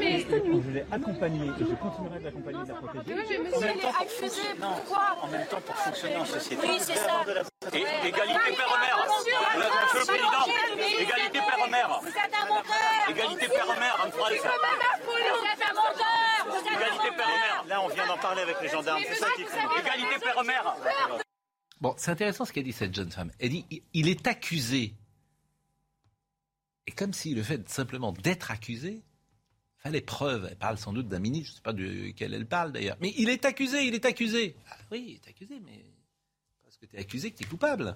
[0.00, 3.14] mais je l'ai accompagné et je continuerai de l'accompagner et de la protéger.
[3.14, 4.42] Oui, mais monsieur, il est accusé.
[4.60, 6.66] Pourquoi En même temps, pour fonctionner en société.
[6.66, 7.22] Oui, c'est ça.
[7.72, 9.06] Et égalité père-mère.
[9.06, 12.00] Monsieur le Président, égalité père-mère.
[12.02, 13.08] Vous êtes un menteur.
[13.08, 14.28] Égalité père-mère en France.
[14.28, 16.72] Vous êtes un menteur.
[16.72, 17.64] Égalité père-mère.
[17.68, 19.00] Là, on vient d'en parler avec les gendarmes.
[19.06, 19.58] C'est ça qui fait.
[20.20, 20.76] Père-mère.
[21.80, 23.30] Bon, c'est intéressant ce qu'a dit cette jeune femme.
[23.38, 24.94] Elle dit il est accusé.
[26.86, 29.02] Et comme si le fait simplement d'être accusé
[29.82, 30.46] fallait preuve.
[30.50, 32.96] Elle parle sans doute d'un ministre, je ne sais pas de quel elle parle d'ailleurs.
[33.00, 34.54] Mais il est accusé, il est accusé.
[34.70, 35.84] Ah oui, il est accusé, mais
[36.62, 37.94] parce que tu es accusé que tu es coupable.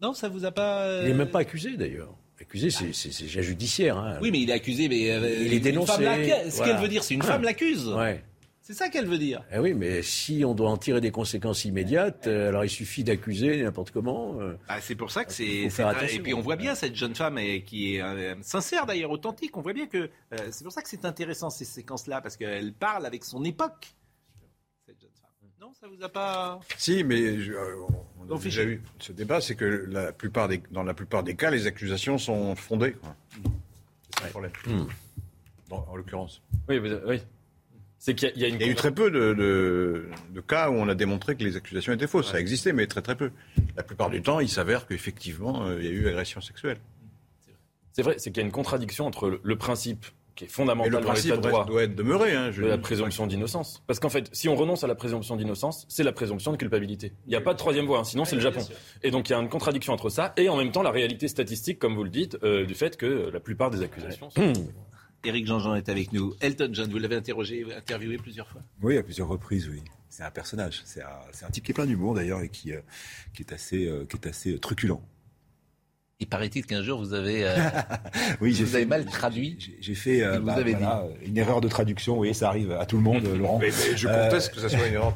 [0.00, 1.02] Non, ça vous a pas.
[1.02, 2.16] Il n'est même pas accusé d'ailleurs.
[2.40, 3.96] Accusé, c'est déjà judiciaire.
[3.96, 4.18] Hein.
[4.20, 5.10] Oui, mais il est accusé, mais.
[5.10, 5.92] Euh, il est dénoncé.
[5.92, 7.88] Ce qu'elle veut dire, c'est une femme l'accuse.
[7.88, 8.24] Ouais.
[8.66, 9.44] C'est ça qu'elle veut dire.
[9.52, 13.04] Eh oui, mais si on doit en tirer des conséquences immédiates, euh, alors il suffit
[13.04, 14.40] d'accuser n'importe comment.
[14.40, 14.56] euh.
[14.66, 15.68] Bah, c'est pour ça que c'est.
[16.14, 19.54] Et puis on voit bien cette jeune femme qui est euh, sincère d'ailleurs, authentique.
[19.58, 19.98] On voit bien que
[20.32, 23.94] euh, c'est pour ça que c'est intéressant ces séquences-là parce qu'elle parle avec son époque.
[24.86, 25.50] Cette jeune femme.
[25.60, 26.58] Non, ça vous a pas.
[26.78, 27.76] Si, mais je- euh,
[28.26, 31.36] on a déjà eu ce débat, c'est que la plupart des, dans la plupart des
[31.36, 32.92] cas, les accusations sont fondées.
[32.92, 33.14] quoi.
[33.34, 34.52] C'est ça le problème.
[35.68, 36.40] Dans- en l'occurrence.
[36.66, 37.20] Oui, vous- oui.
[38.06, 39.32] C'est qu'il y a- il y a une Il y a eu très peu de,
[39.32, 40.04] de-
[40.34, 42.32] de cas où on a démontré que les accusations étaient fausses.
[42.32, 43.30] Ça existait, mais très très peu.
[43.78, 46.76] La plupart du temps, il s'avère qu'effectivement, euh, il y a eu agression sexuelle.
[47.92, 50.04] C'est vrai, c'est qu'il y a une contradiction entre le, le principe
[50.34, 52.34] qui est fondamental Et le dans principe l'état de droit doit être demeuré.
[52.34, 53.82] Hein, je- de la présomption d'innocence.
[53.86, 57.12] Parce qu'en fait, si on renonce à la présomption d'innocence, c'est la présomption de culpabilité.
[57.26, 58.60] Il n'y a pas de troisième voie, hein, sinon c'est le Japon.
[59.02, 61.26] Et donc il y a une contradiction entre ça et en même temps la réalité
[61.26, 64.52] statistique, comme vous le dites, euh, du fait que la plupart des accusations sont...
[65.24, 66.34] Éric Jean-Jean est avec nous.
[66.40, 68.60] Elton John, vous l'avez interrogé, interviewé plusieurs fois.
[68.82, 69.82] Oui, à plusieurs reprises, oui.
[70.08, 70.82] C'est un personnage.
[70.84, 72.80] C'est un, type qui est plein d'humour d'ailleurs et qui, euh,
[73.34, 75.00] qui est assez, euh, qui est assez euh, truculent.
[76.20, 77.56] Il paraît-il qu'un jour vous avez, euh,
[78.40, 79.58] Oui, vous avez mal traduit.
[79.80, 82.12] J'ai- fait euh, bah, avez voilà, une erreur de traduction.
[82.12, 83.58] Vous voyez, ça arrive à tout le monde, euh, Laurent.
[83.58, 85.12] Mais- mais je Euh, conteste que ça soit une erreur.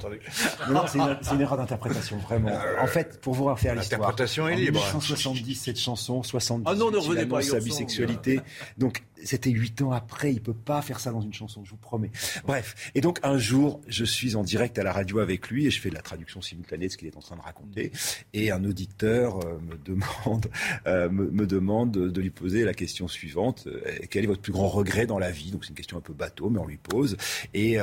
[0.68, 0.98] Non, non, c'est
[1.34, 2.50] une, erreur d'interprétation, vraiment.
[2.80, 4.00] En fait, pour vous refaire l'histoire.
[4.00, 4.80] L'interprétation est en libre.
[4.80, 6.68] 1970, cette chanson, 70.
[6.68, 8.40] Ah non, ne revenez pas à sa bisexualité.
[8.76, 10.32] Donc, c'était huit ans après.
[10.32, 12.10] Il peut pas faire ça dans une chanson, je vous promets.
[12.46, 12.90] Bref.
[12.94, 15.80] Et donc, un jour, je suis en direct à la radio avec lui et je
[15.80, 17.92] fais de la traduction simultanée de ce qu'il est en train de raconter.
[18.32, 20.46] Et un auditeur euh, me demande,
[20.86, 23.66] euh, me, demande de, lui poser la question suivante.
[23.66, 23.80] Euh,
[24.10, 25.50] quel est votre plus grand regret dans la vie?
[25.50, 27.16] Donc, c'est une question un peu bateau, mais on lui pose.
[27.54, 27.78] Et,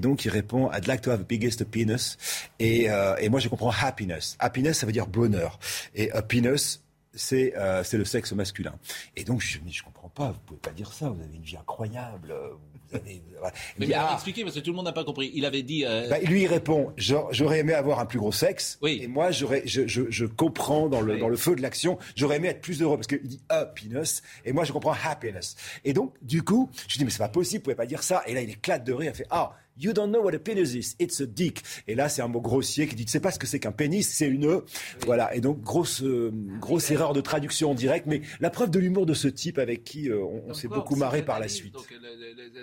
[0.00, 2.16] donc, il répond, I'd like to have the biggest penis.
[2.58, 2.88] Et,
[3.18, 4.36] et moi, je comprends happiness.
[4.38, 5.58] Happiness, ça veut dire bonheur.
[5.94, 6.82] Et happiness,
[7.14, 8.74] c'est euh, c'est le sexe masculin.
[9.16, 11.34] Et donc, je me dis, je comprends pas, vous pouvez pas dire ça, vous avez
[11.36, 12.30] une vie incroyable.
[12.32, 12.50] euh,
[12.90, 13.54] Vous avez, voilà.
[13.76, 15.30] Il Mais, dit, alors, ah, expliquez parce que tout le monde n'a pas compris.
[15.34, 15.84] Il avait dit.
[15.84, 18.78] euh, bah, lui, il répond J'aurais aimé avoir un plus gros sexe.
[18.86, 22.36] Et moi, j'aurais, je, je, je comprends dans le, dans le feu de l'action, j'aurais
[22.36, 22.96] aimé être plus heureux.
[22.96, 24.22] Parce qu'il dit happiness.
[24.44, 25.56] Et moi, je comprends happiness.
[25.84, 28.22] Et donc, du coup, je dis Mais c'est pas possible, vous pouvez pas dire ça.
[28.26, 29.12] Et là, il éclate de rire.
[29.14, 30.94] Il fait Ah, you don't know what a penis is.
[30.98, 31.62] It's a dick.
[31.88, 33.72] Et là, c'est un mot grossier qui dit Tu sais pas ce que c'est qu'un
[33.72, 34.60] pénis, c'est une.
[35.06, 35.34] Voilà.
[35.34, 36.30] Et donc, grosse, euh,
[36.60, 38.06] grosse erreur de traduction en direct.
[38.06, 40.96] Mais la preuve de l'humour de ce type avec qui euh, on, on s'est beaucoup
[40.96, 41.74] marré par la suite.
[41.74, 41.86] Donc,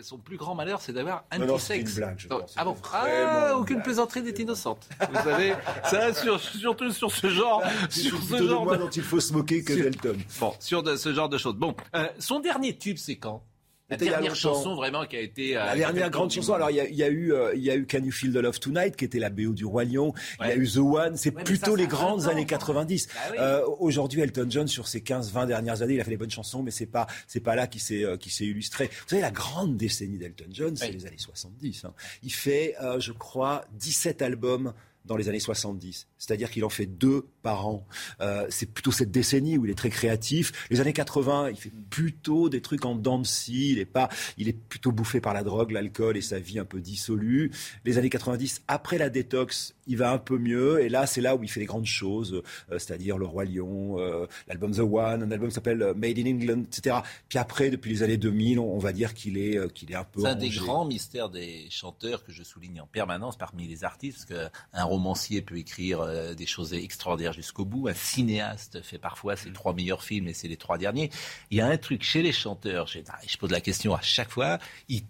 [0.02, 1.98] son plus grand malheur, c'est d'avoir un Non, non, petit c'était une sexe.
[1.98, 2.54] blague, je Donc, pense.
[2.58, 3.84] ah bon Ah, aucune blague.
[3.86, 4.88] plaisanterie n'est innocente.
[5.10, 5.54] Vous savez,
[5.86, 9.20] ça, sur, surtout sur ce genre, sur ce de genre moi de, dont il faut
[9.20, 10.18] se moquer que Sur- d'Elton.
[10.40, 11.56] bon, sur de, ce genre de choses.
[11.56, 13.44] Bon, euh, son dernier tube, c'est quand?
[13.90, 15.56] La dernière chanson vraiment qui a été.
[15.56, 17.62] euh, La dernière grande chanson, alors il y a, il y a eu, euh, il
[17.64, 19.86] y a eu Can You Feel the Love Tonight, qui était la BO du Roi
[19.86, 20.14] Lion.
[20.42, 21.16] Il y a eu The One.
[21.16, 22.48] C'est Ouais, plutôt ça, les grandes années ça.
[22.58, 23.08] 90.
[23.08, 23.38] Bah oui.
[23.40, 26.64] Euh, Aujourd'hui, Elton John, sur ses 15-20 dernières années, il a fait des bonnes chansons,
[26.64, 28.88] mais c'est pas, c'est pas là qui s'est, euh, qui s'est illustré.
[28.88, 31.86] Vous savez, la grande décennie d'Elton John, c'est les années 70.
[31.86, 31.94] hein.
[32.24, 34.74] Il fait, euh, je crois, 17 albums
[35.06, 36.08] dans les années 70.
[36.18, 37.88] C'est-à-dire qu'il en fait deux par an.
[38.20, 40.52] Euh, c'est plutôt cette décennie où il est très créatif.
[40.70, 43.72] Les années 80, il fait plutôt des trucs en dents de scie.
[43.72, 46.66] Il est pas, il est plutôt bouffé par la drogue, l'alcool et sa vie un
[46.66, 47.52] peu dissolue.
[47.86, 50.82] Les années 90, après la détox, il va un peu mieux.
[50.82, 53.98] Et là, c'est là où il fait les grandes choses, euh, c'est-à-dire Le Roi Lion,
[53.98, 56.98] euh, l'album The One, un album qui s'appelle Made in England, etc.
[57.30, 60.04] Puis après, depuis les années 2000, on, on va dire qu'il est, qu'il est un
[60.04, 63.86] peu C'est un des grands mystères des chanteurs que je souligne en permanence parmi les
[63.86, 69.36] artistes, parce qu'un romancier peut écrire des choses extraordinaires jusqu'au bout, un cinéaste fait parfois
[69.36, 71.12] ses trois meilleurs films et c'est les trois derniers.
[71.52, 74.58] Il y a un truc chez les chanteurs, je pose la question à chaque fois,
[74.90, 75.04] ils,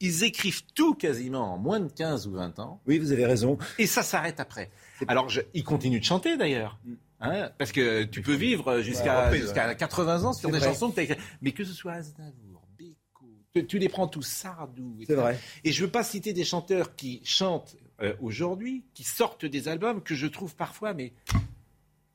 [0.00, 2.80] ils écrivent tout quasiment en moins de 15 ou 20 ans.
[2.86, 3.58] Oui, vous avez raison.
[3.78, 4.70] Et ça s'arrête après.
[5.08, 6.78] Alors, je, ils continuent de chanter d'ailleurs.
[7.20, 9.76] Hein, parce que tu peux vivre jusqu'à jusqu'à ouais.
[9.76, 10.68] 80 ans sur des vrai.
[10.68, 11.20] chansons que tu as écrites.
[11.40, 14.98] Mais que ce soit Aznavour, Beko, tu, tu les prends tous, Sardou.
[15.06, 15.38] C'est vrai.
[15.64, 20.02] Et je veux pas citer des chanteurs qui chantent euh, aujourd'hui, qui sortent des albums
[20.02, 21.14] que je trouve parfois, mais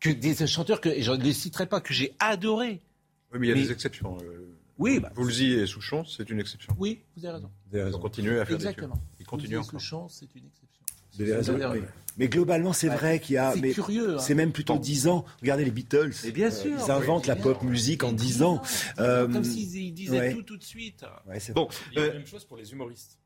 [0.01, 2.81] que des chanteurs que je ne les citerai pas, que j'ai adorés.
[3.31, 4.17] Oui, mais il y a Mais- des exceptions.
[4.21, 4.47] euh,
[4.77, 6.73] Oui, bah, Woolsey et Souchon, c'est une exception.
[6.79, 7.51] Oui, vous avez raison.
[7.71, 8.95] Ils ont continué à faire Exactement.
[8.95, 9.01] des.
[9.21, 9.79] Ils continuent Vous encore.
[9.79, 10.67] Souchon, c'est une exception.
[11.13, 11.53] Vous avez raison.
[11.53, 11.93] Vous avez Mais, raison.
[12.17, 12.95] mais globalement, c'est Ouais.
[12.95, 13.51] vrai qu'il y a.
[13.53, 14.19] C'est mais curieux, hein.
[14.19, 15.23] C'est même plutôt 10 ans.
[15.41, 16.13] Regardez les Beatles.
[16.23, 16.77] Mais bien Euh, sûr.
[16.83, 18.61] Ils inventent la pop musique en 10 ans.
[18.97, 20.33] Euh, Comme s'ils ils disaient ouais.
[20.33, 21.05] tout tout de suite.
[21.27, 23.19] Ouais, c'est bon, Il y a euh, la même chose pour les humoristes.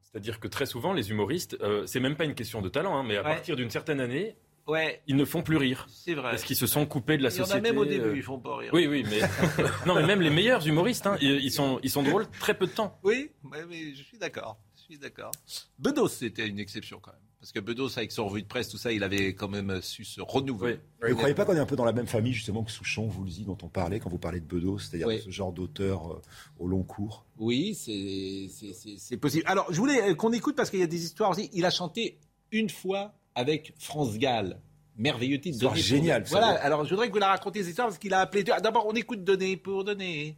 [0.00, 3.02] C'est-à-dire que très souvent, les humoristes, euh, c'est même pas une question de talent, hein,
[3.06, 3.34] mais à Ouais.
[3.34, 4.34] partir d'une certaine année,
[4.66, 5.86] ouais, ils ne font plus rire.
[5.88, 6.30] c'est vrai.
[6.30, 7.68] Parce qu'ils se sont coupés de la Il y en a société.
[7.68, 8.70] même au début, euh, ils font pas rire.
[8.72, 9.20] Oui, oui, mais
[9.86, 12.72] non, mais même les meilleurs humoristes, hein, ils, sont, ils sont drôles très peu de
[12.72, 12.98] temps.
[13.02, 14.58] Oui, mais je suis d'accord.
[14.76, 15.30] Je suis d'accord.
[15.78, 17.20] Bedos, c'était une exception quand même.
[17.40, 20.04] Parce que Bedos, avec son revue de presse, tout ça, il avait quand même su
[20.04, 20.78] se renouveler.
[21.00, 23.08] Vous ne croyez pas qu'on est un peu dans la même famille, justement, que Souchon,
[23.08, 26.12] vous le dites, dont on parlait quand vous parlez de Bedos, c'est-à-dire ce genre d'auteur
[26.12, 26.22] euh,
[26.60, 27.26] au long cours?
[27.38, 29.42] Oui, c'est possible.
[29.48, 31.50] Alors, je voulais euh, qu'on écoute, parce qu'il y a des histoires aussi.
[31.52, 32.20] Il a chanté
[32.52, 34.60] une fois avec France Gall
[34.96, 35.58] merveilleux titre.
[35.74, 36.24] C'est génial.
[36.28, 38.44] Voilà, alors je voudrais que vous la racontiez cette histoire parce qu'il a appelé.
[38.44, 40.36] D'abord, on écoute Donner pour donner.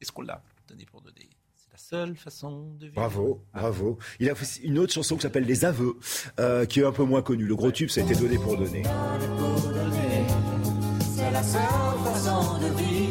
[0.00, 2.94] Est-ce qu'on l'a Donner pour donner C'est la seule façon de vivre.
[2.94, 3.98] Bravo, bravo.
[4.20, 5.96] Il a fait une autre chanson qui s'appelle Les Aveux,
[6.40, 7.44] euh, qui est un peu moins connue.
[7.44, 8.82] Le gros tube, ça a été Donné pour donner.
[11.00, 11.62] C'est la seule
[12.04, 13.03] façon de vivre.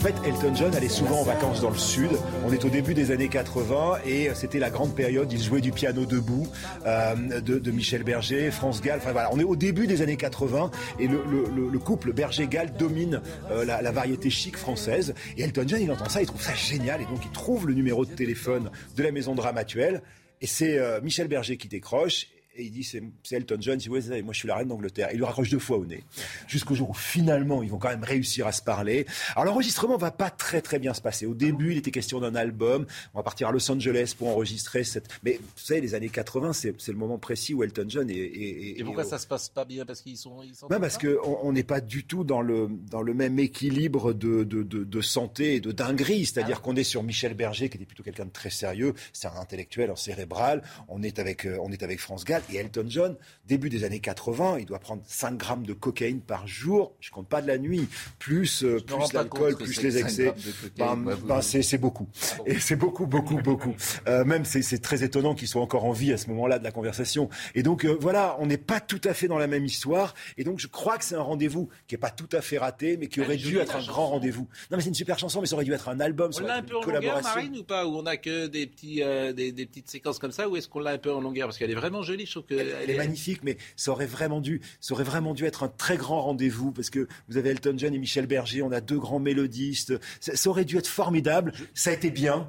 [0.00, 2.08] En fait, Elton John allait souvent en vacances dans le sud.
[2.46, 5.30] On est au début des années 80 et c'était la grande période.
[5.30, 6.46] Il jouait du piano debout
[6.86, 8.96] euh, de, Michel Berger, France Gall.
[8.96, 10.70] Enfin voilà, on est au début des années 80
[11.00, 13.20] et le, couple Berger-Gall domine
[13.50, 15.14] euh, la, variété chic française.
[15.36, 17.74] Et Elton John, il entend ça, il trouve ça génial et donc il trouve le
[17.74, 20.00] numéro de téléphone de la maison dramatuelle.
[20.40, 23.88] Et c'est euh, Michel Berger qui décroche et il dit c'est Elton John, il dit
[23.88, 25.08] ouais, moi je suis la reine d'Angleterre.
[25.12, 26.02] Il lui raccroche deux fois au nez.
[26.48, 29.06] Jusqu'au jour où finalement ils vont quand même réussir à se parler.
[29.32, 31.26] Alors l'enregistrement va pas très très bien se passer.
[31.26, 32.86] Au début il était question d'un album.
[33.14, 35.08] On va partir à Los Angeles pour enregistrer cette.
[35.22, 38.14] Mais vous savez les années 80 c'est le moment précis où Elton John est.
[38.16, 39.84] et pourquoi ça se passe pas bien?
[39.86, 40.42] Parce qu'ils sont.
[40.42, 44.44] Ils ben parce qu'on n'est pas du tout dans le dans le même équilibre de
[44.44, 46.26] de, de, santé et de dinguerie.
[46.26, 48.94] C'est-à-dire ah qu'on est sur Michel Berger qui était plutôt quelqu'un de très sérieux.
[49.12, 50.62] C'est un intellectuel en cérébral.
[50.88, 53.16] On est avec euh, on est avec France Gall et Elton John,
[53.50, 56.94] début des années 80, il doit prendre 5 grammes de cocaïne par jour.
[57.00, 57.88] Je compte pas de la nuit,
[58.18, 60.32] plus, euh, plus l'alcool, plus les excès.
[60.78, 62.08] Ben, ben, c'est beaucoup.
[62.46, 63.74] Et c'est beaucoup, beaucoup, beaucoup.
[64.06, 66.70] Euh, même c'est très étonnant qu'il soit encore en vie à ce moment-là de la
[66.70, 67.28] conversation.
[67.54, 70.14] Et donc euh, voilà, on n'est pas tout à fait dans la même histoire.
[70.38, 72.96] Et donc je crois que c'est un rendez-vous qui est pas tout à fait raté,
[72.96, 74.48] mais qui aurait dû être un grand rendez-vous.
[74.70, 76.56] Non mais c'est une super chanson, mais ça aurait dû être un album, on l'a
[76.56, 79.02] un peu en longueur, Marine, ou pas Où on a que des petits,
[79.34, 81.48] des, des, petites séquences comme ça, ou est-ce qu'on l'a un peu en longueur?
[81.48, 82.26] Parce qu'elle est vraiment jolie.
[82.30, 85.46] Je trouve que elle, est magnifique, mais ça aurait vraiment dû, ça aurait vraiment dû
[85.46, 88.70] être un très grand rendez-vous parce que vous avez Elton John et Michel Berger, on
[88.70, 89.94] a deux grands mélodistes.
[90.20, 91.52] Ça, aurait dû être formidable.
[91.74, 92.48] Ça a été bien,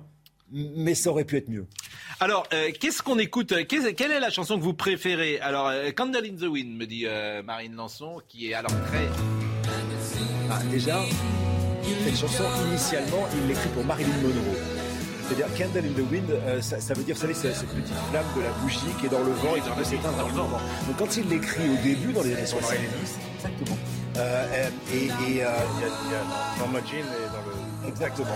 [0.52, 1.66] mais ça aurait pu être mieux.
[2.20, 5.40] Alors, euh, qu'est-ce qu'on écoute Quelle est la chanson que vous préférez?
[5.40, 9.08] Alors, euh, Candle in the Wind, me dit euh, Marine Lançon, qui est alors très...
[10.52, 11.02] Ah, déjà,
[12.04, 14.91] cette chanson, initialement, il l'écrit pour Marilyn Monroe.
[15.32, 18.26] C'est-à-dire candle in the wind, euh, ça, veut dire, vous savez, c'est cette petite flamme
[18.36, 20.50] de la bougie qui est dans le vent et qui peut s'éteindre dans le vent.
[20.88, 22.82] Donc quand il l'écrit au début, dans les années 70,
[23.36, 23.78] exactement.
[24.18, 25.54] Euh, et, et, il y a,
[26.60, 27.88] Norma Jean est dans le...
[27.88, 28.28] Exactement.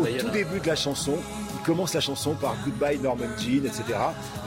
[0.00, 1.16] Au tout début de la chanson,
[1.54, 3.82] il commence la chanson par Goodbye Norman Jean, etc.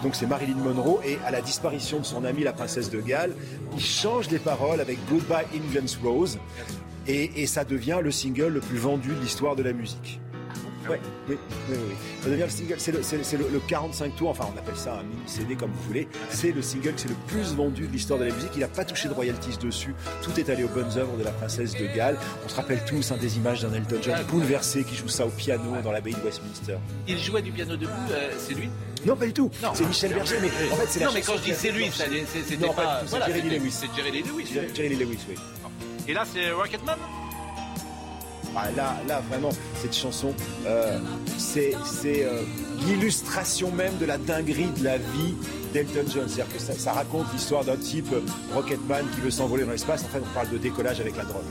[0.01, 3.35] Donc c'est Marilyn Monroe et à la disparition de son amie la princesse de Galles,
[3.75, 6.39] il change les paroles avec Goodbye England's Rose
[7.05, 10.21] et, et ça devient le single le plus vendu de l'histoire de la musique.
[10.89, 10.99] Ouais,
[11.29, 11.37] oui,
[11.69, 11.95] oui, oui.
[12.21, 15.55] Ça devient le single, c'est le, 45 tours, enfin on appelle ça un mini CD
[15.55, 16.07] comme vous voulez.
[16.29, 18.51] C'est le single qui est le plus vendu de l'histoire de la musique.
[18.55, 19.93] Il n'a pas touché de royalties dessus.
[20.23, 22.17] Tout est allé aux bonnes œuvres de la princesse de Galles.
[22.45, 25.29] On se rappelle tous hein, des images d'un Elton John bouleversé qui joue ça au
[25.29, 26.77] piano dans l'abbaye de Westminster.
[27.07, 28.69] Il jouait du piano debout, euh, c'est lui?
[29.05, 29.49] Non, pas du tout.
[29.73, 32.67] C'est Michel Berger, mais en fait c'est Non, mais quand je dis c'est lui, c'était
[32.67, 32.73] pas.
[32.73, 33.71] pas c'est Jerry Lewis.
[33.71, 34.47] C'est Jerry Lee Lewis.
[34.75, 35.35] Jerry Lewis, oui.
[36.07, 36.97] Et là, c'est Rocketman?
[38.55, 39.49] Ah, là, là, vraiment,
[39.81, 40.33] cette chanson,
[40.65, 40.99] euh,
[41.37, 41.73] c'est
[42.05, 42.43] euh,
[42.85, 45.35] l'illustration même de la dinguerie de la vie
[45.73, 46.27] d'Elton John.
[46.27, 48.21] C'est-à-dire que ça, raconte l'histoire d'un type euh,
[48.53, 50.03] Rocketman qui veut s'envoler dans l'espace.
[50.03, 51.43] En fait, on parle de décollage avec la drogue.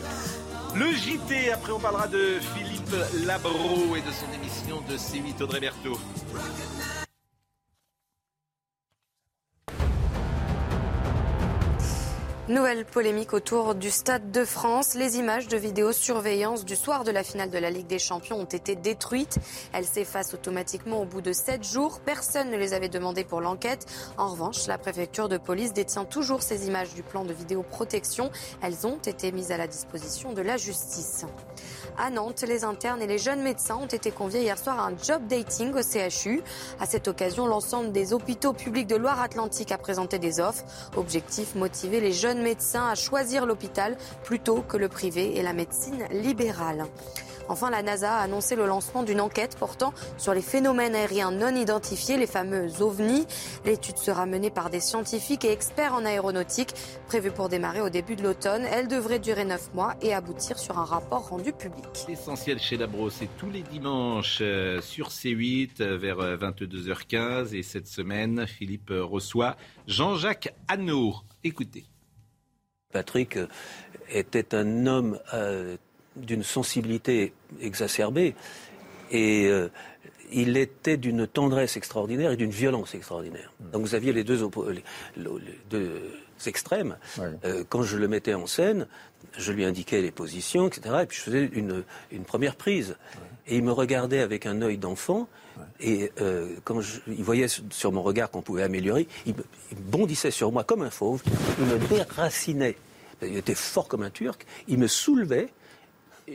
[0.75, 2.95] Le JT, après on parlera de Philippe
[3.27, 5.99] Labro et de son émission de C8 Audrey Berthaud.
[12.51, 14.97] Nouvelle polémique autour du Stade de France.
[14.97, 18.45] Les images de vidéosurveillance du soir de la finale de la Ligue des Champions ont
[18.45, 19.39] été détruites.
[19.73, 22.01] Elles s'effacent automatiquement au bout de sept jours.
[22.01, 23.87] Personne ne les avait demandées pour l'enquête.
[24.19, 28.33] En revanche, la préfecture de police détient toujours ces images du plan de vidéoprotection.
[28.63, 31.27] Elles ont été mises à la disposition de la justice.
[31.99, 34.97] À Nantes, les internes et les jeunes médecins ont été conviés hier soir à un
[34.97, 36.43] job dating au CHU.
[36.79, 40.65] À cette occasion, l'ensemble des hôpitaux publics de Loire-Atlantique a présenté des offres.
[40.97, 46.07] Objectif motiver les jeunes médecins à choisir l'hôpital plutôt que le privé et la médecine
[46.11, 46.87] libérale.
[47.51, 51.53] Enfin, la NASA a annoncé le lancement d'une enquête portant sur les phénomènes aériens non
[51.57, 53.27] identifiés, les fameux ovnis.
[53.65, 56.75] L'étude sera menée par des scientifiques et experts en aéronautique,
[57.09, 58.65] prévue pour démarrer au début de l'automne.
[58.71, 61.87] Elle devrait durer neuf mois et aboutir sur un rapport rendu public.
[62.07, 67.17] L'essentiel chez Labro, c'est tous les dimanches euh, sur C8 euh, vers 22h15.
[67.17, 69.57] Euh, et cette semaine, Philippe reçoit
[69.89, 71.17] Jean-Jacques Hano.
[71.43, 71.85] Écoutez.
[72.93, 73.39] Patrick
[74.09, 75.19] était un homme
[76.17, 78.35] d'une sensibilité exacerbée.
[79.11, 79.69] Et euh,
[80.33, 83.53] il était d'une tendresse extraordinaire et d'une violence extraordinaire.
[83.61, 83.71] Hmm.
[83.73, 84.41] Donc vous aviez les deux,
[85.71, 86.01] deux
[86.47, 86.97] extrêmes.
[87.45, 88.87] Euh, quand je le mettais en scène,
[89.37, 90.97] je lui indiquais les positions, etc.
[91.03, 92.97] Et puis je faisais une, une première prise.
[93.47, 95.29] Et il me regardait avec un œil d'enfant.
[95.81, 99.35] Et euh, quand il voyait sur mon regard qu'on pouvait améliorer, il,
[99.77, 101.23] bondissait sur moi comme un fauve.
[101.59, 102.77] Il me déracinait.
[103.23, 104.47] Il était fort comme un turc.
[104.69, 105.49] Il me soulevait.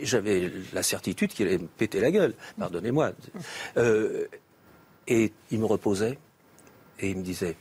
[0.02, 2.34] J'avais la certitude qu'il allait me péter la gueule.
[2.58, 3.12] Pardonnez-moi.
[3.78, 4.26] Euh,
[5.08, 6.18] et il me reposait.
[7.00, 7.56] Et il me disait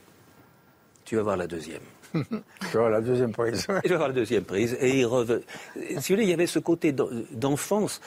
[1.03, 1.81] Tu vas voir la deuxième.
[2.71, 3.65] Tu vas la deuxième prise.
[3.83, 4.77] Je vais voir la deuxième prise.
[4.79, 5.43] Et il revenait.
[5.75, 8.01] Si vous voulez, il y avait ce côté d'enfance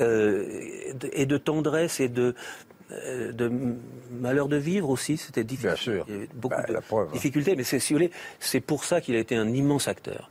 [0.00, 2.34] euh, et de tendresse et de,
[2.90, 3.50] euh, de
[4.10, 5.16] malheur de vivre aussi.
[5.16, 5.70] C'était difficile.
[5.70, 6.04] Bien sûr.
[6.08, 7.08] Il y avait beaucoup bah, de hein.
[7.12, 7.56] difficultés.
[7.56, 10.30] Mais si vous voulez, c'est pour ça qu'il a été un immense acteur.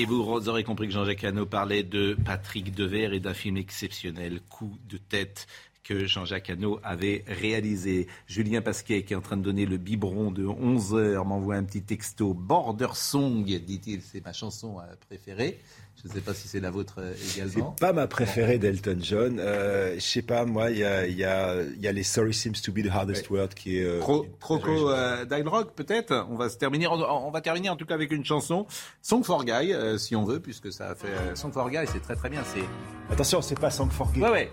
[0.00, 4.40] Et vous aurez compris que Jean-Jacques Hano parlait de Patrick Devers et d'un film exceptionnel,
[4.48, 5.46] Coup de tête,
[5.82, 8.06] que Jean-Jacques Hano avait réalisé.
[8.26, 11.64] Julien Pasquet, qui est en train de donner le biberon de 11 heures, m'envoie un
[11.64, 12.34] petit texto.
[12.34, 15.58] Border Song, dit-il, c'est ma chanson euh, préférée.
[16.02, 17.74] Je ne sais pas si c'est la vôtre euh, également.
[17.76, 19.38] C'est pas ma préférée d'Elton John.
[19.38, 22.62] Euh, je sais pas, moi, il y a, y, a, y a, les Sorry Seems
[22.64, 23.84] to be the Hardest Word qui est.
[23.84, 26.26] Euh, Croco euh, Rock, peut-être?
[26.30, 26.86] On va se terminer.
[26.86, 28.66] On, va terminer en tout cas avec une chanson,
[29.02, 32.16] Song for Guy, si on veut, puisque ça a fait Song for Guy, c'est très
[32.16, 32.42] très bien.
[32.44, 32.64] C'est.
[33.12, 34.22] Attention, c'est pas Song for Guy.
[34.22, 34.50] Ouais ouais.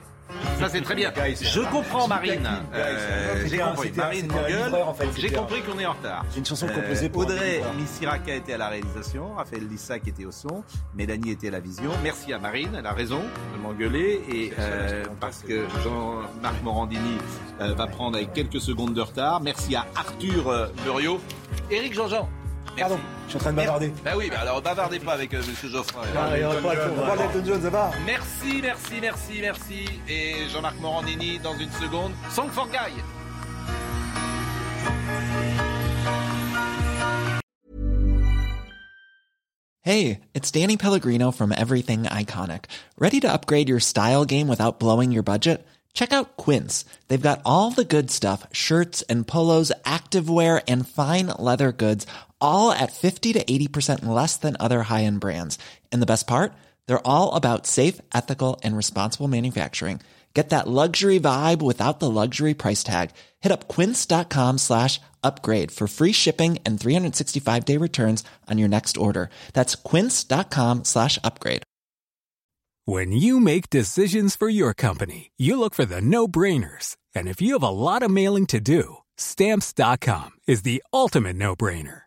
[0.59, 1.11] Ça c'est très bien.
[1.39, 2.47] Je comprends Marine.
[2.73, 3.91] Euh, j'ai compris.
[3.95, 4.73] Marine m'engueule.
[5.17, 6.25] J'ai compris qu'on est en retard.
[6.29, 10.25] C'est une chanson composée pour Audrey Missiraka était à la réalisation, Raphaël Lissa qui était
[10.25, 10.63] au son,
[10.95, 11.91] Mélanie était à la vision.
[12.03, 13.21] Merci à Marine, elle a raison
[13.55, 17.17] de m'engueuler et euh, parce que Jean-Marc Morandini
[17.61, 19.41] euh, va prendre avec quelques secondes de retard.
[19.41, 21.19] Merci à Arthur Muriot,
[21.71, 22.29] Éric Jean-Jean.
[22.77, 23.93] Pardon, je suis en train de bavarder.
[24.05, 25.69] Bah oui, bah alors bavardez pas avec euh, M.
[25.71, 26.03] Geoffroy.
[26.15, 29.85] Ah, il on va John, ça va Merci, merci, merci, merci.
[30.07, 32.11] Et Jean-Marc Morandini dans une seconde.
[32.29, 32.93] Song for Guy.
[39.81, 42.65] Hey, it's Danny Pellegrino from Everything Iconic.
[42.99, 45.65] Ready to upgrade your style game without blowing your budget?
[45.93, 46.85] Check out Quince.
[47.07, 52.05] They've got all the good stuff shirts and polos, activewear, and fine leather goods
[52.41, 55.59] all at 50 to 80% less than other high-end brands.
[55.91, 56.53] And the best part?
[56.87, 60.01] They're all about safe, ethical, and responsible manufacturing.
[60.33, 63.09] Get that luxury vibe without the luxury price tag.
[63.39, 69.31] Hit up quince.com slash upgrade for free shipping and 365-day returns on your next order.
[69.53, 71.63] That's quince.com slash upgrade.
[72.85, 76.95] When you make decisions for your company, you look for the no-brainers.
[77.15, 82.06] And if you have a lot of mailing to do, stamps.com is the ultimate no-brainer.